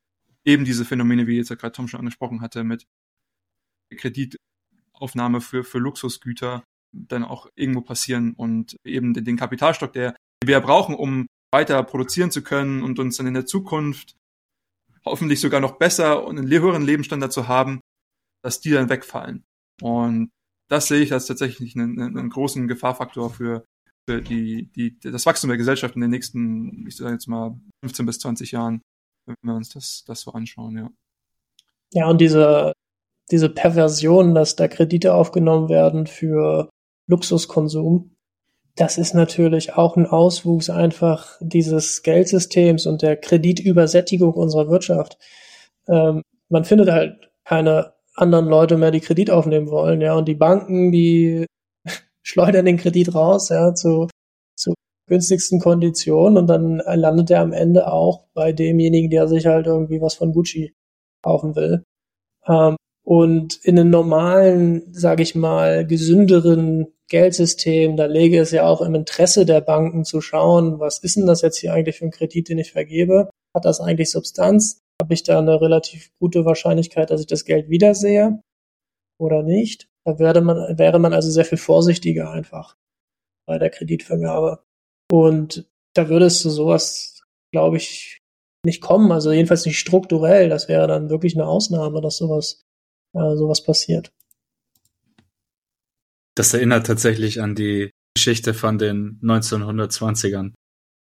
eben 0.45 0.65
diese 0.65 0.85
Phänomene, 0.85 1.29
wie 1.29 1.37
jetzt 1.37 1.51
ja 1.51 1.57
gerade 1.57 1.73
Tom 1.73 1.87
schon 1.87 2.01
angesprochen 2.01 2.41
hatte, 2.41 2.65
mit 2.65 2.87
Kredit 3.97 4.37
Aufnahme 5.01 5.41
für, 5.41 5.65
für 5.65 5.79
Luxusgüter 5.79 6.65
dann 6.93 7.25
auch 7.25 7.49
irgendwo 7.55 7.83
passieren 7.83 8.35
und 8.35 8.77
eben 8.85 9.15
den, 9.15 9.25
den 9.25 9.37
Kapitalstock, 9.37 9.93
der 9.93 10.17
wir 10.43 10.61
brauchen, 10.61 10.95
um 10.95 11.27
weiter 11.53 11.83
produzieren 11.83 12.31
zu 12.31 12.43
können 12.43 12.83
und 12.83 12.99
uns 12.99 13.17
dann 13.17 13.27
in 13.27 13.35
der 13.35 13.47
Zukunft 13.47 14.15
hoffentlich 15.05 15.41
sogar 15.41 15.61
noch 15.61 15.79
besser 15.79 16.25
und 16.27 16.39
einen 16.39 16.51
höheren 16.51 16.83
Lebensstandard 16.83 17.33
zu 17.33 17.49
haben, 17.49 17.81
dass 18.43 18.61
die 18.61 18.71
dann 18.71 18.89
wegfallen. 18.89 19.45
Und 19.81 20.31
das 20.69 20.89
sehe 20.89 21.01
ich 21.01 21.13
als 21.13 21.27
tatsächlich 21.27 21.75
einen, 21.77 22.01
einen 22.01 22.31
großen 22.31 22.69
Gefahrfaktor 22.69 23.31
für, 23.31 23.65
für 24.09 24.21
die, 24.21 24.71
die, 24.73 24.99
das 25.01 25.27
Wachstum 25.27 25.49
der 25.49 25.57
Gesellschaft 25.57 25.95
in 25.95 26.03
den 26.03 26.11
nächsten, 26.11 26.87
ich 26.87 26.97
sage 26.97 27.13
jetzt 27.13 27.27
mal, 27.27 27.59
15 27.85 28.07
bis 28.07 28.19
20 28.19 28.53
Jahren, 28.53 28.83
wenn 29.27 29.37
wir 29.43 29.55
uns 29.55 29.71
das, 29.71 30.05
das 30.07 30.21
so 30.21 30.33
anschauen, 30.33 30.77
ja. 30.77 30.91
Ja, 31.95 32.07
und 32.09 32.21
diese 32.21 32.75
diese 33.31 33.49
Perversion, 33.49 34.35
dass 34.35 34.57
da 34.57 34.69
Kredite 34.69 35.15
aufgenommen 35.15 35.69
werden 35.69 36.07
für 36.07 36.69
Luxuskonsum, 37.07 38.17
das 38.79 38.97
ist 38.97 39.13
natürlich 39.15 39.75
auch 39.75 39.97
ein 39.97 40.07
Auswuchs 40.07 40.71
einfach 40.71 41.37
dieses 41.41 42.03
Geldsystems 42.03 42.87
und 42.87 43.03
der 43.03 43.17
Kreditübersättigung 43.17 44.33
unserer 44.35 44.69
Wirtschaft. 44.69 45.19
Ähm, 45.89 46.23
man 46.49 46.65
findet 46.65 46.89
halt 46.91 47.31
keine 47.45 47.95
anderen 48.15 48.47
Leute 48.47 48.77
mehr, 48.77 48.93
die 48.93 49.01
Kredit 49.01 49.31
aufnehmen 49.31 49.71
wollen, 49.71 50.01
ja, 50.01 50.15
und 50.15 50.29
die 50.29 50.35
Banken, 50.35 50.93
die 50.93 51.47
schleudern 52.23 52.67
den 52.67 52.77
Kredit 52.77 53.15
raus, 53.15 53.49
ja, 53.49 53.75
zu, 53.75 54.09
zu 54.57 54.75
günstigsten 55.09 55.61
Konditionen 55.61 56.39
und 56.39 56.47
dann 56.47 56.79
landet 56.79 57.31
er 57.31 57.41
am 57.41 57.53
Ende 57.53 57.91
auch 57.91 58.27
bei 58.35 58.53
demjenigen, 58.53 59.11
der 59.11 59.27
sich 59.27 59.47
halt 59.47 59.67
irgendwie 59.67 60.01
was 60.01 60.15
von 60.15 60.33
Gucci 60.33 60.73
kaufen 61.23 61.57
will. 61.57 61.83
Ähm, 62.47 62.77
und 63.09 63.57
in 63.65 63.79
einem 63.79 63.89
normalen, 63.89 64.93
sage 64.93 65.23
ich 65.23 65.35
mal, 65.35 65.87
gesünderen 65.87 66.89
Geldsystem, 67.09 67.97
da 67.97 68.05
lege 68.05 68.39
es 68.39 68.51
ja 68.51 68.67
auch 68.67 68.83
im 68.83 68.95
Interesse 68.95 69.47
der 69.47 69.63
Banken 69.63 70.05
zu 70.05 70.21
schauen, 70.21 70.79
was 70.79 70.99
ist 70.99 71.17
denn 71.17 71.25
das 71.25 71.41
jetzt 71.41 71.57
hier 71.57 71.73
eigentlich 71.73 71.97
für 71.97 72.05
ein 72.05 72.11
Kredit, 72.11 72.51
den 72.51 72.59
ich 72.59 72.71
vergebe? 72.71 73.31
Hat 73.57 73.65
das 73.65 73.81
eigentlich 73.81 74.11
Substanz? 74.11 74.81
Habe 75.01 75.15
ich 75.15 75.23
da 75.23 75.39
eine 75.39 75.59
relativ 75.59 76.11
gute 76.21 76.45
Wahrscheinlichkeit, 76.45 77.09
dass 77.09 77.23
ich 77.23 77.27
das 77.27 77.47
Geld 77.47 77.71
wiedersehe 77.71 78.43
oder 79.19 79.43
nicht? 79.43 79.89
Da 80.05 80.19
wäre 80.19 80.43
man, 80.43 80.77
wäre 80.77 80.99
man 80.99 81.15
also 81.15 81.31
sehr 81.31 81.47
viel 81.47 81.57
vorsichtiger 81.57 82.31
einfach 82.31 82.77
bei 83.47 83.59
der 83.59 83.71
Kreditvergabe. 83.71 84.63
Und 85.11 85.67
da 85.95 86.11
würde 86.11 86.27
es 86.27 86.41
zu 86.41 86.51
sowas, 86.51 87.23
glaube 87.55 87.79
ich, 87.79 88.21
nicht 88.67 88.83
kommen. 88.83 89.11
Also 89.13 89.33
jedenfalls 89.33 89.65
nicht 89.65 89.79
strukturell. 89.79 90.51
Das 90.51 90.69
wäre 90.69 90.87
dann 90.87 91.09
wirklich 91.09 91.37
eine 91.37 91.47
Ausnahme, 91.47 92.03
dass 92.03 92.19
sowas 92.19 92.68
äh, 93.15 93.37
sowas 93.37 93.63
passiert. 93.63 94.13
Das 96.35 96.55
erinnert 96.55 96.87
tatsächlich 96.87 97.41
an 97.41 97.55
die 97.55 97.91
Geschichte 98.15 98.55
von 98.55 98.79
den 98.79 99.21
1920ern. 99.23 100.53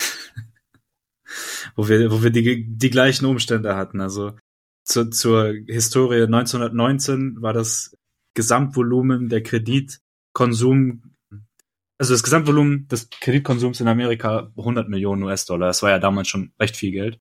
wo 1.77 1.89
wir, 1.89 2.11
wo 2.11 2.23
wir 2.23 2.31
die, 2.31 2.67
die 2.67 2.91
gleichen 2.91 3.27
Umstände 3.27 3.77
hatten. 3.77 4.01
Also 4.01 4.37
zu, 4.85 5.11
zur 5.11 5.55
Historie 5.67 6.23
1919 6.23 7.41
war 7.41 7.53
das 7.53 7.97
Gesamtvolumen 8.35 9.29
der 9.29 9.43
Kreditkonsum, 9.43 11.15
also 11.99 12.15
das 12.15 12.23
Gesamtvolumen 12.23 12.89
des 12.89 13.09
Kreditkonsums 13.11 13.81
in 13.81 13.89
Amerika 13.89 14.51
100 14.57 14.89
Millionen 14.89 15.23
US-Dollar. 15.23 15.69
Das 15.69 15.83
war 15.83 15.91
ja 15.91 15.99
damals 15.99 16.29
schon 16.29 16.53
recht 16.59 16.77
viel 16.77 16.93
Geld. 16.93 17.19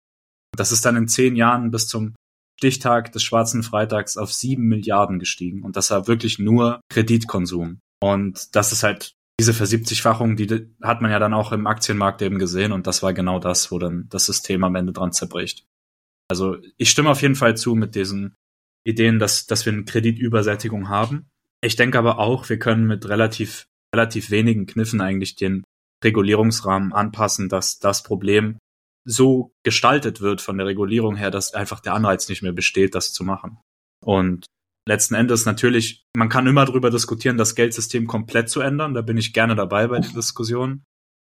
Das 0.55 0.71
ist 0.71 0.86
dann 0.86 0.97
in 0.97 1.07
zehn 1.07 1.36
Jahren 1.36 1.71
bis 1.71 1.88
zum 1.88 2.15
Stichtag 2.62 3.12
des 3.12 3.24
Schwarzen 3.24 3.64
Freitags 3.64 4.18
auf 4.18 4.32
sieben 4.32 4.68
Milliarden 4.68 5.18
gestiegen. 5.18 5.64
Und 5.64 5.78
das 5.78 5.89
war 5.89 6.07
wirklich 6.07 6.38
nur 6.38 6.80
Kreditkonsum. 6.89 7.80
Und 7.99 8.55
das 8.55 8.72
ist 8.72 8.84
halt 8.84 9.16
diese 9.39 9.55
Versiebzigfachung, 9.55 10.36
die 10.36 10.68
hat 10.84 11.01
man 11.01 11.09
ja 11.09 11.18
dann 11.18 11.34
auch 11.34 11.51
im 11.53 11.66
Aktienmarkt 11.66 12.22
eben 12.22 12.38
gesehen. 12.38 12.72
Und 12.72 12.86
das 12.86 13.01
war 13.01 13.14
genau 13.14 13.39
das, 13.39 13.72
wo 13.72 13.80
dann 13.80 14.05
das 14.09 14.28
System 14.28 14.64
am 14.64 14.76
Ende 14.76 14.93
dran 14.93 15.12
zerbricht. 15.12 15.66
Also 16.30 16.57
ich 16.78 16.91
stimme 16.91 17.09
auf 17.09 17.24
jeden 17.24 17.34
Fall 17.34 17.57
zu 17.57 17.74
mit 17.74 17.95
diesen 17.95 18.36
Ideen, 18.86 19.18
dass, 19.18 19.47
dass 19.47 19.66
wir 19.66 19.74
eine 19.74 19.84
Kreditübersättigung 19.84 20.88
haben. 20.88 21.32
Ich 21.64 21.78
denke 21.78 21.97
aber 21.97 22.20
auch, 22.20 22.47
wir 22.47 22.59
können 22.59 22.86
mit 22.86 23.09
relativ, 23.09 23.66
relativ 23.95 24.30
wenigen 24.30 24.68
Kniffen 24.68 25.01
eigentlich 25.01 25.36
den 25.36 25.64
Regulierungsrahmen 26.03 26.93
anpassen, 26.93 27.49
dass 27.49 27.80
das 27.80 28.03
Problem 28.03 28.59
so 29.05 29.53
gestaltet 29.63 30.21
wird 30.21 30.41
von 30.41 30.57
der 30.57 30.67
Regulierung 30.67 31.15
her, 31.15 31.31
dass 31.31 31.53
einfach 31.53 31.79
der 31.79 31.93
Anreiz 31.93 32.29
nicht 32.29 32.41
mehr 32.41 32.53
besteht, 32.53 32.95
das 32.95 33.13
zu 33.13 33.23
machen. 33.23 33.59
Und 34.03 34.45
letzten 34.87 35.15
Endes 35.15 35.45
natürlich, 35.45 36.03
man 36.15 36.29
kann 36.29 36.47
immer 36.47 36.65
darüber 36.65 36.89
diskutieren, 36.89 37.37
das 37.37 37.55
Geldsystem 37.55 38.07
komplett 38.07 38.49
zu 38.49 38.61
ändern. 38.61 38.93
Da 38.93 39.01
bin 39.01 39.17
ich 39.17 39.33
gerne 39.33 39.55
dabei 39.55 39.87
bei 39.87 39.99
der 39.99 40.11
Diskussion. 40.11 40.83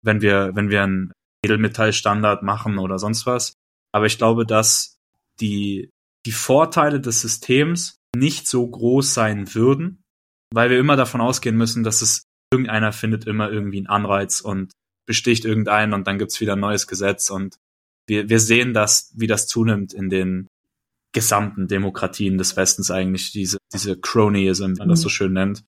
wenn 0.03 0.23
wir, 0.23 0.53
wenn 0.55 0.71
wir 0.71 0.83
einen 0.83 1.13
Edelmetallstandard 1.45 2.43
machen 2.43 2.79
oder 2.79 2.99
sonst 2.99 3.27
was. 3.27 3.55
Aber 3.93 4.07
ich 4.07 4.19
glaube, 4.19 4.47
dass 4.47 4.97
die, 5.41 5.91
die 6.27 6.33
Vorteile 6.33 7.01
des 7.01 7.21
Systems 7.21 7.97
nicht 8.17 8.47
so 8.47 8.67
groß 8.67 9.13
sein 9.13 9.55
würden, 9.55 10.03
weil 10.53 10.71
wir 10.71 10.79
immer 10.79 10.97
davon 10.97 11.21
ausgehen 11.21 11.57
müssen, 11.57 11.85
dass 11.85 12.03
es 12.03 12.25
irgendeiner 12.53 12.93
findet 12.93 13.27
immer 13.27 13.51
irgendwie 13.51 13.79
einen 13.79 13.87
Anreiz 13.87 14.41
und 14.41 14.73
besticht 15.11 15.45
irgendeinen 15.45 15.93
und 15.93 16.07
dann 16.07 16.19
gibt's 16.21 16.41
wieder 16.41 16.53
ein 16.53 16.61
neues 16.61 16.87
Gesetz 16.87 17.31
und 17.31 17.59
wir, 18.07 18.29
wir 18.29 18.39
sehen 18.39 18.75
das, 18.75 19.13
wie 19.17 19.27
das 19.27 19.49
zunimmt 19.49 19.93
in 19.93 20.09
den 20.09 20.47
gesamten 21.13 21.67
Demokratien 21.67 22.39
des 22.39 22.57
Westens 22.57 22.93
eigentlich, 22.93 23.33
diese, 23.33 23.59
diese 23.73 23.99
Cronyism, 23.99 24.75
wie 24.75 24.79
man 24.79 24.89
das 24.89 25.01
so 25.01 25.09
mhm. 25.09 25.13
schön 25.13 25.33
nennt. 25.33 25.65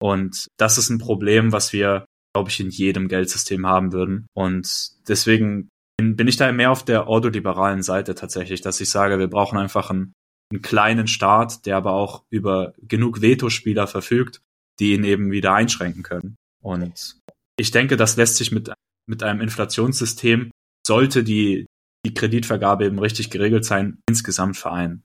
Und 0.00 0.46
das 0.56 0.78
ist 0.78 0.88
ein 0.88 0.98
Problem, 0.98 1.50
was 1.50 1.72
wir, 1.72 2.06
glaube 2.32 2.50
ich, 2.50 2.60
in 2.60 2.70
jedem 2.70 3.08
Geldsystem 3.08 3.66
haben 3.66 3.92
würden. 3.92 4.26
Und 4.36 4.92
deswegen 5.08 5.68
bin, 5.96 6.14
bin 6.14 6.28
ich 6.28 6.36
da 6.36 6.52
mehr 6.52 6.70
auf 6.70 6.84
der 6.84 7.08
ordoliberalen 7.08 7.82
Seite 7.82 8.14
tatsächlich, 8.14 8.60
dass 8.60 8.80
ich 8.80 8.88
sage, 8.88 9.18
wir 9.18 9.28
brauchen 9.28 9.58
einfach 9.58 9.90
einen, 9.90 10.12
einen 10.52 10.62
kleinen 10.62 11.08
Staat, 11.08 11.66
der 11.66 11.76
aber 11.76 11.94
auch 11.94 12.22
über 12.30 12.72
genug 12.78 13.20
Vetospieler 13.20 13.88
verfügt, 13.88 14.42
die 14.78 14.92
ihn 14.92 15.02
eben 15.02 15.32
wieder 15.32 15.54
einschränken 15.54 16.04
können. 16.04 16.36
Und 16.62 17.16
ich 17.58 17.70
denke, 17.70 17.96
das 17.96 18.16
lässt 18.16 18.36
sich 18.36 18.52
mit, 18.52 18.72
mit 19.06 19.22
einem 19.22 19.40
Inflationssystem, 19.40 20.50
sollte 20.86 21.24
die, 21.24 21.66
die 22.04 22.14
Kreditvergabe 22.14 22.86
eben 22.86 22.98
richtig 22.98 23.30
geregelt 23.30 23.64
sein, 23.64 23.98
insgesamt 24.08 24.56
vereinen. 24.56 25.02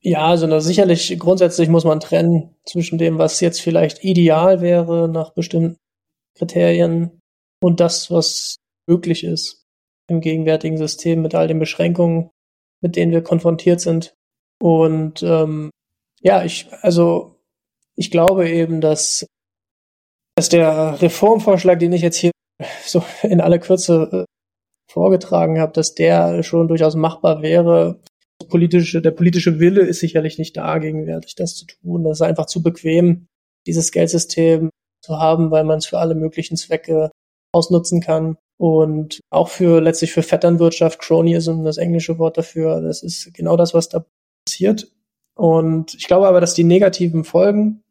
Ja, 0.00 0.26
also 0.26 0.60
sicherlich 0.60 1.18
grundsätzlich 1.18 1.68
muss 1.68 1.84
man 1.84 1.98
trennen 2.00 2.54
zwischen 2.64 2.98
dem, 2.98 3.18
was 3.18 3.40
jetzt 3.40 3.60
vielleicht 3.60 4.04
ideal 4.04 4.60
wäre 4.60 5.08
nach 5.08 5.30
bestimmten 5.30 5.76
Kriterien 6.36 7.20
und 7.60 7.80
das, 7.80 8.10
was 8.10 8.56
möglich 8.86 9.24
ist 9.24 9.64
im 10.08 10.20
gegenwärtigen 10.20 10.78
System 10.78 11.20
mit 11.22 11.34
all 11.34 11.48
den 11.48 11.58
Beschränkungen, 11.58 12.30
mit 12.80 12.96
denen 12.96 13.12
wir 13.12 13.22
konfrontiert 13.22 13.80
sind. 13.80 14.14
Und 14.60 15.22
ähm, 15.22 15.70
ja, 16.20 16.44
ich, 16.44 16.68
also 16.80 17.36
ich 17.96 18.10
glaube 18.10 18.48
eben, 18.48 18.80
dass, 18.80 19.26
dass 20.38 20.48
der 20.48 21.02
Reformvorschlag, 21.02 21.80
den 21.80 21.92
ich 21.92 22.02
jetzt 22.02 22.16
hier 22.16 22.30
so 22.86 23.02
in 23.24 23.40
aller 23.40 23.58
Kürze 23.58 24.08
äh, 24.12 24.24
vorgetragen 24.88 25.58
habe, 25.58 25.72
dass 25.72 25.96
der 25.96 26.44
schon 26.44 26.68
durchaus 26.68 26.94
machbar 26.94 27.42
wäre. 27.42 28.00
Politische, 28.48 29.02
der 29.02 29.10
politische 29.10 29.58
Wille 29.58 29.80
ist 29.80 29.98
sicherlich 29.98 30.38
nicht 30.38 30.56
da, 30.56 30.78
gegenwärtig 30.78 31.34
das 31.34 31.56
zu 31.56 31.66
tun. 31.66 32.04
Das 32.04 32.18
ist 32.18 32.22
einfach 32.22 32.46
zu 32.46 32.62
bequem, 32.62 33.26
dieses 33.66 33.90
Geldsystem 33.90 34.70
zu 35.04 35.18
haben, 35.18 35.50
weil 35.50 35.64
man 35.64 35.78
es 35.78 35.86
für 35.86 35.98
alle 35.98 36.14
möglichen 36.14 36.56
Zwecke 36.56 37.10
ausnutzen 37.52 38.00
kann. 38.00 38.36
Und 38.60 39.18
auch 39.30 39.48
für 39.48 39.80
letztlich 39.80 40.12
für 40.12 40.22
Vetternwirtschaft, 40.22 41.00
Cronyism, 41.00 41.64
das 41.64 41.78
englische 41.78 42.20
Wort 42.20 42.38
dafür, 42.38 42.80
das 42.80 43.02
ist 43.02 43.34
genau 43.34 43.56
das, 43.56 43.74
was 43.74 43.88
da 43.88 44.04
passiert. 44.46 44.86
Und 45.36 45.94
ich 45.94 46.06
glaube 46.06 46.28
aber, 46.28 46.40
dass 46.40 46.54
die 46.54 46.64
negativen 46.64 47.24
Folgen 47.24 47.82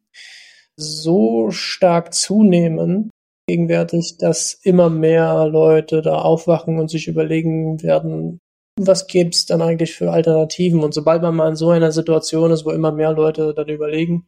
so 0.78 1.50
stark 1.50 2.14
zunehmen 2.14 3.10
gegenwärtig, 3.48 4.18
dass 4.18 4.54
immer 4.62 4.90
mehr 4.90 5.46
Leute 5.46 6.02
da 6.02 6.20
aufwachen 6.20 6.78
und 6.78 6.88
sich 6.88 7.08
überlegen 7.08 7.82
werden, 7.82 8.38
was 8.78 9.06
gibt's 9.06 9.46
dann 9.46 9.62
eigentlich 9.62 9.94
für 9.94 10.12
Alternativen? 10.12 10.84
Und 10.84 10.94
sobald 10.94 11.22
man 11.22 11.34
mal 11.34 11.48
in 11.48 11.56
so 11.56 11.70
einer 11.70 11.90
Situation 11.90 12.52
ist, 12.52 12.64
wo 12.64 12.70
immer 12.70 12.92
mehr 12.92 13.12
Leute 13.12 13.54
dann 13.54 13.68
überlegen, 13.68 14.26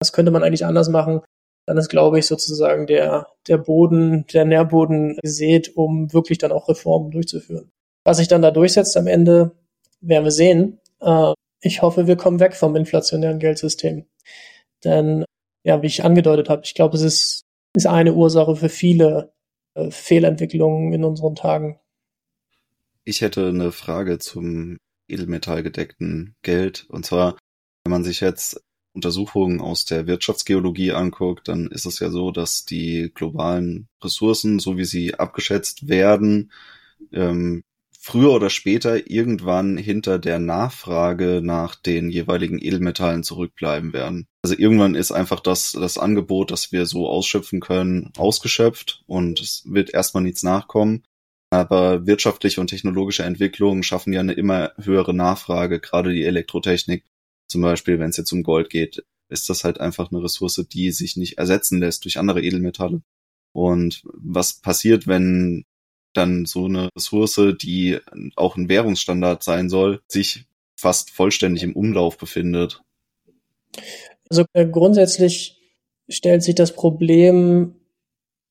was 0.00 0.12
könnte 0.12 0.30
man 0.30 0.42
eigentlich 0.42 0.66
anders 0.66 0.88
machen, 0.88 1.22
dann 1.66 1.78
ist, 1.78 1.88
glaube 1.88 2.18
ich, 2.18 2.26
sozusagen 2.26 2.86
der, 2.86 3.28
der 3.48 3.58
Boden, 3.58 4.26
der 4.32 4.44
Nährboden 4.44 5.18
gesät, 5.22 5.76
um 5.76 6.12
wirklich 6.12 6.38
dann 6.38 6.52
auch 6.52 6.68
Reformen 6.68 7.10
durchzuführen. 7.10 7.70
Was 8.04 8.18
sich 8.18 8.28
dann 8.28 8.42
da 8.42 8.50
durchsetzt 8.50 8.96
am 8.96 9.06
Ende, 9.06 9.52
werden 10.00 10.24
wir 10.24 10.30
sehen. 10.30 10.78
Äh, 11.00 11.32
ich 11.60 11.82
hoffe, 11.82 12.06
wir 12.06 12.16
kommen 12.16 12.38
weg 12.38 12.54
vom 12.54 12.76
inflationären 12.76 13.38
Geldsystem. 13.38 14.06
Denn 14.84 15.24
ja, 15.66 15.82
wie 15.82 15.88
ich 15.88 16.04
angedeutet 16.04 16.48
habe, 16.48 16.62
ich 16.64 16.74
glaube, 16.74 16.96
es 16.96 17.02
ist, 17.02 17.42
ist 17.74 17.86
eine 17.86 18.14
Ursache 18.14 18.54
für 18.54 18.68
viele 18.68 19.32
äh, 19.74 19.90
Fehlentwicklungen 19.90 20.92
in 20.92 21.04
unseren 21.04 21.34
Tagen. 21.34 21.80
Ich 23.04 23.20
hätte 23.20 23.48
eine 23.48 23.72
Frage 23.72 24.18
zum 24.18 24.78
edelmetallgedeckten 25.08 26.36
Geld. 26.42 26.86
Und 26.88 27.04
zwar, 27.04 27.36
wenn 27.84 27.90
man 27.90 28.04
sich 28.04 28.20
jetzt 28.20 28.62
Untersuchungen 28.94 29.60
aus 29.60 29.84
der 29.84 30.06
Wirtschaftsgeologie 30.06 30.92
anguckt, 30.92 31.48
dann 31.48 31.66
ist 31.66 31.84
es 31.84 31.98
ja 31.98 32.10
so, 32.10 32.30
dass 32.30 32.64
die 32.64 33.10
globalen 33.12 33.88
Ressourcen, 34.02 34.60
so 34.60 34.76
wie 34.76 34.84
sie 34.84 35.14
abgeschätzt 35.14 35.88
werden, 35.88 36.52
ähm, 37.12 37.64
früher 38.06 38.30
oder 38.30 38.50
später 38.50 39.10
irgendwann 39.10 39.76
hinter 39.76 40.20
der 40.20 40.38
Nachfrage 40.38 41.40
nach 41.42 41.74
den 41.74 42.08
jeweiligen 42.08 42.62
Edelmetallen 42.62 43.24
zurückbleiben 43.24 43.92
werden. 43.92 44.28
Also 44.42 44.56
irgendwann 44.56 44.94
ist 44.94 45.10
einfach 45.10 45.40
das, 45.40 45.72
das 45.72 45.98
Angebot, 45.98 46.52
das 46.52 46.70
wir 46.70 46.86
so 46.86 47.08
ausschöpfen 47.08 47.58
können, 47.58 48.12
ausgeschöpft 48.16 49.02
und 49.06 49.40
es 49.40 49.64
wird 49.66 49.92
erstmal 49.92 50.22
nichts 50.22 50.44
nachkommen. 50.44 51.02
Aber 51.50 52.06
wirtschaftliche 52.06 52.60
und 52.60 52.68
technologische 52.68 53.24
Entwicklungen 53.24 53.82
schaffen 53.82 54.12
ja 54.12 54.20
eine 54.20 54.34
immer 54.34 54.70
höhere 54.80 55.12
Nachfrage, 55.12 55.80
gerade 55.80 56.12
die 56.12 56.24
Elektrotechnik. 56.24 57.04
Zum 57.48 57.60
Beispiel, 57.60 57.98
wenn 57.98 58.10
es 58.10 58.18
jetzt 58.18 58.32
um 58.32 58.44
Gold 58.44 58.70
geht, 58.70 59.04
ist 59.28 59.50
das 59.50 59.64
halt 59.64 59.80
einfach 59.80 60.12
eine 60.12 60.22
Ressource, 60.22 60.64
die 60.72 60.92
sich 60.92 61.16
nicht 61.16 61.38
ersetzen 61.38 61.80
lässt 61.80 62.04
durch 62.04 62.20
andere 62.20 62.40
Edelmetalle. 62.40 63.02
Und 63.52 64.04
was 64.12 64.60
passiert, 64.60 65.08
wenn 65.08 65.64
dann 66.16 66.46
so 66.46 66.66
eine 66.66 66.88
Ressource, 66.96 67.40
die 67.60 67.98
auch 68.36 68.56
ein 68.56 68.68
Währungsstandard 68.68 69.42
sein 69.42 69.68
soll, 69.68 70.00
sich 70.08 70.44
fast 70.76 71.10
vollständig 71.10 71.62
im 71.62 71.74
Umlauf 71.74 72.18
befindet. 72.18 72.82
Also 74.28 74.44
äh, 74.52 74.66
grundsätzlich 74.66 75.58
stellt 76.08 76.42
sich 76.42 76.54
das 76.54 76.72
Problem 76.72 77.76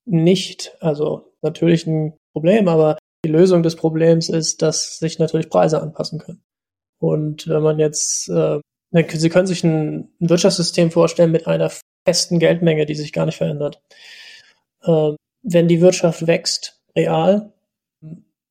nicht, 0.05 0.75
also 0.79 1.33
natürlich 1.41 1.87
ein 1.87 2.13
Problem, 2.33 2.67
aber 2.67 2.97
die 3.25 3.29
Lösung 3.29 3.63
des 3.63 3.75
Problems 3.75 4.29
ist, 4.29 4.61
dass 4.61 4.99
sich 4.99 5.19
natürlich 5.19 5.49
Preise 5.49 5.81
anpassen 5.81 6.19
können. 6.19 6.43
Und 6.99 7.47
wenn 7.47 7.61
man 7.61 7.79
jetzt, 7.79 8.29
äh, 8.29 8.59
Sie 8.91 9.29
können 9.29 9.47
sich 9.47 9.63
ein, 9.63 10.09
ein 10.21 10.29
Wirtschaftssystem 10.29 10.89
vorstellen 10.89 11.31
mit 11.31 11.47
einer 11.47 11.71
festen 12.07 12.39
Geldmenge, 12.39 12.85
die 12.85 12.95
sich 12.95 13.11
gar 13.11 13.25
nicht 13.25 13.37
verändert. 13.37 13.81
Äh, 14.83 15.11
wenn 15.41 15.67
die 15.67 15.81
Wirtschaft 15.81 16.27
wächst, 16.27 16.81
real, 16.95 17.53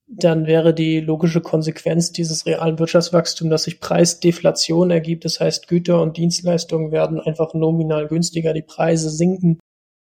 dann 0.06 0.46
wäre 0.46 0.74
die 0.74 1.00
logische 1.00 1.40
Konsequenz 1.40 2.12
dieses 2.12 2.44
realen 2.46 2.78
Wirtschaftswachstums, 2.78 3.50
dass 3.50 3.62
sich 3.64 3.80
Preisdeflation 3.80 4.90
ergibt. 4.90 5.24
Das 5.24 5.40
heißt, 5.40 5.66
Güter 5.66 6.00
und 6.02 6.16
Dienstleistungen 6.16 6.92
werden 6.92 7.20
einfach 7.20 7.54
nominal 7.54 8.06
günstiger, 8.06 8.52
die 8.52 8.62
Preise 8.62 9.10
sinken. 9.10 9.58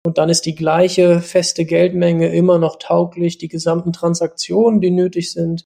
Und 0.04 0.18
dann 0.18 0.28
ist 0.28 0.46
die 0.46 0.54
gleiche 0.54 1.20
feste 1.20 1.64
Geldmenge 1.64 2.34
immer 2.34 2.58
noch 2.58 2.76
tauglich, 2.78 3.38
die 3.38 3.48
gesamten 3.48 3.92
Transaktionen, 3.92 4.80
die 4.80 4.90
nötig 4.90 5.32
sind, 5.32 5.64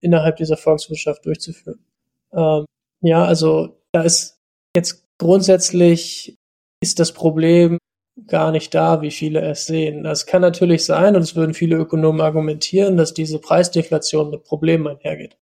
innerhalb 0.00 0.36
dieser 0.36 0.56
Volkswirtschaft 0.56 1.24
durchzuführen. 1.26 1.84
Ähm, 2.32 2.64
ja, 3.02 3.24
also 3.24 3.80
da 3.92 4.02
ist 4.02 4.38
jetzt 4.74 5.04
grundsätzlich 5.18 6.36
ist 6.82 6.98
das 6.98 7.12
Problem 7.12 7.78
gar 8.26 8.50
nicht 8.50 8.74
da, 8.74 9.00
wie 9.02 9.10
viele 9.10 9.40
es 9.40 9.66
sehen. 9.66 10.02
Das 10.04 10.26
kann 10.26 10.42
natürlich 10.42 10.84
sein, 10.84 11.16
und 11.16 11.22
es 11.22 11.36
würden 11.36 11.54
viele 11.54 11.76
Ökonomen 11.76 12.20
argumentieren, 12.20 12.96
dass 12.96 13.14
diese 13.14 13.38
Preisdeflation 13.38 14.30
mit 14.30 14.44
Problemen 14.44 14.88
einhergeht. 14.88 15.36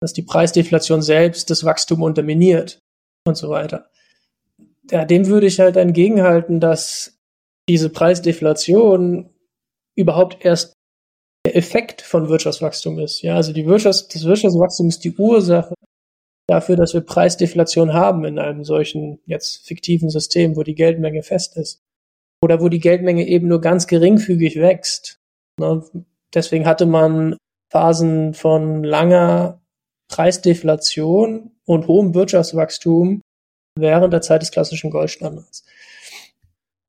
Dass 0.00 0.12
die 0.12 0.22
Preisdeflation 0.22 1.02
selbst 1.02 1.50
das 1.50 1.64
Wachstum 1.64 2.02
unterminiert 2.02 2.80
und 3.26 3.36
so 3.36 3.50
weiter. 3.50 3.90
Ja, 4.90 5.04
dem 5.04 5.26
würde 5.26 5.46
ich 5.46 5.60
halt 5.60 5.76
entgegenhalten, 5.76 6.58
dass 6.58 7.18
diese 7.68 7.90
Preisdeflation 7.90 9.30
überhaupt 9.96 10.44
erst 10.44 10.74
der 11.46 11.56
Effekt 11.56 12.02
von 12.02 12.28
Wirtschaftswachstum 12.28 12.98
ist. 12.98 13.22
Ja, 13.22 13.36
also 13.36 13.52
die 13.52 13.66
Wirtschafts-, 13.66 14.12
das 14.12 14.24
Wirtschaftswachstum 14.24 14.88
ist 14.88 15.04
die 15.04 15.14
Ursache 15.16 15.74
dafür, 16.50 16.74
dass 16.74 16.94
wir 16.94 17.00
Preisdeflation 17.00 17.92
haben 17.92 18.24
in 18.24 18.38
einem 18.38 18.64
solchen 18.64 19.20
jetzt 19.24 19.66
fiktiven 19.66 20.10
System, 20.10 20.56
wo 20.56 20.64
die 20.64 20.74
Geldmenge 20.74 21.22
fest 21.22 21.56
ist. 21.56 21.80
Oder 22.42 22.60
wo 22.60 22.68
die 22.68 22.80
Geldmenge 22.80 23.26
eben 23.28 23.46
nur 23.46 23.60
ganz 23.60 23.86
geringfügig 23.86 24.56
wächst. 24.56 25.20
Ne? 25.60 25.84
Deswegen 26.34 26.66
hatte 26.66 26.86
man 26.86 27.36
Phasen 27.70 28.34
von 28.34 28.82
langer 28.82 29.60
Preisdeflation 30.08 31.52
und 31.66 31.86
hohem 31.86 32.14
Wirtschaftswachstum 32.14 33.22
während 33.78 34.12
der 34.12 34.22
Zeit 34.22 34.42
des 34.42 34.50
klassischen 34.50 34.90
Goldstandards. 34.90 35.64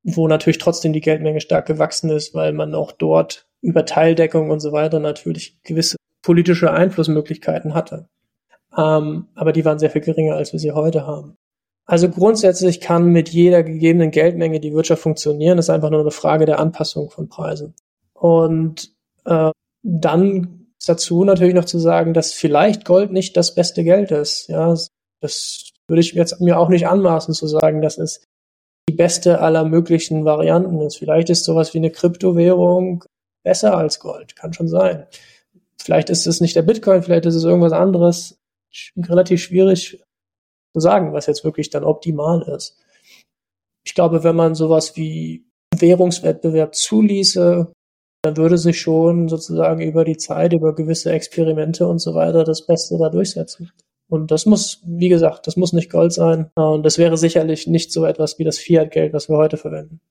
Wo 0.03 0.27
natürlich 0.27 0.57
trotzdem 0.57 0.91
die 0.91 1.01
Geldmenge 1.01 1.39
stark 1.39 1.67
gewachsen 1.67 2.09
ist, 2.09 2.33
weil 2.33 2.53
man 2.53 2.73
auch 2.73 2.91
dort 2.91 3.45
über 3.61 3.85
Teildeckung 3.85 4.49
und 4.49 4.59
so 4.59 4.71
weiter 4.71 4.99
natürlich 4.99 5.61
gewisse 5.61 5.97
politische 6.23 6.71
Einflussmöglichkeiten 6.71 7.75
hatte 7.75 8.07
ähm, 8.77 9.27
aber 9.35 9.51
die 9.51 9.65
waren 9.65 9.79
sehr 9.79 9.89
viel 9.89 10.01
geringer, 10.01 10.35
als 10.35 10.53
wir 10.53 10.59
sie 10.59 10.71
heute 10.71 11.05
haben. 11.05 11.37
Also 11.85 12.09
grundsätzlich 12.09 12.79
kann 12.79 13.11
mit 13.11 13.29
jeder 13.29 13.63
gegebenen 13.63 14.11
Geldmenge 14.11 14.59
die 14.59 14.73
Wirtschaft 14.73 15.01
funktionieren. 15.01 15.57
Das 15.57 15.65
ist 15.65 15.71
einfach 15.71 15.89
nur 15.89 16.01
eine 16.01 16.11
Frage 16.11 16.45
der 16.45 16.59
Anpassung 16.59 17.09
von 17.09 17.27
Preisen. 17.27 17.75
Und 18.13 18.93
äh, 19.25 19.51
dann 19.83 20.67
ist 20.77 20.87
dazu 20.87 21.23
natürlich 21.23 21.53
noch 21.53 21.65
zu 21.65 21.79
sagen, 21.79 22.13
dass 22.13 22.33
vielleicht 22.33 22.85
Gold 22.85 23.11
nicht 23.11 23.35
das 23.35 23.55
beste 23.55 23.83
Geld 23.83 24.11
ist. 24.11 24.47
Ja, 24.47 24.73
das 25.19 25.71
würde 25.87 26.01
ich 26.01 26.13
jetzt 26.13 26.39
mir 26.39 26.59
auch 26.59 26.69
nicht 26.69 26.87
anmaßen 26.87 27.33
zu 27.33 27.47
sagen, 27.47 27.81
dass 27.81 27.97
es 27.97 28.23
die 28.87 28.93
beste 28.93 29.41
aller 29.41 29.65
möglichen 29.65 30.25
Varianten 30.25 30.79
ist. 30.81 30.97
Vielleicht 30.97 31.29
ist 31.29 31.43
sowas 31.43 31.73
wie 31.73 31.79
eine 31.79 31.91
Kryptowährung 31.91 33.03
besser 33.43 33.77
als 33.77 33.99
Gold. 33.99 34.35
Kann 34.35 34.53
schon 34.53 34.67
sein. 34.67 35.05
Vielleicht 35.77 36.09
ist 36.09 36.27
es 36.27 36.41
nicht 36.41 36.55
der 36.55 36.61
Bitcoin, 36.61 37.03
vielleicht 37.03 37.25
ist 37.25 37.35
es 37.35 37.43
irgendwas 37.43 37.73
anderes. 37.73 38.40
Relativ 38.97 39.41
schwierig 39.41 40.01
zu 40.73 40.79
sagen, 40.79 41.13
was 41.13 41.25
jetzt 41.25 41.43
wirklich 41.43 41.69
dann 41.69 41.83
optimal 41.83 42.41
ist. 42.43 42.77
Ich 43.83 43.95
glaube, 43.95 44.23
wenn 44.23 44.35
man 44.35 44.55
sowas 44.55 44.95
wie 44.95 45.45
Währungswettbewerb 45.75 46.75
zuließe, 46.75 47.71
dann 48.23 48.37
würde 48.37 48.57
sich 48.57 48.79
schon 48.79 49.27
sozusagen 49.29 49.81
über 49.81 50.05
die 50.05 50.17
Zeit, 50.17 50.53
über 50.53 50.75
gewisse 50.75 51.11
Experimente 51.11 51.87
und 51.87 51.99
so 51.99 52.13
weiter 52.13 52.43
das 52.43 52.65
Beste 52.65 52.97
da 52.97 53.09
durchsetzen. 53.09 53.71
Und 54.07 54.29
das 54.29 54.45
muss, 54.45 54.81
wie 54.85 55.09
gesagt, 55.09 55.47
das 55.47 55.55
muss 55.55 55.73
nicht 55.73 55.89
Gold 55.89 56.13
sein. 56.13 56.51
Und 56.55 56.83
das 56.83 56.97
wäre 56.97 57.17
sicherlich 57.17 57.65
nicht 57.67 57.91
so 57.91 58.05
etwas 58.05 58.37
wie 58.37 58.43
das 58.43 58.59
Fiat-Geld, 58.59 59.13
was 59.13 59.29
wir 59.29 59.37
heute 59.37 59.57
verwenden. 59.57 60.01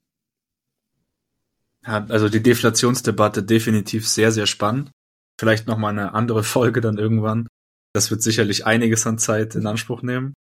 Ja, 1.87 2.07
also 2.09 2.29
die 2.29 2.43
Deflationsdebatte 2.43 3.43
definitiv 3.43 4.09
sehr, 4.09 4.33
sehr 4.33 4.47
spannend. 4.47 4.91
Vielleicht 5.39 5.67
nochmal 5.67 5.93
eine 5.93 6.15
andere 6.15 6.43
Folge 6.43 6.81
dann 6.81 6.99
irgendwann. 6.99 7.47
Das 7.93 8.11
wird 8.11 8.23
sicherlich 8.23 8.67
einiges 8.67 9.07
an 9.07 9.19
Zeit 9.19 9.55
in 9.55 9.67
Anspruch 9.67 10.03
nehmen. 10.03 10.35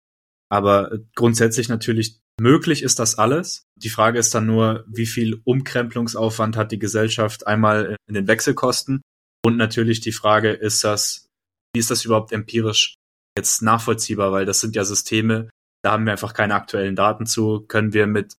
Aber 0.51 0.99
grundsätzlich 1.15 1.69
natürlich 1.69 2.21
möglich 2.41 2.83
ist 2.83 2.99
das 2.99 3.19
alles. 3.19 3.65
Die 3.77 3.91
Frage 3.91 4.19
ist 4.19 4.35
dann 4.35 4.47
nur, 4.47 4.85
wie 4.89 5.07
viel 5.07 5.41
Umkrempelungsaufwand 5.45 6.57
hat 6.57 6.73
die 6.73 6.79
Gesellschaft 6.79 7.47
einmal 7.47 7.97
in 8.07 8.15
den 8.15 8.29
Wechselkosten? 8.29 9.03
Und 9.45 9.57
natürlich 9.57 10.01
die 10.01 10.13
Frage, 10.13 10.51
ist 10.51 10.85
das, 10.85 11.27
wie 11.75 11.81
ist 11.81 11.91
das 11.91 12.05
überhaupt 12.05 12.33
empirisch 12.33 12.97
jetzt 13.37 13.63
nachvollziehbar? 13.63 14.33
Weil 14.33 14.47
das 14.47 14.61
sind 14.61 14.75
ja 14.75 14.85
Systeme, 14.85 15.51
da 15.83 15.93
haben 15.93 16.05
wir 16.05 16.13
einfach 16.13 16.35
keine 16.35 16.55
aktuellen 16.55 16.97
Daten 16.97 17.27
zu. 17.27 17.61
Können 17.67 17.93
wir 17.93 18.07
mit 18.07 18.35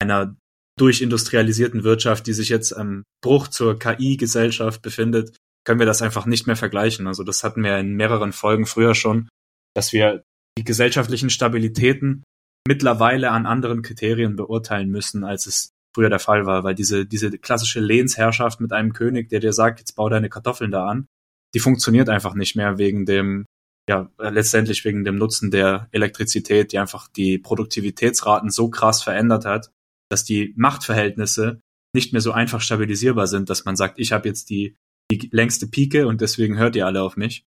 einer 0.00 0.36
durchindustrialisierten 0.78 1.84
Wirtschaft, 1.84 2.26
die 2.26 2.32
sich 2.32 2.48
jetzt 2.48 2.72
am 2.72 3.04
Bruch 3.22 3.48
zur 3.48 3.78
KI-Gesellschaft 3.78 4.82
befindet, 4.82 5.36
können 5.64 5.78
wir 5.78 5.86
das 5.86 6.02
einfach 6.02 6.26
nicht 6.26 6.46
mehr 6.46 6.56
vergleichen. 6.56 7.06
Also 7.06 7.24
das 7.24 7.42
hatten 7.42 7.64
wir 7.64 7.78
in 7.78 7.94
mehreren 7.94 8.32
Folgen 8.32 8.66
früher 8.66 8.94
schon, 8.94 9.28
dass 9.74 9.92
wir 9.92 10.24
die 10.58 10.64
gesellschaftlichen 10.64 11.30
Stabilitäten 11.30 12.22
mittlerweile 12.66 13.30
an 13.30 13.46
anderen 13.46 13.82
Kriterien 13.82 14.36
beurteilen 14.36 14.90
müssen, 14.90 15.24
als 15.24 15.46
es 15.46 15.70
früher 15.94 16.10
der 16.10 16.18
Fall 16.18 16.46
war, 16.46 16.64
weil 16.64 16.74
diese, 16.74 17.06
diese 17.06 17.30
klassische 17.38 17.80
Lehnsherrschaft 17.80 18.60
mit 18.60 18.72
einem 18.72 18.92
König, 18.92 19.28
der 19.28 19.40
dir 19.40 19.52
sagt, 19.52 19.80
jetzt 19.80 19.94
bau 19.94 20.08
deine 20.08 20.28
Kartoffeln 20.28 20.70
da 20.70 20.86
an, 20.86 21.06
die 21.54 21.60
funktioniert 21.60 22.08
einfach 22.08 22.34
nicht 22.34 22.56
mehr 22.56 22.78
wegen 22.78 23.06
dem, 23.06 23.46
ja, 23.88 24.10
letztendlich 24.18 24.84
wegen 24.84 25.04
dem 25.04 25.16
Nutzen 25.16 25.50
der 25.50 25.88
Elektrizität, 25.92 26.72
die 26.72 26.78
einfach 26.78 27.08
die 27.08 27.38
Produktivitätsraten 27.38 28.50
so 28.50 28.70
krass 28.70 29.02
verändert 29.02 29.44
hat, 29.44 29.70
dass 30.10 30.24
die 30.24 30.52
Machtverhältnisse 30.56 31.60
nicht 31.94 32.12
mehr 32.12 32.22
so 32.22 32.32
einfach 32.32 32.60
stabilisierbar 32.60 33.28
sind, 33.28 33.50
dass 33.50 33.64
man 33.64 33.76
sagt, 33.76 34.00
ich 34.00 34.10
habe 34.10 34.28
jetzt 34.28 34.50
die, 34.50 34.74
die 35.18 35.28
längste 35.32 35.66
Pike 35.66 36.06
und 36.06 36.20
deswegen 36.20 36.58
hört 36.58 36.76
ihr 36.76 36.86
alle 36.86 37.02
auf 37.02 37.16
mich. 37.16 37.44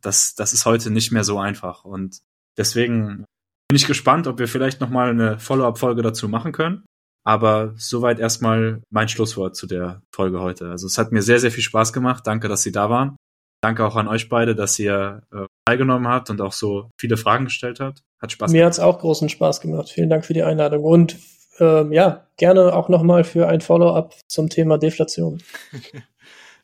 Das, 0.00 0.34
das 0.34 0.52
ist 0.52 0.66
heute 0.66 0.90
nicht 0.90 1.12
mehr 1.12 1.24
so 1.24 1.38
einfach. 1.38 1.84
Und 1.84 2.20
deswegen 2.56 3.24
bin 3.68 3.76
ich 3.76 3.86
gespannt, 3.86 4.26
ob 4.26 4.38
wir 4.38 4.48
vielleicht 4.48 4.80
nochmal 4.80 5.10
eine 5.10 5.38
Follow-up-Folge 5.38 6.02
dazu 6.02 6.28
machen 6.28 6.52
können. 6.52 6.84
Aber 7.26 7.72
soweit 7.76 8.18
erstmal 8.18 8.82
mein 8.90 9.08
Schlusswort 9.08 9.56
zu 9.56 9.66
der 9.66 10.02
Folge 10.14 10.40
heute. 10.40 10.70
Also 10.70 10.86
es 10.86 10.98
hat 10.98 11.10
mir 11.10 11.22
sehr, 11.22 11.40
sehr 11.40 11.50
viel 11.50 11.62
Spaß 11.62 11.92
gemacht. 11.92 12.26
Danke, 12.26 12.48
dass 12.48 12.62
Sie 12.62 12.72
da 12.72 12.90
waren. 12.90 13.16
Danke 13.62 13.86
auch 13.86 13.96
an 13.96 14.08
euch 14.08 14.28
beide, 14.28 14.54
dass 14.54 14.78
ihr 14.78 15.22
äh, 15.32 15.46
teilgenommen 15.66 16.06
habt 16.06 16.28
und 16.28 16.42
auch 16.42 16.52
so 16.52 16.90
viele 17.00 17.16
Fragen 17.16 17.46
gestellt 17.46 17.80
habt. 17.80 18.02
Hat 18.20 18.30
Spaß 18.30 18.52
Mir 18.52 18.66
hat 18.66 18.74
es 18.74 18.80
auch 18.80 18.98
großen 18.98 19.30
Spaß 19.30 19.62
gemacht. 19.62 19.88
Vielen 19.88 20.10
Dank 20.10 20.26
für 20.26 20.34
die 20.34 20.42
Einladung. 20.42 20.84
Und 20.84 21.16
ähm, 21.60 21.90
ja, 21.92 22.26
gerne 22.36 22.74
auch 22.74 22.90
nochmal 22.90 23.24
für 23.24 23.48
ein 23.48 23.62
Follow-up 23.62 24.14
zum 24.28 24.50
Thema 24.50 24.76
Deflation. 24.76 25.42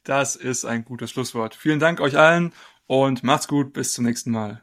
Das 0.05 0.37
ist 0.37 0.65
ein 0.65 0.85
gutes 0.85 1.11
Schlusswort. 1.11 1.55
Vielen 1.55 1.79
Dank 1.81 2.01
euch 2.01 2.17
allen 2.19 2.53
und 2.87 3.23
macht's 3.23 3.49
gut. 3.49 3.73
Bis 3.73 3.93
zum 3.93 4.05
nächsten 4.05 4.31
Mal. 4.31 4.63